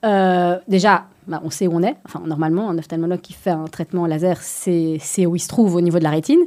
Euh, 0.06 0.58
déjà, 0.68 1.06
bah, 1.28 1.42
on 1.44 1.50
sait 1.50 1.68
où 1.68 1.76
on 1.76 1.84
est. 1.84 1.96
Enfin, 2.06 2.22
normalement, 2.26 2.70
un 2.70 2.78
ophtalmologue 2.78 3.20
qui 3.22 3.34
fait 3.34 3.50
un 3.52 3.66
traitement 3.66 4.06
laser, 4.08 4.38
c'est 4.42 4.98
c'est 5.02 5.26
où 5.26 5.36
il 5.36 5.40
se 5.40 5.48
trouve 5.50 5.76
au 5.76 5.82
niveau 5.82 6.00
de 6.00 6.04
la 6.04 6.10
rétine. 6.10 6.40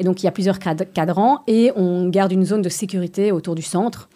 Et 0.00 0.04
donc, 0.04 0.22
il 0.22 0.26
y 0.26 0.28
a 0.28 0.32
plusieurs 0.32 0.58
cad- 0.58 0.88
cadrans 0.92 1.40
et 1.46 1.72
on 1.76 2.08
garde 2.08 2.32
une 2.32 2.44
zone 2.44 2.62
de 2.62 2.68
sécurité 2.70 3.32
autour 3.32 3.54
du 3.54 3.62
centre. 3.62 4.08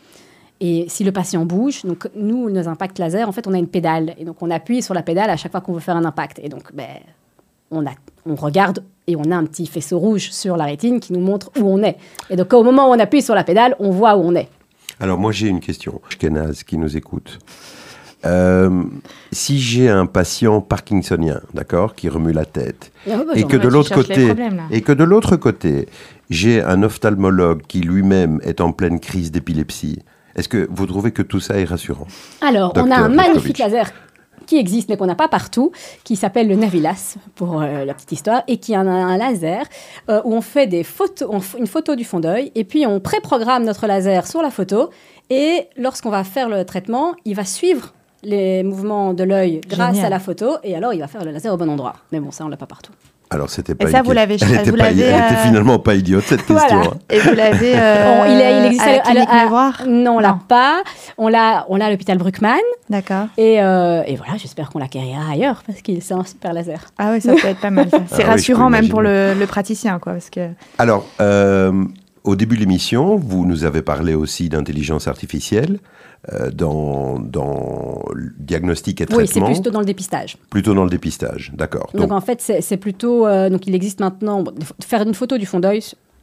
Et 0.63 0.87
si 0.89 1.05
le 1.05 1.13
patient 1.13 1.45
bouge, 1.45 1.85
donc 1.85 2.09
nous, 2.15 2.51
nos 2.51 2.69
impacts 2.69 2.99
laser, 2.99 3.29
en 3.29 3.33
fait, 3.33 3.47
on 3.47 3.53
a 3.55 3.59
une 3.59 3.69
pédale. 3.69 4.15
Et 4.19 4.25
donc, 4.25 4.37
on 4.43 4.51
appuie 4.51 4.83
sur 4.83 4.95
la 4.95 5.03
pédale 5.03 5.31
à 5.31 5.37
chaque 5.37 5.53
fois 5.53 5.61
qu'on 5.61 5.73
veut 5.73 5.81
faire 5.81 5.97
un 5.97 6.05
impact. 6.05 6.39
Et 6.43 6.49
donc, 6.49 6.75
ben, 6.75 6.87
on, 7.71 7.87
a, 7.87 7.91
on 8.27 8.35
regarde 8.35 8.83
et 9.07 9.17
on 9.17 9.31
a 9.31 9.37
un 9.37 9.45
petit 9.45 9.67
faisceau 9.67 9.99
rouge 9.99 10.31
sur 10.31 10.57
la 10.57 10.65
rétine 10.65 11.01
qui 11.01 11.13
nous 11.13 11.21
montre 11.21 11.51
où 11.59 11.67
on 11.69 11.83
est. 11.83 11.97
Et 12.31 12.37
donc, 12.37 12.53
au 12.53 12.63
moment 12.63 12.89
où 12.91 12.95
on 12.95 12.99
appuie 12.99 13.23
sur 13.23 13.35
la 13.35 13.45
pédale, 13.45 13.75
on 13.79 13.91
voit 13.91 14.17
où 14.17 14.21
on 14.23 14.35
est. 14.35 14.49
Alors 15.01 15.19
moi 15.19 15.33
j'ai 15.33 15.49
une 15.49 15.61
question, 15.61 16.01
Kenaz 16.19 16.63
qui 16.65 16.77
nous 16.77 16.97
écoute. 16.97 17.39
Euh, 18.27 18.83
si 19.33 19.59
j'ai 19.59 19.89
un 19.89 20.05
patient 20.05 20.61
parkinsonien, 20.61 21.41
d'accord, 21.55 21.95
qui 21.95 22.11
remue 22.11 22.33
la 22.33 22.45
tête, 22.45 22.93
Et, 23.07 23.13
oh, 23.15 23.25
bah, 23.27 23.33
et 23.35 23.45
que 23.45 23.57
de 23.57 23.69
côté, 23.95 24.27
problèmes, 24.27 24.63
et 24.71 24.83
que 24.83 24.93
de 24.93 25.05
l'autre 25.05 25.37
côté, 25.37 25.89
j'ai 26.29 26.63
un 26.63 26.83
ophtalmologue 26.83 27.63
qui 27.67 27.81
lui-même 27.81 28.39
est 28.43 28.61
en 28.61 28.73
pleine 28.73 29.01
crise 29.01 29.33
d'épilepsie, 29.33 30.01
est-ce 30.37 30.49
que 30.49 30.69
vous 30.71 30.87
trouvez 30.87 31.13
que 31.13 31.23
tout 31.23 31.41
ça 31.41 31.59
est 31.59 31.65
rassurant? 31.65 32.07
Alors, 32.43 32.73
on 32.77 32.91
a 32.91 32.97
un 32.97 33.09
magnifique 33.09 33.59
laser 33.59 33.91
qui 34.51 34.57
existe, 34.59 34.89
mais 34.89 34.97
qu'on 34.97 35.07
n'a 35.07 35.15
pas 35.15 35.29
partout, 35.29 35.71
qui 36.03 36.17
s'appelle 36.17 36.49
le 36.49 36.57
Navilas, 36.57 37.15
pour 37.37 37.63
euh, 37.63 37.85
la 37.85 37.95
petite 37.95 38.11
histoire, 38.13 38.43
et 38.49 38.57
qui 38.59 38.75
a 38.75 38.81
un, 38.81 38.87
un 38.89 39.17
laser 39.17 39.65
euh, 40.09 40.21
où 40.25 40.35
on 40.35 40.41
fait 40.41 40.67
des 40.67 40.83
photos, 40.83 41.29
on 41.31 41.39
f- 41.39 41.57
une 41.57 41.69
photo 41.69 41.95
du 41.95 42.05
fond 42.05 42.19
d'œil, 42.21 42.51
et 42.57 42.65
puis 42.65 42.85
on 42.87 42.99
préprogramme 42.99 43.65
notre 43.65 43.87
laser 43.87 44.27
sur 44.27 44.43
la 44.43 44.51
photo, 44.51 44.91
et 45.31 45.69
lorsqu'on 45.77 46.11
va 46.11 46.25
faire 46.25 46.49
le 46.49 46.65
traitement, 46.65 47.15
il 47.25 47.37
va 47.37 47.45
suivre 47.45 47.95
les 48.25 48.63
mouvements 48.65 49.15
de 49.15 49.23
l'œil 49.25 49.61
grâce 49.69 49.95
Génial. 49.95 50.07
à 50.07 50.17
la 50.17 50.19
photo, 50.19 50.57
et 50.65 50.75
alors 50.75 50.93
il 50.93 50.99
va 51.01 51.07
faire 51.07 51.25
le 51.25 51.31
laser 51.31 51.55
au 51.55 51.57
bon 51.57 51.71
endroit. 51.71 51.95
Mais 52.11 52.19
bon, 52.21 52.31
ça, 52.33 52.45
on 52.45 52.49
l'a 52.49 52.57
pas 52.57 52.67
partout. 52.67 52.93
Alors 53.33 53.49
c'était 53.49 53.77
pas 53.77 53.89
ça, 53.89 53.99
une 53.99 54.05
vous 54.05 54.13
l'avez- 54.13 54.37
elle 54.43 54.55
était, 54.55 54.71
vous 54.73 54.77
pas- 54.77 54.85
l'avez, 54.85 55.03
elle 55.03 55.15
était 55.25 55.35
euh, 55.35 55.45
finalement 55.45 55.79
pas 55.79 55.95
idiote 55.95 56.25
cette 56.27 56.41
Voilà. 56.49 56.63
question. 56.63 56.81
hein. 56.93 56.99
Et 57.11 57.19
vous 57.21 57.33
l'avez 57.35 57.73
euh, 57.77 58.23
On- 58.23 58.25
il, 58.27 58.33
il 58.61 58.67
existe 58.67 58.83
à 58.83 58.93
la 58.93 58.99
clinique 59.01 59.29
à- 59.31 59.45
Miroir 59.45 59.83
Non, 59.87 60.17
on 60.17 60.19
l'a 60.19 60.39
pas. 60.49 60.83
On 61.17 61.29
l'a 61.29 61.65
on 61.69 61.77
l'a 61.77 61.87
à 61.87 61.91
l'hôpital 61.91 62.19
Bruckmann, 62.19 62.59
D'accord. 62.89 63.27
et, 63.39 63.63
euh, 63.63 64.03
et 64.07 64.17
voilà, 64.17 64.37
j'espère 64.37 64.71
qu'on 64.71 64.81
l'acquérira 64.81 65.31
ailleurs, 65.31 65.63
parce 65.65 65.81
qu'il 65.81 66.03
c'est 66.03 66.15
un 66.15 66.25
super 66.25 66.53
laser. 66.53 66.81
Ah 66.99 67.11
ouais, 67.13 67.21
ça 67.21 67.35
peut 67.35 67.47
être 67.47 67.61
pas 67.61 67.71
mal. 67.71 67.89
ça. 67.89 67.99
C'est 68.09 68.15
Ah 68.15 68.17
oui, 68.17 68.25
je 68.25 68.31
rassurant 68.31 68.69
même 68.69 68.89
pour 68.89 69.01
le, 69.01 69.35
le 69.39 69.47
praticien, 69.47 69.99
quoi, 70.01 70.15
parce 70.15 70.29
que 70.31 70.49
Alors, 70.79 71.07
euh, 71.21 71.73
au 72.25 72.35
début 72.35 72.57
de 72.57 72.61
l'émission, 72.61 73.15
vous 73.17 73.47
nous 73.47 73.63
avez 73.65 73.83
parlé 73.83 74.15
aussi 74.15 74.49
d'intelligence 74.49 75.07
artificielle 75.07 75.79
euh, 75.79 76.10
dans, 76.53 77.19
dans 77.19 78.03
le 78.15 78.31
diagnostic 78.39 79.01
et 79.01 79.07
Oui, 79.11 79.27
c'est 79.27 79.41
traitement, 79.41 79.53
plutôt 79.53 79.71
dans 79.71 79.81
le 79.81 79.87
dépistage. 79.87 80.37
plutôt 80.51 80.75
dans 80.75 80.85
le 80.85 80.91
dépistage, 80.91 81.51
d'accord. 81.57 81.91
Donc, 81.95 82.03
Donc, 82.09 82.13
en 82.13 82.21
fait, 82.21 82.41
c'est 82.61 82.77
plutôt. 82.77 83.27
euh, 83.27 83.49
donc 83.49 83.67
il 83.67 83.75
existe 83.75 84.01
maintenant. 84.01 84.43
bon, 84.43 84.53
faire 84.85 85.03
une 85.03 85.15
photo 85.15 85.39
du 85.39 85.47
fond 85.47 85.61
d'œil. 85.61 85.83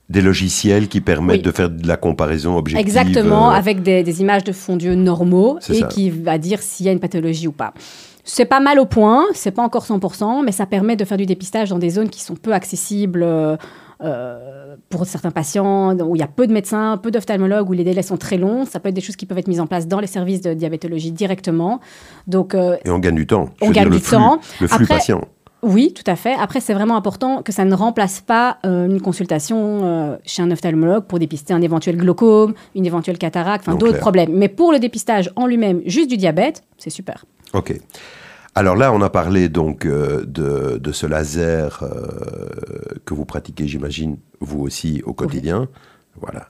des 0.09 0.21
logiciels 0.21 0.87
qui 0.87 1.01
permettent 1.01 1.37
Oui. 1.37 1.41
de 1.43 1.51
faire 1.51 1.69
de 1.69 1.87
la 1.87 1.97
comparaison 1.97 2.57
objective. 2.57 2.79
Exactement, 2.85 3.49
euh, 3.51 3.55
avec 3.55 3.81
des, 3.83 4.03
des 4.03 4.21
images 4.21 4.43
de 4.43 4.51
fond 4.53 4.77
d'yeux 4.77 4.95
normaux 4.95 5.57
et 5.69 5.73
ça. 5.79 5.87
qui 5.87 6.09
va 6.11 6.37
dire 6.37 6.61
s'il 6.61 6.85
y 6.85 6.89
a 6.89 6.91
une 6.91 6.99
pathologie 6.99 7.47
ou 7.47 7.51
pas. 7.51 7.73
C'est 8.23 8.45
pas 8.45 8.59
mal 8.59 8.77
au 8.79 8.85
point, 8.85 9.25
c'est 9.33 9.51
pas 9.51 9.63
encore 9.63 9.85
100%, 9.85 10.43
mais 10.45 10.51
ça 10.51 10.65
permet 10.65 10.95
de 10.95 11.05
faire 11.05 11.17
du 11.17 11.25
dépistage 11.25 11.69
dans 11.69 11.79
des 11.79 11.89
zones 11.89 12.09
qui 12.09 12.21
sont 12.21 12.35
peu 12.35 12.53
accessibles 12.53 13.23
euh, 13.23 13.55
euh, 14.03 14.75
pour 14.89 15.05
certains 15.05 15.31
patients, 15.31 15.97
où 15.99 16.15
il 16.15 16.19
y 16.19 16.23
a 16.23 16.27
peu 16.27 16.47
de 16.47 16.53
médecins, 16.53 16.97
peu 16.97 17.11
d'ophtalmologues, 17.11 17.69
où 17.69 17.73
les 17.73 17.83
délais 17.83 18.01
sont 18.01 18.17
très 18.17 18.37
longs. 18.37 18.65
Ça 18.65 18.79
peut 18.79 18.89
être 18.89 18.95
des 18.95 19.01
choses 19.01 19.15
qui 19.15 19.25
peuvent 19.25 19.37
être 19.39 19.47
mises 19.47 19.59
en 19.61 19.67
place 19.67 19.87
dans 19.87 19.99
les 19.99 20.07
services 20.07 20.41
de 20.41 20.53
diabétologie 20.53 21.11
directement. 21.11 21.79
Donc, 22.27 22.53
euh, 22.55 22.77
Et 22.85 22.89
on 22.89 22.99
gagne 22.99 23.15
du 23.15 23.27
temps. 23.27 23.49
Je 23.61 23.65
On 23.65 23.71
dire, 23.71 23.83
gagne 23.83 23.91
le 23.91 23.97
du 23.97 24.03
flux- 24.03 24.17
temps. 24.17 24.39
Le 24.61 24.67
flux 24.67 24.83
Après- 24.83 24.95
patient. 24.95 25.21
Oui, 25.63 25.91
tout 25.91 26.03
à 26.05 26.15
fait. 26.15 26.35
Après, 26.39 26.59
c'est 26.59 26.75
vraiment 26.75 26.95
important 26.95 27.41
que 27.41 27.51
ça 27.51 27.65
ne 27.65 27.73
remplace 27.73 28.21
pas 28.21 28.59
euh, 28.63 28.85
une 28.85 29.01
consultation 29.01 29.81
euh, 29.83 30.15
chez 30.23 30.43
un 30.43 30.51
ophtalmologue 30.51 31.05
pour 31.05 31.17
dépister 31.17 31.51
un 31.51 31.61
éventuel 31.63 31.97
glaucome, 31.97 32.53
une 32.75 32.85
éventuelle 32.85 33.17
cataracte, 33.17 33.67
enfin 33.67 33.75
d'autres 33.75 33.97
problèmes. 33.97 34.29
Mais 34.33 34.49
pour 34.49 34.71
le 34.71 34.77
dépistage 34.77 35.31
en 35.35 35.47
lui-même, 35.47 35.81
juste 35.87 36.09
du 36.11 36.15
diabète, 36.17 36.61
c'est 36.77 36.91
super. 36.91 37.25
Ok. 37.55 37.73
Alors 38.57 38.75
là, 38.75 38.91
on 38.91 39.01
a 39.03 39.09
parlé 39.11 39.49
donc 39.49 39.85
euh, 39.85 40.23
de, 40.25 40.77
de 40.79 40.91
ce 40.91 41.05
laser 41.05 41.79
euh, 41.83 42.99
que 43.05 43.13
vous 43.13 43.23
pratiquez, 43.25 43.67
j'imagine, 43.67 44.17
vous 44.39 44.61
aussi 44.61 45.03
au 45.05 45.13
quotidien. 45.13 45.67
Voilà. 46.19 46.47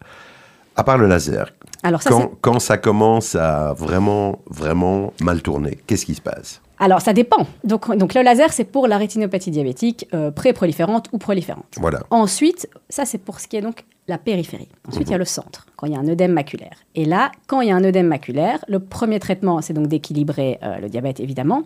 À 0.78 0.84
part 0.86 0.98
le 0.98 1.08
laser, 1.08 1.52
Alors 1.84 2.02
ça, 2.02 2.10
quand, 2.12 2.22
c'est- 2.22 2.30
quand 2.40 2.60
ça 2.60 2.78
commence 2.78 3.36
à 3.36 3.74
vraiment, 3.74 4.40
vraiment 4.50 5.12
mal 5.22 5.42
tourner, 5.42 5.78
qu'est-ce 5.86 6.06
qui 6.06 6.16
se 6.16 6.22
passe? 6.22 6.62
Alors, 6.80 7.02
ça 7.02 7.12
dépend. 7.12 7.46
Donc, 7.66 7.94
donc 7.98 8.14
le 8.14 8.22
laser, 8.22 8.54
c'est 8.54 8.64
pour 8.64 8.88
la 8.88 8.98
rétinopathie 8.98 9.52
diabétique 9.52 10.08
euh, 10.14 10.32
pré-proliférante 10.32 11.10
ou 11.12 11.18
proliférante. 11.18 11.66
Voilà. 11.78 12.04
Ensuite, 12.12 12.70
ça 12.90 13.04
c'est 13.06 13.18
pour 13.18 13.40
ce 13.42 13.48
qui 13.50 13.58
est 13.58 13.62
donc 13.62 13.84
la 14.08 14.18
périphérie. 14.18 14.70
Ensuite, 14.88 15.08
il 15.10 15.12
y 15.12 15.16
a 15.16 15.18
le 15.18 15.26
centre, 15.26 15.66
quand 15.76 15.86
il 15.88 15.94
y 15.94 15.96
a 15.96 16.00
un 16.00 16.08
œdème 16.08 16.32
maculaire. 16.32 16.78
Et 16.96 17.06
là, 17.06 17.32
quand 17.48 17.62
il 17.62 17.68
y 17.70 17.72
a 17.72 17.76
un 17.76 17.84
œdème 17.84 18.08
maculaire, 18.08 18.64
le 18.68 18.80
premier 18.80 19.20
traitement, 19.20 19.62
c'est 19.62 19.74
donc 19.74 19.88
d'équilibrer 19.88 20.60
euh, 20.64 20.78
le 20.78 20.88
diabète, 20.90 21.20
évidemment. 21.20 21.64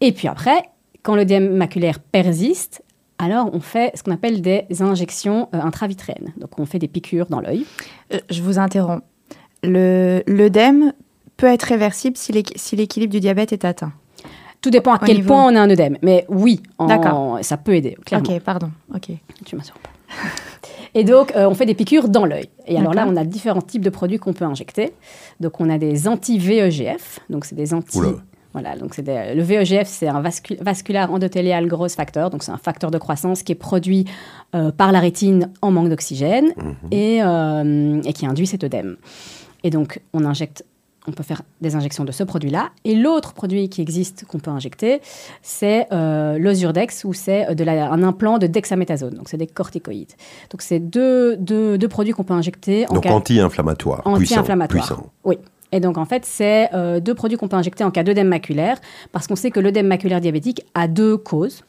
Et 0.00 0.12
puis 0.12 0.28
après, 0.28 0.62
quand 1.02 1.14
l'œdème 1.14 1.54
maculaire 1.56 1.98
persiste, 2.00 2.82
alors 3.18 3.50
on 3.52 3.60
fait 3.60 3.90
ce 3.96 4.02
qu'on 4.02 4.12
appelle 4.12 4.40
des 4.40 4.64
injections 4.80 5.48
euh, 5.54 5.60
intravitréennes. 5.60 6.32
Donc 6.38 6.58
on 6.58 6.64
fait 6.66 6.78
des 6.78 6.88
piqûres 6.88 7.26
dans 7.26 7.40
l'œil. 7.40 7.66
Euh, 8.14 8.18
je 8.30 8.42
vous 8.42 8.58
interromps. 8.58 9.02
Le 9.62 10.22
l'œdème 10.26 10.92
peut 11.36 11.46
être 11.48 11.64
réversible 11.64 12.16
si 12.16 12.32
l'équ- 12.32 12.56
si 12.56 12.76
l'équilibre 12.76 13.12
du 13.12 13.20
diabète 13.20 13.52
est 13.52 13.64
atteint. 13.64 13.92
Tout 14.60 14.70
dépend 14.70 14.92
à 14.92 14.96
Au 15.02 15.06
quel 15.06 15.16
niveau- 15.16 15.28
point 15.28 15.52
on 15.52 15.56
a 15.56 15.60
un 15.60 15.70
œdème. 15.70 15.98
Mais 16.02 16.24
oui, 16.28 16.62
en- 16.78 17.42
ça 17.42 17.56
peut 17.56 17.74
aider, 17.74 17.96
clairement. 18.06 18.28
Ok, 18.34 18.40
pardon. 18.40 18.70
Ok. 18.94 19.08
Tu 19.44 19.56
m'interromps 19.56 19.82
pas. 19.82 19.90
Et 20.94 21.04
donc, 21.04 21.34
euh, 21.36 21.46
on 21.48 21.54
fait 21.54 21.66
des 21.66 21.74
piqûres 21.74 22.08
dans 22.08 22.24
l'œil. 22.24 22.48
Et 22.66 22.78
alors 22.78 22.94
là, 22.94 23.06
on 23.08 23.14
a 23.16 23.24
différents 23.24 23.60
types 23.62 23.84
de 23.84 23.90
produits 23.90 24.18
qu'on 24.18 24.32
peut 24.32 24.46
injecter. 24.46 24.94
Donc, 25.38 25.60
on 25.60 25.68
a 25.68 25.76
des 25.78 26.08
anti-VEGF. 26.08 27.20
Donc, 27.30 27.44
c'est 27.44 27.54
des 27.54 27.74
anti... 27.74 27.98
Oula. 27.98 28.08
Voilà, 28.54 28.76
donc 28.76 28.94
c'est 28.94 29.02
des- 29.02 29.34
le 29.34 29.42
VEGF, 29.42 29.86
c'est 29.86 30.08
un 30.08 30.22
vascu- 30.22 30.56
vasculaire 30.62 31.12
endothélial 31.12 31.66
growth 31.66 31.92
factor. 31.92 32.30
Donc, 32.30 32.42
c'est 32.42 32.50
un 32.50 32.56
facteur 32.58 32.90
de 32.90 32.96
croissance 32.96 33.42
qui 33.42 33.52
est 33.52 33.54
produit 33.54 34.06
euh, 34.54 34.72
par 34.72 34.90
la 34.90 35.00
rétine 35.00 35.50
en 35.60 35.70
manque 35.70 35.90
d'oxygène 35.90 36.46
Mhm. 36.56 36.74
et, 36.90 37.22
euh, 37.22 38.00
et 38.04 38.12
qui 38.14 38.24
induit 38.26 38.46
cet 38.46 38.64
œdème. 38.64 38.96
Et 39.64 39.70
donc, 39.70 40.00
on 40.14 40.24
injecte, 40.24 40.64
on 41.08 41.12
peut 41.12 41.22
faire 41.22 41.42
des 41.60 41.74
injections 41.74 42.04
de 42.04 42.12
ce 42.12 42.22
produit-là. 42.22 42.70
Et 42.84 42.94
l'autre 42.94 43.32
produit 43.32 43.68
qui 43.68 43.80
existe 43.80 44.24
qu'on 44.26 44.38
peut 44.38 44.50
injecter, 44.50 45.00
c'est 45.42 45.86
euh, 45.92 46.38
l'Osurdex, 46.38 47.04
ou 47.04 47.12
c'est 47.12 47.46
euh, 47.48 47.90
un 47.90 48.02
implant 48.02 48.38
de 48.38 48.46
dexaméthasone. 48.46 49.14
Donc, 49.14 49.28
c'est 49.28 49.36
des 49.36 49.46
corticoïdes. 49.46 50.12
Donc, 50.50 50.62
c'est 50.62 50.78
deux, 50.78 51.36
deux, 51.36 51.78
deux 51.78 51.88
produits 51.88 52.12
qu'on 52.12 52.24
peut 52.24 52.34
injecter 52.34 52.86
en 52.90 52.94
Donc 52.94 53.04
cas 53.04 53.10
anti-inflammatoire. 53.10 54.02
puissant, 54.02 54.40
anti-inflammatoire. 54.40 54.86
puissant. 54.86 55.06
Oui. 55.24 55.38
Et 55.72 55.80
donc, 55.80 55.98
en 55.98 56.04
fait, 56.04 56.24
c'est 56.24 56.70
euh, 56.74 57.00
deux 57.00 57.14
produits 57.14 57.36
qu'on 57.36 57.48
peut 57.48 57.56
injecter 57.56 57.84
en 57.84 57.90
cas 57.90 58.02
d'œdème 58.02 58.28
maculaire, 58.28 58.78
parce 59.12 59.26
qu'on 59.26 59.36
sait 59.36 59.50
que 59.50 59.60
l'œdème 59.60 59.86
maculaire 59.86 60.20
diabétique 60.20 60.64
a 60.74 60.88
deux 60.88 61.16
causes. 61.16 61.64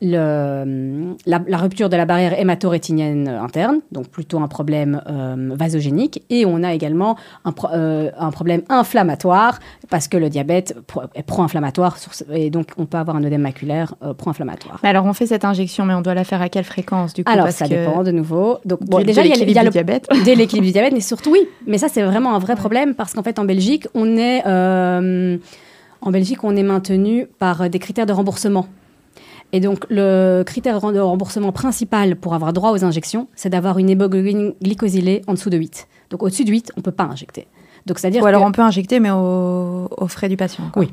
Le- 0.00 1.14
la, 1.26 1.40
la 1.46 1.56
rupture 1.56 1.88
de 1.88 1.96
la 1.96 2.04
barrière 2.06 2.38
hémato-rétinienne 2.38 3.28
interne, 3.28 3.80
donc 3.92 4.08
plutôt 4.08 4.38
un 4.38 4.48
problème 4.48 5.02
euh, 5.08 5.50
vasogénique, 5.54 6.22
et 6.30 6.44
on 6.46 6.62
a 6.62 6.72
également 6.74 7.16
un, 7.44 7.52
pro- 7.52 7.68
euh, 7.72 8.10
un 8.18 8.30
problème 8.30 8.62
inflammatoire, 8.68 9.58
parce 9.90 10.06
que 10.08 10.16
le 10.16 10.28
diabète 10.28 10.76
est 11.14 11.22
pro-inflammatoire, 11.22 11.96
et 12.32 12.50
donc 12.50 12.68
on 12.78 12.86
peut 12.86 12.98
avoir 12.98 13.16
un 13.16 13.24
œdème 13.24 13.42
maculaire 13.42 13.94
euh, 14.02 14.14
pro-inflammatoire. 14.14 14.78
Alors, 14.82 15.04
on 15.04 15.12
fait 15.12 15.26
cette 15.26 15.44
injection, 15.44 15.84
mais 15.84 15.94
on 15.94 16.00
doit 16.00 16.14
la 16.14 16.24
faire 16.24 16.42
à 16.42 16.48
quelle 16.48 16.64
fréquence 16.64 17.12
du 17.14 17.24
coup? 17.24 17.32
Alors, 17.32 17.46
parce 17.46 17.56
ça 17.56 17.64
que 17.66 17.70
dépend 17.74 18.02
de 18.04 18.10
nouveau. 18.12 18.58
Donc, 18.64 18.80
du- 18.80 18.86
bon, 18.86 19.00
déjà, 19.00 19.22
il 19.24 19.28
y 19.28 19.32
a, 19.32 19.36
le 19.36 19.44
du 19.46 19.70
diabète. 19.70 20.06
dès 20.24 20.34
l'équilibre 20.34 20.66
du 20.66 20.72
diabète, 20.72 20.92
mais 20.92 21.00
surtout, 21.00 21.30
oui. 21.32 21.40
Mais 21.66 21.78
ça, 21.78 21.88
c'est 21.88 22.02
vraiment 22.02 22.34
un 22.34 22.38
vrai 22.38 22.54
problème 22.56 22.94
parce 22.94 23.14
qu'en 23.14 23.22
fait, 23.22 23.38
en 23.38 23.44
Belgique, 23.44 23.86
on 23.94 24.16
est, 24.16 24.42
euh, 24.46 25.36
en 26.00 26.10
Belgique, 26.10 26.44
on 26.44 26.54
est 26.56 26.62
maintenu 26.62 27.26
par 27.38 27.68
des 27.68 27.78
critères 27.78 28.06
de 28.06 28.12
remboursement. 28.12 28.66
Et 29.52 29.60
donc, 29.60 29.84
le 29.88 30.42
critère 30.44 30.78
de 30.92 30.98
remboursement 31.00 31.52
principal 31.52 32.16
pour 32.16 32.34
avoir 32.34 32.52
droit 32.52 32.70
aux 32.72 32.84
injections, 32.84 33.28
c'est 33.34 33.48
d'avoir 33.48 33.78
une 33.78 33.88
hémoglobine 33.88 34.52
glycosylée 34.62 35.22
en 35.26 35.32
dessous 35.34 35.48
de 35.50 35.56
8. 35.56 35.88
Donc, 36.10 36.22
au-dessus 36.22 36.44
de 36.44 36.50
8, 36.50 36.72
on 36.76 36.80
ne 36.80 36.82
peut 36.82 36.92
pas 36.92 37.04
injecter. 37.04 37.46
Donc, 37.86 37.98
c'est-à-dire 37.98 38.22
Ou 38.22 38.26
alors 38.26 38.42
que- 38.42 38.48
on 38.48 38.52
peut 38.52 38.62
injecter, 38.62 39.00
mais 39.00 39.10
au- 39.10 39.88
frais 40.08 40.28
du 40.28 40.36
patient. 40.36 40.64
quoi. 40.72 40.82
Oui. 40.82 40.92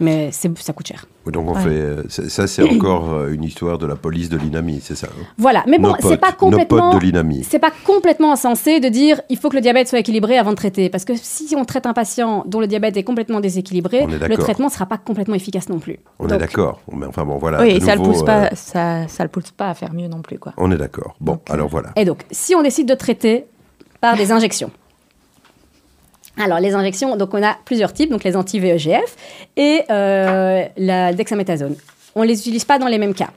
Mais 0.00 0.30
ça 0.32 0.48
coûte 0.74 0.86
cher. 0.86 1.06
Donc 1.30 1.48
on 1.48 1.54
Ouais. 1.54 1.60
fait. 1.62 1.68
euh, 1.68 2.02
Ça, 2.08 2.46
c'est 2.46 2.62
encore 2.62 3.12
euh, 3.12 3.32
une 3.32 3.44
histoire 3.44 3.78
de 3.78 3.86
la 3.86 3.94
police 3.94 4.28
de 4.28 4.36
l'INAMI, 4.36 4.80
c'est 4.82 4.96
ça 4.96 5.06
hein? 5.06 5.22
Voilà. 5.38 5.62
Mais 5.68 5.78
bon, 5.78 5.94
c'est 6.00 6.16
pas 6.16 6.32
complètement. 6.32 6.90
potes 6.90 7.00
de 7.00 7.06
l'INAMI. 7.06 7.44
C'est 7.48 7.58
pas 7.60 7.70
complètement 7.84 8.32
insensé 8.32 8.80
de 8.80 8.88
dire 8.88 9.20
il 9.28 9.36
faut 9.38 9.48
que 9.48 9.54
le 9.56 9.60
diabète 9.62 9.88
soit 9.88 9.98
équilibré 10.00 10.36
avant 10.38 10.50
de 10.50 10.56
traiter. 10.56 10.88
Parce 10.88 11.04
que 11.04 11.12
si 11.16 11.54
on 11.56 11.64
traite 11.64 11.86
un 11.86 11.92
patient 11.92 12.42
dont 12.46 12.58
le 12.60 12.66
diabète 12.66 12.96
est 12.96 13.04
complètement 13.04 13.40
déséquilibré, 13.40 13.98
est 13.98 14.28
le 14.28 14.36
traitement 14.36 14.66
ne 14.66 14.72
sera 14.72 14.86
pas 14.86 14.98
complètement 14.98 15.34
efficace 15.34 15.68
non 15.68 15.78
plus. 15.78 15.98
On 16.18 16.28
est 16.28 16.38
d'accord. 16.38 16.80
Mais 16.92 17.06
enfin 17.06 17.24
bon, 17.24 17.38
voilà. 17.38 17.60
oui, 17.62 17.68
et 17.70 17.80
ça 17.80 17.92
ne 17.94 17.98
nouveau, 17.98 18.10
pousse 18.12 18.22
euh, 18.22 18.24
pas, 18.24 18.50
ça, 18.54 19.06
ça 19.08 19.22
le 19.22 19.28
pousse 19.28 19.50
pas 19.52 19.68
à 19.70 19.74
faire 19.74 19.92
mieux 19.94 20.08
non 20.08 20.22
plus, 20.22 20.38
quoi. 20.38 20.52
On 20.56 20.70
est 20.72 20.76
d'accord. 20.76 21.14
Bon, 21.20 21.32
Donc, 21.32 21.42
euh, 21.50 21.54
alors 21.54 21.68
voilà. 21.68 21.90
Et 21.96 22.04
donc, 22.04 22.24
si 22.30 22.54
on 22.54 22.62
décide 22.62 22.88
de 22.88 22.94
traiter 22.94 23.46
par 24.00 24.16
des 24.16 24.32
injections, 24.32 24.70
Alors, 26.38 26.60
les 26.60 26.74
injections, 26.74 27.16
donc 27.16 27.34
on 27.34 27.42
a 27.42 27.56
plusieurs 27.64 27.92
types, 27.92 28.10
donc 28.10 28.24
les 28.24 28.36
anti-VEGF 28.36 29.16
et 29.56 29.82
euh, 29.90 30.64
la 30.76 31.12
dexaméthasone. 31.12 31.76
On 32.14 32.22
ne 32.22 32.26
les 32.26 32.38
utilise 32.40 32.66
pas 32.66 32.78
dans 32.78 32.88
les 32.88 32.98
mêmes 32.98 33.14
cas. 33.14 33.30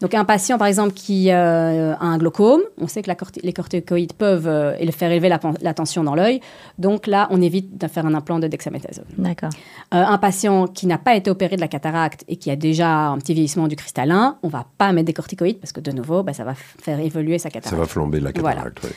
Donc, 0.00 0.14
un 0.14 0.24
patient, 0.24 0.56
par 0.56 0.66
exemple, 0.66 0.94
qui 0.94 1.30
euh, 1.30 1.92
a 1.94 2.02
un 2.04 2.16
glaucome, 2.16 2.62
on 2.80 2.88
sait 2.88 3.02
que 3.02 3.08
la 3.08 3.14
corti- 3.14 3.40
les 3.42 3.52
corticoïdes 3.52 4.14
peuvent 4.14 4.48
euh, 4.48 4.74
le 4.80 4.90
faire 4.90 5.10
élever 5.12 5.28
la, 5.28 5.74
tension 5.74 6.02
dans 6.02 6.14
l'œil. 6.14 6.40
Donc 6.78 7.06
là, 7.06 7.28
on 7.30 7.42
évite 7.42 7.76
de 7.78 7.86
faire 7.88 8.06
un 8.06 8.14
implant 8.14 8.38
de 8.38 8.46
dexaméthasone. 8.48 9.04
D'accord. 9.18 9.50
Euh, 9.92 10.02
un 10.02 10.16
patient 10.18 10.66
qui 10.66 10.86
n'a 10.86 10.96
pas 10.98 11.14
été 11.14 11.30
opéré 11.30 11.56
de 11.56 11.60
la 11.60 11.68
cataracte 11.68 12.24
et 12.26 12.36
qui 12.36 12.50
a 12.50 12.56
déjà 12.56 12.88
un 13.08 13.18
petit 13.18 13.34
vieillissement 13.34 13.68
du 13.68 13.76
cristallin, 13.76 14.38
on 14.42 14.48
va 14.48 14.64
pas 14.78 14.92
mettre 14.92 15.06
des 15.06 15.12
corticoïdes 15.12 15.58
parce 15.60 15.72
que 15.72 15.80
de 15.80 15.92
nouveau, 15.92 16.22
bah, 16.22 16.32
ça 16.32 16.44
va 16.44 16.54
faire 16.54 16.98
évoluer 17.00 17.36
sa 17.38 17.44
Ça 17.44 17.50
cataracte. 17.50 17.78
va 17.80 17.86
flamber 17.86 18.18
la 18.20 18.30
Voilà. 18.34 18.56
cataracte. 18.56 18.84
ouais. 18.84 18.90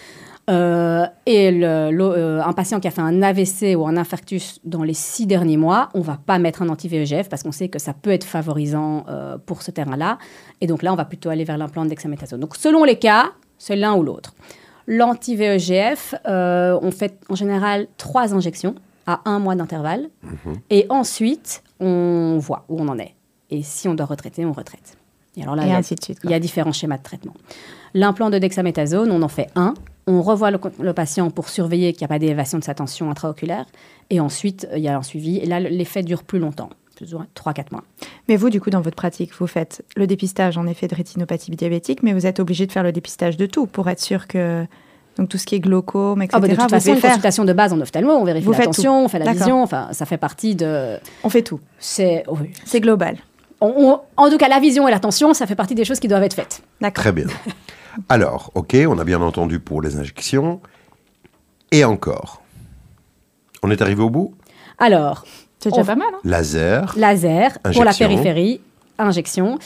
Euh, 0.49 1.05
et 1.25 1.49
le- 1.51 1.89
euh, 2.01 2.43
un 2.43 2.53
patient 2.53 2.79
qui 2.79 2.87
a 2.87 2.91
fait 2.91 3.01
un 3.01 3.21
AVC 3.23 3.75
ou 3.75 3.87
un 3.87 3.97
infarctus 3.97 4.59
dans 4.63 4.83
les 4.83 4.93
six 4.93 5.25
derniers 5.25 5.57
mois, 5.57 5.89
on 5.95 6.01
va 6.01 6.19
pas 6.23 6.37
mettre 6.37 6.61
un 6.61 6.69
anti-VEGF 6.69 7.29
parce 7.29 7.41
qu'on 7.41 7.51
sait 7.51 7.67
que 7.69 7.79
ça 7.79 7.93
peut 7.93 8.11
être 8.11 8.25
favorisant 8.25 9.05
euh, 9.09 9.37
pour 9.43 9.63
ce 9.63 9.71
terrain-là. 9.71 10.19
Et 10.61 10.67
donc 10.67 10.83
là, 10.83 10.93
on 10.93 10.95
va 10.95 11.05
plutôt 11.05 11.29
aller 11.29 11.45
vers 11.45 11.57
l'implant 11.57 11.83
de 11.83 11.89
dexaméthasone. 11.89 12.39
Donc 12.39 12.55
selon 12.55 12.83
les 12.83 12.99
cas, 12.99 13.31
c'est 13.57 13.75
l'un 13.75 13.95
ou 13.95 14.03
l'autre. 14.03 14.35
L'anti-VEGF, 14.87 16.13
euh, 16.27 16.77
on 16.81 16.91
fait 16.91 17.17
en 17.29 17.35
général 17.35 17.87
trois 17.97 18.33
injections 18.35 18.75
à 19.07 19.21
un 19.25 19.39
mois 19.39 19.55
d'intervalle. 19.55 20.09
Et 20.69 20.85
ensuite, 20.89 21.63
on 21.79 22.37
voit 22.39 22.65
où 22.69 22.79
on 22.81 22.87
en 22.87 22.97
est. 22.99 23.15
Et 23.49 23.63
si 23.63 23.87
on 23.87 23.93
doit 23.95 24.05
retraiter, 24.05 24.45
on 24.45 24.51
retraite. 24.53 24.97
Et 25.37 25.43
alors 25.43 25.55
là, 25.55 25.63
Et 25.63 25.67
il 25.67 25.69
y 25.69 25.73
a- 25.73 25.77
ainsi 25.77 25.95
de 25.95 26.03
suite. 26.03 26.19
il 26.23 26.29
y 26.29 26.33
a 26.33 26.39
différents 26.39 26.71
schémas 26.71 26.97
de 26.97 27.03
traitement. 27.03 27.33
L'implant 27.93 28.29
de 28.29 28.37
dexaméthasone, 28.37 29.11
on 29.11 29.21
en 29.21 29.27
fait 29.27 29.47
un. 29.55 29.73
On 30.07 30.21
revoit 30.21 30.51
le, 30.51 30.59
le 30.79 30.93
patient 30.93 31.31
pour 31.31 31.49
surveiller 31.49 31.93
qu'il 31.93 32.01
n'y 32.01 32.05
a 32.05 32.09
pas 32.09 32.19
d'élévation 32.19 32.59
de 32.59 32.63
sa 32.63 32.73
tension 32.75 33.09
intraoculaire. 33.09 33.65
Et 34.11 34.19
ensuite, 34.19 34.67
il 34.75 34.81
y 34.81 34.87
a 34.87 34.95
un 34.97 35.01
suivi. 35.01 35.37
Et 35.37 35.45
là, 35.45 35.59
l'effet 35.59 36.03
dure 36.03 36.23
plus 36.23 36.37
longtemps, 36.39 36.69
plus 36.95 37.13
ou 37.15 37.17
moins 37.17 37.27
3-4 37.35 37.65
mois. 37.71 37.83
Mais 38.29 38.35
vous, 38.35 38.49
du 38.51 38.61
coup, 38.61 38.69
dans 38.69 38.81
votre 38.81 38.95
pratique, 38.95 39.31
vous 39.39 39.47
faites 39.47 39.83
le 39.95 40.05
dépistage 40.05 40.57
en 40.59 40.67
effet 40.67 40.87
de 40.87 40.93
rétinopathie 40.95 41.51
diabétique, 41.51 42.03
mais 42.03 42.13
vous 42.13 42.27
êtes 42.27 42.39
obligé 42.39 42.67
de 42.67 42.71
faire 42.71 42.83
le 42.83 42.91
dépistage 42.91 43.35
de 43.37 43.45
tout 43.47 43.65
pour 43.65 43.89
être 43.89 43.99
sûr 43.99 44.27
que 44.27 44.65
donc 45.17 45.29
tout 45.29 45.37
ce 45.37 45.45
qui 45.45 45.55
est 45.55 45.59
glaucome, 45.61 46.21
etc. 46.21 46.35
Ah 46.35 46.39
bah, 46.41 46.47
de 46.49 46.53
toute 46.53 46.63
vous 46.63 46.69
façon, 46.69 46.89
une 46.93 46.97
faire. 46.99 47.09
consultation 47.11 47.45
de 47.45 47.53
base 47.53 47.71
en 47.73 47.79
ophtalmo, 47.79 48.11
on 48.11 48.25
vérifie 48.25 48.45
Vous 48.45 48.51
la 48.51 48.57
faites 48.57 48.65
tension, 48.67 49.05
on 49.05 49.07
fait 49.07 49.17
la 49.19 49.31
vision. 49.31 49.63
Enfin, 49.63 49.87
ça 49.93 50.05
fait 50.05 50.17
partie 50.17 50.55
de. 50.55 50.97
On 51.23 51.29
fait 51.29 51.41
tout. 51.41 51.61
C'est. 51.79 52.23
oui. 52.27 52.51
C'est 52.65 52.81
global. 52.81 53.17
On- 53.61 53.73
on- 53.77 53.99
en 54.23 54.29
tout 54.29 54.37
cas, 54.37 54.49
la 54.49 54.59
vision 54.59 54.87
et 54.87 54.91
la 54.91 54.99
tension, 54.99 55.33
ça 55.33 55.47
fait 55.47 55.55
partie 55.55 55.73
des 55.73 55.85
choses 55.85 55.99
qui 56.01 56.09
doivent 56.09 56.23
être 56.23 56.33
faites. 56.33 56.61
D'accord. 56.81 57.01
Très 57.01 57.11
bien. 57.13 57.25
Alors, 58.09 58.51
ok, 58.55 58.75
on 58.87 58.97
a 58.99 59.03
bien 59.03 59.21
entendu 59.21 59.59
pour 59.59 59.81
les 59.81 59.97
injections. 59.97 60.61
Et 61.71 61.83
encore. 61.83 62.41
On 63.63 63.71
est 63.71 63.81
arrivé 63.81 64.01
au 64.01 64.09
bout? 64.09 64.33
Alors, 64.77 65.25
C'est 65.59 65.69
déjà 65.71 65.81
On- 65.81 65.85
pas 65.85 65.95
mal. 65.95 66.07
hein 66.13 66.19
Laser. 66.23 66.93
laser 66.97 67.59
pour 67.59 67.83
la 67.83 67.89
Injection. 67.89 68.07
périphérie, 68.07 68.61
injection. 68.99 69.57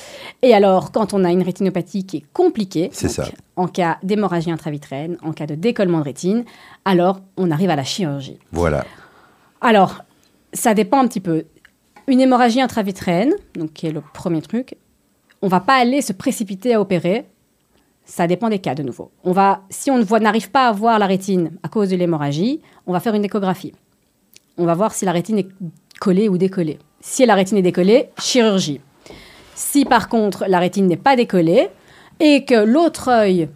Et 0.41 0.53
alors, 0.53 0.91
quand 0.93 1.13
on 1.13 1.25
a 1.25 1.32
une 1.32 1.41
rétinopathie 1.43 2.05
qui 2.05 2.17
est 2.17 2.25
compliquée, 2.32 2.89
C'est 2.93 3.09
ça. 3.09 3.25
en 3.57 3.67
cas 3.67 3.97
d'hémorragie 4.01 4.49
intravitraine, 4.51 5.17
en 5.23 5.34
cas 5.34 5.45
de 5.45 5.55
décollement 5.55 5.99
de 5.99 6.03
rétine, 6.05 6.45
alors 6.86 7.19
on 7.36 7.51
arrive 7.51 7.69
à 7.69 7.75
la 7.75 7.84
chirurgie. 7.84 8.39
Voilà. 8.53 8.86
Alors, 9.59 10.03
ça 10.53 10.73
dépend 10.73 10.99
un 11.03 11.07
petit 11.07 11.19
peu. 11.19 11.43
Une 12.07 12.21
hémorragie 12.21 12.61
intravitraine, 12.61 13.34
donc 13.55 13.73
qui 13.73 13.88
est 13.88 13.91
le 13.91 14.01
premier 14.13 14.41
truc, 14.41 14.75
on 15.41 15.47
va 15.49 15.59
pas 15.59 15.75
aller 15.75 16.01
se 16.01 16.13
précipiter 16.13 16.73
à 16.75 16.80
opérer. 16.82 17.25
Ça 18.10 18.26
dépend 18.26 18.49
des 18.49 18.57
cas 18.57 18.74
de 18.74 18.82
nouveau. 18.82 19.12
On 19.24 19.34
va, 19.34 19.62
si 19.70 19.91
on 19.91 19.99
n'arrive 20.20 20.49
pas 20.49 20.68
à 20.68 20.72
voir 20.72 20.97
la 20.97 21.05
rétine 21.05 21.51
à 21.62 21.70
cause 21.70 21.89
de 21.89 21.95
l'hémorragie, 21.95 22.60
on 22.88 22.91
va 22.91 22.99
faire 22.99 23.14
une 23.14 23.24
échographie. 23.24 23.72
On 24.57 24.66
va 24.66 24.74
voir 24.74 24.93
si 24.93 25.05
la 25.05 25.12
rétine 25.12 25.38
est 25.38 25.47
collée 25.99 26.28
ou 26.28 26.39
décollée. 26.39 26.80
Si 27.01 27.24
la 27.28 27.36
rétine 27.36 27.60
est 27.60 27.62
décollée, 27.62 28.10
chirurgie. 28.18 28.82
Si 29.53 29.86
par 29.86 30.10
contre 30.10 30.45
la 30.47 30.57
rétine 30.57 30.88
n'est 30.88 30.97
pas 30.97 31.16
décollée 31.16 31.70
et 32.20 32.45
que 32.45 32.55
l'autre 32.55 33.10
œil 33.10 33.47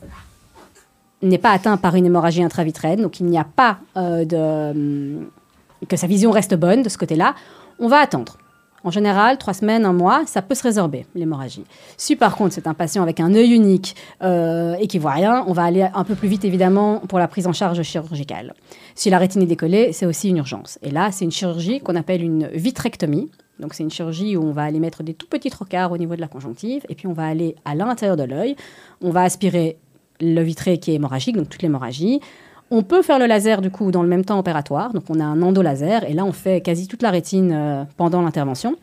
n'est 1.23 1.39
pas 1.39 1.51
atteint 1.51 1.77
par 1.77 1.95
une 1.95 2.05
hémorragie 2.05 2.43
intravitraine, 2.43 3.01
donc 3.01 3.19
il 3.19 3.25
n'y 3.25 3.39
a 3.39 3.45
pas 3.45 3.79
euh, 3.97 4.23
de 4.23 4.37
hum, 4.37 5.29
que 5.89 5.97
sa 5.97 6.05
vision 6.05 6.29
reste 6.29 6.53
bonne 6.53 6.83
de 6.83 6.89
ce 6.89 6.99
côté-là, 6.99 7.33
on 7.79 7.87
va 7.87 7.97
attendre. 7.97 8.37
En 8.83 8.91
général, 8.91 9.37
trois 9.37 9.53
semaines, 9.53 9.85
un 9.85 9.93
mois, 9.93 10.23
ça 10.25 10.41
peut 10.41 10.55
se 10.55 10.63
résorber, 10.63 11.05
l'hémorragie. 11.15 11.63
Si 11.95 12.15
par 12.15 12.35
contre 12.35 12.53
c'est 12.53 12.67
un 12.67 12.73
patient 12.73 13.01
avec 13.01 13.21
un 13.21 13.33
œil 13.33 13.53
unique 13.53 13.95
euh, 14.21 14.75
et 14.75 14.87
qui 14.87 14.99
voit 14.99 15.11
rien, 15.11 15.45
on 15.47 15.53
va 15.53 15.63
aller 15.63 15.87
un 15.93 16.03
peu 16.03 16.15
plus 16.15 16.27
vite 16.27 16.43
évidemment 16.43 16.99
pour 17.07 17.17
la 17.17 17.29
prise 17.29 17.47
en 17.47 17.53
charge 17.53 17.81
chirurgicale. 17.81 18.53
Si 18.95 19.09
la 19.09 19.19
rétine 19.19 19.41
est 19.41 19.47
décollée, 19.47 19.93
c'est 19.93 20.05
aussi 20.05 20.29
une 20.29 20.37
urgence. 20.37 20.79
Et 20.81 20.91
là, 20.91 21.11
c'est 21.11 21.23
une 21.23 21.31
chirurgie 21.31 21.79
qu'on 21.79 21.95
appelle 21.95 22.21
une 22.21 22.47
vitrectomie. 22.47 23.31
Donc 23.59 23.73
c'est 23.73 23.83
une 23.83 23.91
chirurgie 23.91 24.35
où 24.35 24.43
on 24.43 24.51
va 24.51 24.63
aller 24.63 24.79
mettre 24.79 25.03
des 25.03 25.13
tout 25.13 25.27
petits 25.27 25.49
trocards 25.49 25.91
au 25.91 25.97
niveau 25.97 26.15
de 26.15 26.21
la 26.21 26.27
conjonctive 26.27 26.83
et 26.89 26.95
puis 26.95 27.07
on 27.07 27.13
va 27.13 27.25
aller 27.25 27.55
à 27.63 27.75
l'intérieur 27.75 28.17
de 28.17 28.23
l'œil. 28.23 28.55
On 29.01 29.11
va 29.11 29.21
aspirer 29.21 29.77
le 30.19 30.41
vitré 30.41 30.77
qui 30.77 30.91
est 30.91 30.95
hémorragique, 30.95 31.37
donc 31.37 31.49
toute 31.49 31.61
l'hémorragie. 31.61 32.19
On 32.75 32.81
peut 32.81 33.01
faire 33.03 33.19
le 33.19 33.25
laser 33.27 33.61
du 33.61 33.69
coup 33.69 33.91
dans 33.91 34.01
le 34.01 34.09
même 34.09 34.25
temps 34.25 34.39
opératoire, 34.39 34.91
donc 34.93 35.03
on 35.09 35.19
a 35.19 35.23
un 35.23 35.41
endolaser 35.41 35.99
et 36.07 36.13
là 36.13 36.25
on 36.25 36.31
fait 36.31 36.61
quasi 36.61 36.87
toute 36.87 37.01
la 37.03 37.11
rétine 37.11 37.51
euh, 37.53 37.83
pendant 37.97 38.21
l'intervention. 38.21 38.75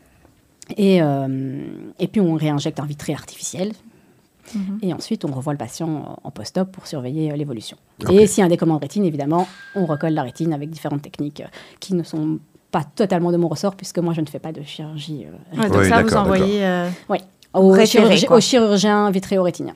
Et, 0.76 1.03
euh, 1.03 1.26
et 1.99 2.07
puis 2.07 2.20
on 2.20 2.34
réinjecte 2.34 2.78
un 2.78 2.86
vitré 2.86 3.12
artificiel. 3.12 3.72
Et 4.82 4.93
ensuite, 4.93 5.24
on 5.24 5.30
revoit 5.32 5.53
le 5.53 5.59
patient 5.59 6.18
en 6.24 6.30
post-op 6.32 6.72
pour 6.72 6.88
surveiller 6.88 7.30
euh, 7.30 7.36
l'évolution. 7.36 7.76
Et 8.11 8.26
s'il 8.26 8.41
y 8.41 8.43
a 8.43 8.47
un 8.47 8.49
décollement 8.49 8.76
de 8.76 8.80
rétine, 8.80 9.05
évidemment, 9.05 9.47
on 9.76 9.86
recolle 9.86 10.12
la 10.12 10.24
rétine 10.24 10.53
avec 10.53 10.70
différentes 10.70 11.03
techniques 11.03 11.41
euh, 11.43 11.49
qui 11.78 11.95
ne 11.95 12.03
sont 12.03 12.41
pas 12.72 12.82
totalement 12.82 13.30
de 13.30 13.36
mon 13.36 13.47
ressort, 13.47 13.76
puisque 13.76 13.99
moi, 14.01 14.12
je 14.12 14.20
ne 14.20 14.26
fais 14.26 14.41
pas 14.41 14.51
de 14.51 14.62
chirurgie 14.62 15.24
euh, 15.26 15.57
Ouais, 15.61 15.68
donc 15.68 15.78
Oui, 15.82 15.88
ça, 15.88 16.03
vous 16.03 16.14
envoyez. 16.16 16.64
euh, 16.64 16.88
au, 17.55 17.68
Référé, 17.70 18.16
chirurgi- 18.16 18.26
quoi. 18.26 18.36
au 18.38 18.41
chirurgien 18.41 19.11
vitréo-rétinien. 19.12 19.74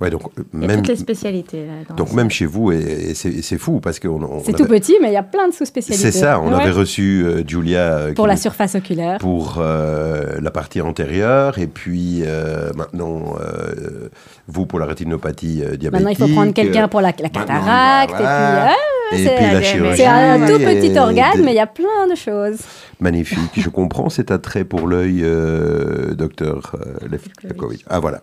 Ouais, 0.00 0.08
donc, 0.08 0.22
euh, 0.38 0.42
Il 0.54 0.60
y 0.60 0.64
a 0.64 0.66
même, 0.66 0.76
toutes 0.78 0.88
les 0.88 0.96
spécialités. 0.96 1.66
Là, 1.66 1.94
donc 1.94 2.12
même 2.14 2.30
chez 2.30 2.46
vous, 2.46 2.72
et, 2.72 3.10
et 3.10 3.14
c'est 3.14 3.58
fou 3.58 3.80
parce 3.80 3.98
qu'on 4.00 4.22
on 4.22 4.40
C'est 4.42 4.54
avait- 4.54 4.62
tout 4.64 4.68
petit, 4.68 4.96
mais 5.02 5.08
il 5.08 5.12
y 5.12 5.16
a 5.18 5.22
plein 5.22 5.46
de 5.46 5.52
sous-spécialités. 5.52 6.10
C'est 6.10 6.18
ça, 6.18 6.40
on 6.40 6.48
Ouais. 6.54 6.62
avait 6.62 6.70
reçu 6.70 7.22
euh, 7.24 7.42
Julia 7.46 7.80
euh, 7.98 8.14
Pour 8.14 8.24
qui 8.24 8.30
la 8.30 8.36
surface 8.38 8.74
oculaire. 8.76 9.18
pour 9.18 9.58
euh, 9.58 10.40
la 10.40 10.50
partie 10.50 10.80
antérieure 10.80 11.58
et 11.58 11.66
puis 11.66 12.22
euh, 12.24 12.70
maintenant 12.76 13.34
euh, 13.40 14.08
vous 14.48 14.64
pour 14.64 14.78
la 14.78 14.86
rétinopathie 14.86 15.62
euh, 15.62 15.76
diabétique. 15.76 15.92
Maintenant, 15.92 16.08
il 16.10 16.16
faut 16.16 16.28
prendre 16.34 16.54
quelqu'un 16.54 16.88
pour 16.88 17.02
la, 17.02 17.08
la 17.18 17.22
maintenant, 17.24 17.44
cataracte. 17.44 18.14
voilà. 18.16 18.72
Et 19.12 19.16
puis 19.16 19.24
la 19.24 19.30
c'est- 19.60 19.62
chirurgie. 19.64 19.88
puis, 19.94 19.96
c'est 20.02 20.06
un 20.06 20.46
tout 20.46 20.60
et 20.62 20.80
petit 20.80 20.98
organe, 20.98 21.42
mais 21.44 21.50
il 21.52 21.56
y 21.56 21.58
a 21.58 21.66
plein 21.66 22.06
de 22.10 22.14
choses. 22.14 22.58
Magnifique, 23.00 23.50
je 23.58 23.68
comprends 23.80 24.08
cet 24.08 24.30
attrait 24.30 24.64
pour 24.64 24.86
l'œil, 24.88 25.20
euh, 25.24 26.14
docteur 26.14 26.74
euh, 26.76 27.08
Lefkovic. 27.42 27.84
Ah 27.90 27.98
voilà. 28.00 28.22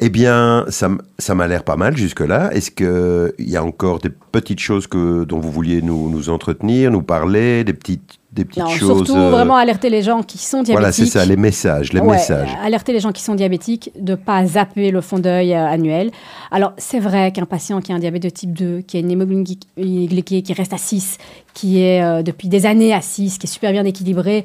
Eh 0.00 0.10
bien, 0.10 0.64
ça, 0.68 0.88
ça 1.18 1.34
m'a 1.34 1.48
l'air 1.48 1.64
pas 1.64 1.74
mal 1.76 1.96
jusque-là. 1.96 2.50
Est-ce 2.52 2.70
qu'il 2.70 3.48
y 3.48 3.56
a 3.56 3.64
encore 3.64 3.98
des 3.98 4.10
petites 4.10 4.60
choses 4.60 4.86
que, 4.86 5.24
dont 5.24 5.40
vous 5.40 5.50
vouliez 5.50 5.82
nous, 5.82 6.08
nous 6.08 6.30
entretenir, 6.30 6.92
nous 6.92 7.02
parler, 7.02 7.64
des 7.64 7.72
petites, 7.72 8.20
des 8.30 8.44
petites 8.44 8.62
Non, 8.62 8.68
choses 8.68 9.06
surtout, 9.06 9.16
euh, 9.20 9.30
vraiment 9.30 9.56
alerter 9.56 9.90
les 9.90 10.02
gens 10.02 10.22
qui 10.22 10.38
sont 10.38 10.58
diabétiques. 10.62 10.72
Voilà, 10.74 10.92
c'est 10.92 11.06
ça, 11.06 11.24
les 11.24 11.36
messages, 11.36 11.92
les 11.92 11.98
Ouais, 11.98 12.12
messages. 12.12 12.48
Alerter 12.62 12.92
les 12.92 13.00
gens 13.00 13.10
qui 13.10 13.22
sont 13.22 13.34
diabétiques 13.34 13.90
de 13.98 14.12
ne 14.12 14.16
pas 14.16 14.46
zapper 14.46 14.92
le 14.92 15.00
fond 15.00 15.18
d'œil 15.18 15.52
euh, 15.52 15.66
annuel. 15.66 16.12
Alors, 16.52 16.74
c'est 16.76 17.00
vrai 17.00 17.32
qu'un 17.32 17.44
patient 17.46 17.80
qui 17.80 17.90
a 17.90 17.96
un 17.96 17.98
diabète 17.98 18.22
de 18.22 18.30
type 18.30 18.52
2, 18.56 18.82
qui 18.82 18.98
a 18.98 19.00
une 19.00 19.10
hémoglobine 19.10 19.42
gly- 19.76 20.06
glyquée 20.08 20.42
qui 20.42 20.52
reste 20.52 20.72
à 20.74 20.78
6, 20.78 21.18
qui 21.54 21.82
est 21.82 22.04
euh, 22.04 22.22
depuis 22.22 22.46
des 22.46 22.66
années 22.66 22.94
à 22.94 23.00
6, 23.00 23.38
qui 23.38 23.48
est 23.48 23.50
super 23.50 23.72
bien 23.72 23.84
équilibré, 23.84 24.44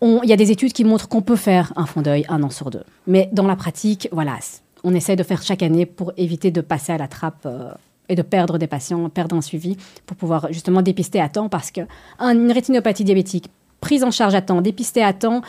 il 0.00 0.28
y 0.28 0.32
a 0.32 0.36
des 0.36 0.50
études 0.50 0.72
qui 0.72 0.84
montrent 0.84 1.08
qu'on 1.08 1.22
peut 1.22 1.36
faire 1.36 1.72
un 1.76 1.86
fond 1.86 2.02
d'œil 2.02 2.24
un 2.28 2.42
an 2.42 2.50
sur 2.50 2.70
deux. 2.70 2.84
Mais 3.06 3.28
dans 3.32 3.46
la 3.46 3.56
pratique, 3.56 4.08
voilà, 4.12 4.38
on 4.84 4.94
essaie 4.94 5.16
de 5.16 5.22
faire 5.22 5.42
chaque 5.42 5.62
année 5.62 5.86
pour 5.86 6.12
éviter 6.16 6.50
de 6.50 6.60
passer 6.60 6.92
à 6.92 6.98
la 6.98 7.08
trappe 7.08 7.46
euh, 7.46 7.70
et 8.08 8.14
de 8.14 8.22
perdre 8.22 8.58
des 8.58 8.66
patients, 8.66 9.08
perdre 9.08 9.36
un 9.36 9.42
suivi, 9.42 9.76
pour 10.06 10.16
pouvoir 10.16 10.48
justement 10.50 10.82
dépister 10.82 11.20
à 11.20 11.28
temps, 11.28 11.48
parce 11.48 11.70
qu'une 11.70 12.52
rétinopathie 12.52 13.04
diabétique 13.04 13.50
prise 13.80 14.02
en 14.02 14.10
charge 14.10 14.34
à 14.34 14.42
temps, 14.42 14.60
dépistée 14.60 15.02
à 15.02 15.12
temps, 15.12 15.42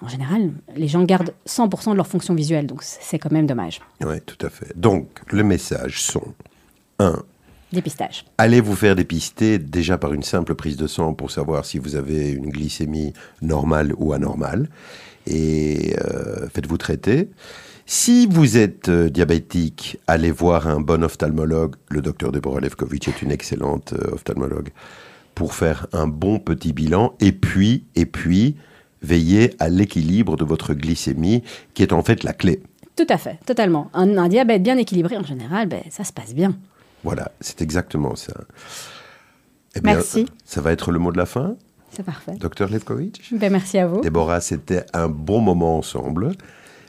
en 0.00 0.08
général, 0.08 0.50
les 0.76 0.88
gens 0.88 1.04
gardent 1.04 1.32
100% 1.46 1.92
de 1.92 1.96
leur 1.96 2.06
fonction 2.06 2.34
visuelle, 2.34 2.66
donc 2.66 2.82
c'est 2.82 3.18
quand 3.18 3.30
même 3.30 3.46
dommage. 3.46 3.80
Oui, 4.04 4.20
tout 4.20 4.44
à 4.44 4.50
fait. 4.50 4.76
Donc, 4.76 5.08
les 5.30 5.44
messages 5.44 6.02
sont 6.02 6.34
1. 6.98 7.22
Dépistage. 7.72 8.24
Allez 8.36 8.60
vous 8.60 8.76
faire 8.76 8.94
dépister 8.94 9.58
déjà 9.58 9.96
par 9.96 10.12
une 10.12 10.22
simple 10.22 10.54
prise 10.54 10.76
de 10.76 10.86
sang 10.86 11.14
pour 11.14 11.30
savoir 11.30 11.64
si 11.64 11.78
vous 11.78 11.96
avez 11.96 12.30
une 12.30 12.50
glycémie 12.50 13.14
normale 13.40 13.94
ou 13.96 14.12
anormale. 14.12 14.68
Et 15.26 15.94
euh, 16.04 16.48
faites-vous 16.52 16.78
traiter. 16.78 17.30
Si 17.86 18.26
vous 18.26 18.56
êtes 18.56 18.88
euh, 18.88 19.08
diabétique, 19.08 19.98
allez 20.06 20.30
voir 20.30 20.68
un 20.68 20.80
bon 20.80 21.02
ophtalmologue. 21.02 21.76
Le 21.88 22.02
docteur 22.02 22.30
Deborah 22.30 22.60
Levkovitch 22.60 23.08
est 23.08 23.22
une 23.22 23.32
excellente 23.32 23.94
euh, 23.94 24.12
ophtalmologue 24.12 24.70
pour 25.34 25.54
faire 25.54 25.86
un 25.92 26.06
bon 26.06 26.38
petit 26.38 26.72
bilan. 26.72 27.14
Et 27.20 27.32
puis, 27.32 27.84
et 27.94 28.06
puis, 28.06 28.56
veillez 29.02 29.54
à 29.58 29.68
l'équilibre 29.68 30.36
de 30.36 30.44
votre 30.44 30.74
glycémie, 30.74 31.42
qui 31.74 31.82
est 31.82 31.92
en 31.92 32.02
fait 32.02 32.22
la 32.22 32.32
clé. 32.32 32.62
Tout 32.96 33.06
à 33.08 33.16
fait, 33.16 33.38
totalement. 33.46 33.90
Un, 33.94 34.18
un 34.18 34.28
diabète 34.28 34.62
bien 34.62 34.76
équilibré, 34.76 35.16
en 35.16 35.24
général, 35.24 35.68
ben, 35.68 35.82
ça 35.90 36.04
se 36.04 36.12
passe 36.12 36.34
bien. 36.34 36.54
Voilà, 37.04 37.32
c'est 37.40 37.62
exactement 37.62 38.14
ça. 38.16 38.32
Eh 39.74 39.80
bien, 39.80 39.94
Merci. 39.94 40.26
Ça 40.44 40.60
va 40.60 40.72
être 40.72 40.92
le 40.92 40.98
mot 40.98 41.12
de 41.12 41.16
la 41.18 41.26
fin, 41.26 41.56
C'est 41.90 42.04
parfait. 42.04 42.32
docteur 42.38 42.68
Levkovitch 42.70 43.32
Ben, 43.34 43.50
merci 43.50 43.78
à 43.78 43.86
vous. 43.86 44.00
Déborah, 44.00 44.40
c'était 44.40 44.84
un 44.92 45.08
bon 45.08 45.40
moment 45.40 45.78
ensemble. 45.78 46.32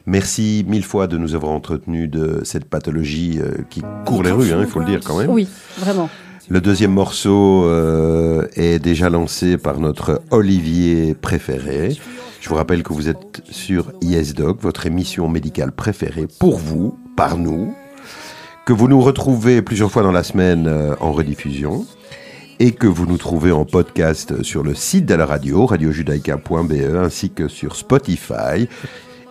Merci 0.05 0.65
mille 0.67 0.83
fois 0.83 1.07
de 1.07 1.17
nous 1.17 1.33
avoir 1.33 1.53
entretenus 1.53 2.09
de 2.09 2.41
cette 2.43 2.65
pathologie 2.65 3.39
euh, 3.41 3.63
qui 3.69 3.81
court 4.05 4.21
les 4.21 4.31
rues, 4.31 4.51
hein, 4.51 4.57
il 4.59 4.67
faut 4.67 4.79
le 4.79 4.85
dire 4.85 4.99
quand 5.03 5.17
même. 5.17 5.29
Oui, 5.29 5.47
vraiment. 5.77 6.09
Le 6.49 6.59
deuxième 6.59 6.91
morceau 6.91 7.63
euh, 7.65 8.45
est 8.55 8.79
déjà 8.79 9.09
lancé 9.09 9.57
par 9.57 9.79
notre 9.79 10.21
Olivier 10.29 11.15
préféré. 11.15 11.95
Je 12.41 12.49
vous 12.49 12.55
rappelle 12.55 12.83
que 12.83 12.91
vous 12.91 13.07
êtes 13.07 13.41
sur 13.49 13.93
YesDoc, 14.01 14.59
votre 14.61 14.85
émission 14.85 15.29
médicale 15.29 15.71
préférée, 15.71 16.27
pour 16.39 16.57
vous, 16.57 16.99
par 17.15 17.37
nous, 17.37 17.73
que 18.65 18.73
vous 18.73 18.87
nous 18.87 19.01
retrouvez 19.01 19.61
plusieurs 19.61 19.91
fois 19.91 20.03
dans 20.03 20.11
la 20.11 20.23
semaine 20.23 20.67
euh, 20.67 20.95
en 21.01 21.11
rediffusion 21.11 21.85
et 22.59 22.71
que 22.71 22.87
vous 22.87 23.05
nous 23.05 23.17
trouvez 23.17 23.51
en 23.51 23.65
podcast 23.65 24.41
sur 24.41 24.63
le 24.63 24.73
site 24.73 25.05
de 25.05 25.15
la 25.15 25.25
radio, 25.25 25.65
radiojudaïca.be, 25.65 26.95
ainsi 26.95 27.29
que 27.31 27.49
sur 27.49 27.75
Spotify. 27.75 28.69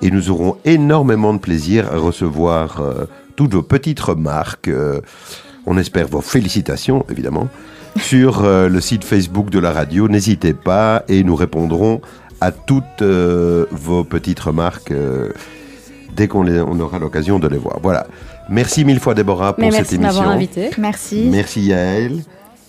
Et 0.02 0.10
nous 0.10 0.30
aurons 0.30 0.58
énormément 0.64 1.32
de 1.32 1.38
plaisir 1.38 1.90
à 1.90 1.96
recevoir 1.96 2.80
euh, 2.80 3.06
toutes 3.36 3.54
vos 3.54 3.62
petites 3.62 4.00
remarques. 4.00 4.68
euh, 4.68 5.00
on 5.64 5.78
espère 5.78 6.08
vos 6.08 6.20
félicitations, 6.20 7.06
évidemment, 7.08 7.48
sur 7.96 8.42
le 8.42 8.80
site 8.80 9.04
Facebook 9.04 9.48
de 9.48 9.60
la 9.60 9.70
radio. 9.70 10.08
N'hésitez 10.08 10.54
pas 10.54 11.04
et 11.06 11.22
nous 11.22 11.36
répondrons 11.36 12.00
à 12.40 12.50
toutes 12.50 13.00
vos 13.00 14.02
petites 14.02 14.40
remarques 14.40 14.92
dès 16.16 16.26
qu'on 16.26 16.80
aura 16.80 16.98
l'occasion 16.98 17.38
de 17.38 17.46
les 17.46 17.58
voir. 17.58 17.78
Voilà. 17.80 18.08
Merci 18.48 18.84
mille 18.84 19.00
fois, 19.00 19.14
Déborah, 19.14 19.54
pour 19.54 19.64
Mais 19.64 19.70
cette 19.70 19.80
merci 19.80 19.98
de 19.98 20.02
émission. 20.02 20.18
m'avoir 20.20 20.34
invité. 20.36 20.70
Merci. 20.78 21.28
Merci, 21.30 21.62
Yael. 21.62 22.22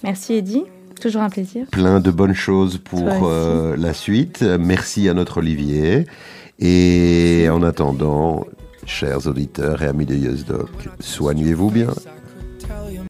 Merci, 0.03 0.33
Eddy. 0.35 0.63
Toujours 1.01 1.21
un 1.21 1.29
plaisir. 1.29 1.65
Plein 1.71 1.99
de 1.99 2.11
bonnes 2.11 2.33
choses 2.35 2.77
pour 2.77 3.09
euh, 3.23 3.75
la 3.77 3.93
suite. 3.93 4.41
Merci 4.59 5.09
à 5.09 5.13
notre 5.13 5.37
Olivier. 5.39 6.05
Et 6.59 7.47
en 7.51 7.61
attendant, 7.63 8.45
chers 8.85 9.27
auditeurs 9.27 9.81
et 9.81 9.87
amis 9.87 10.05
de 10.05 10.15
YesDoc, 10.15 10.69
soignez-vous 10.99 11.69
bien. 11.71 11.87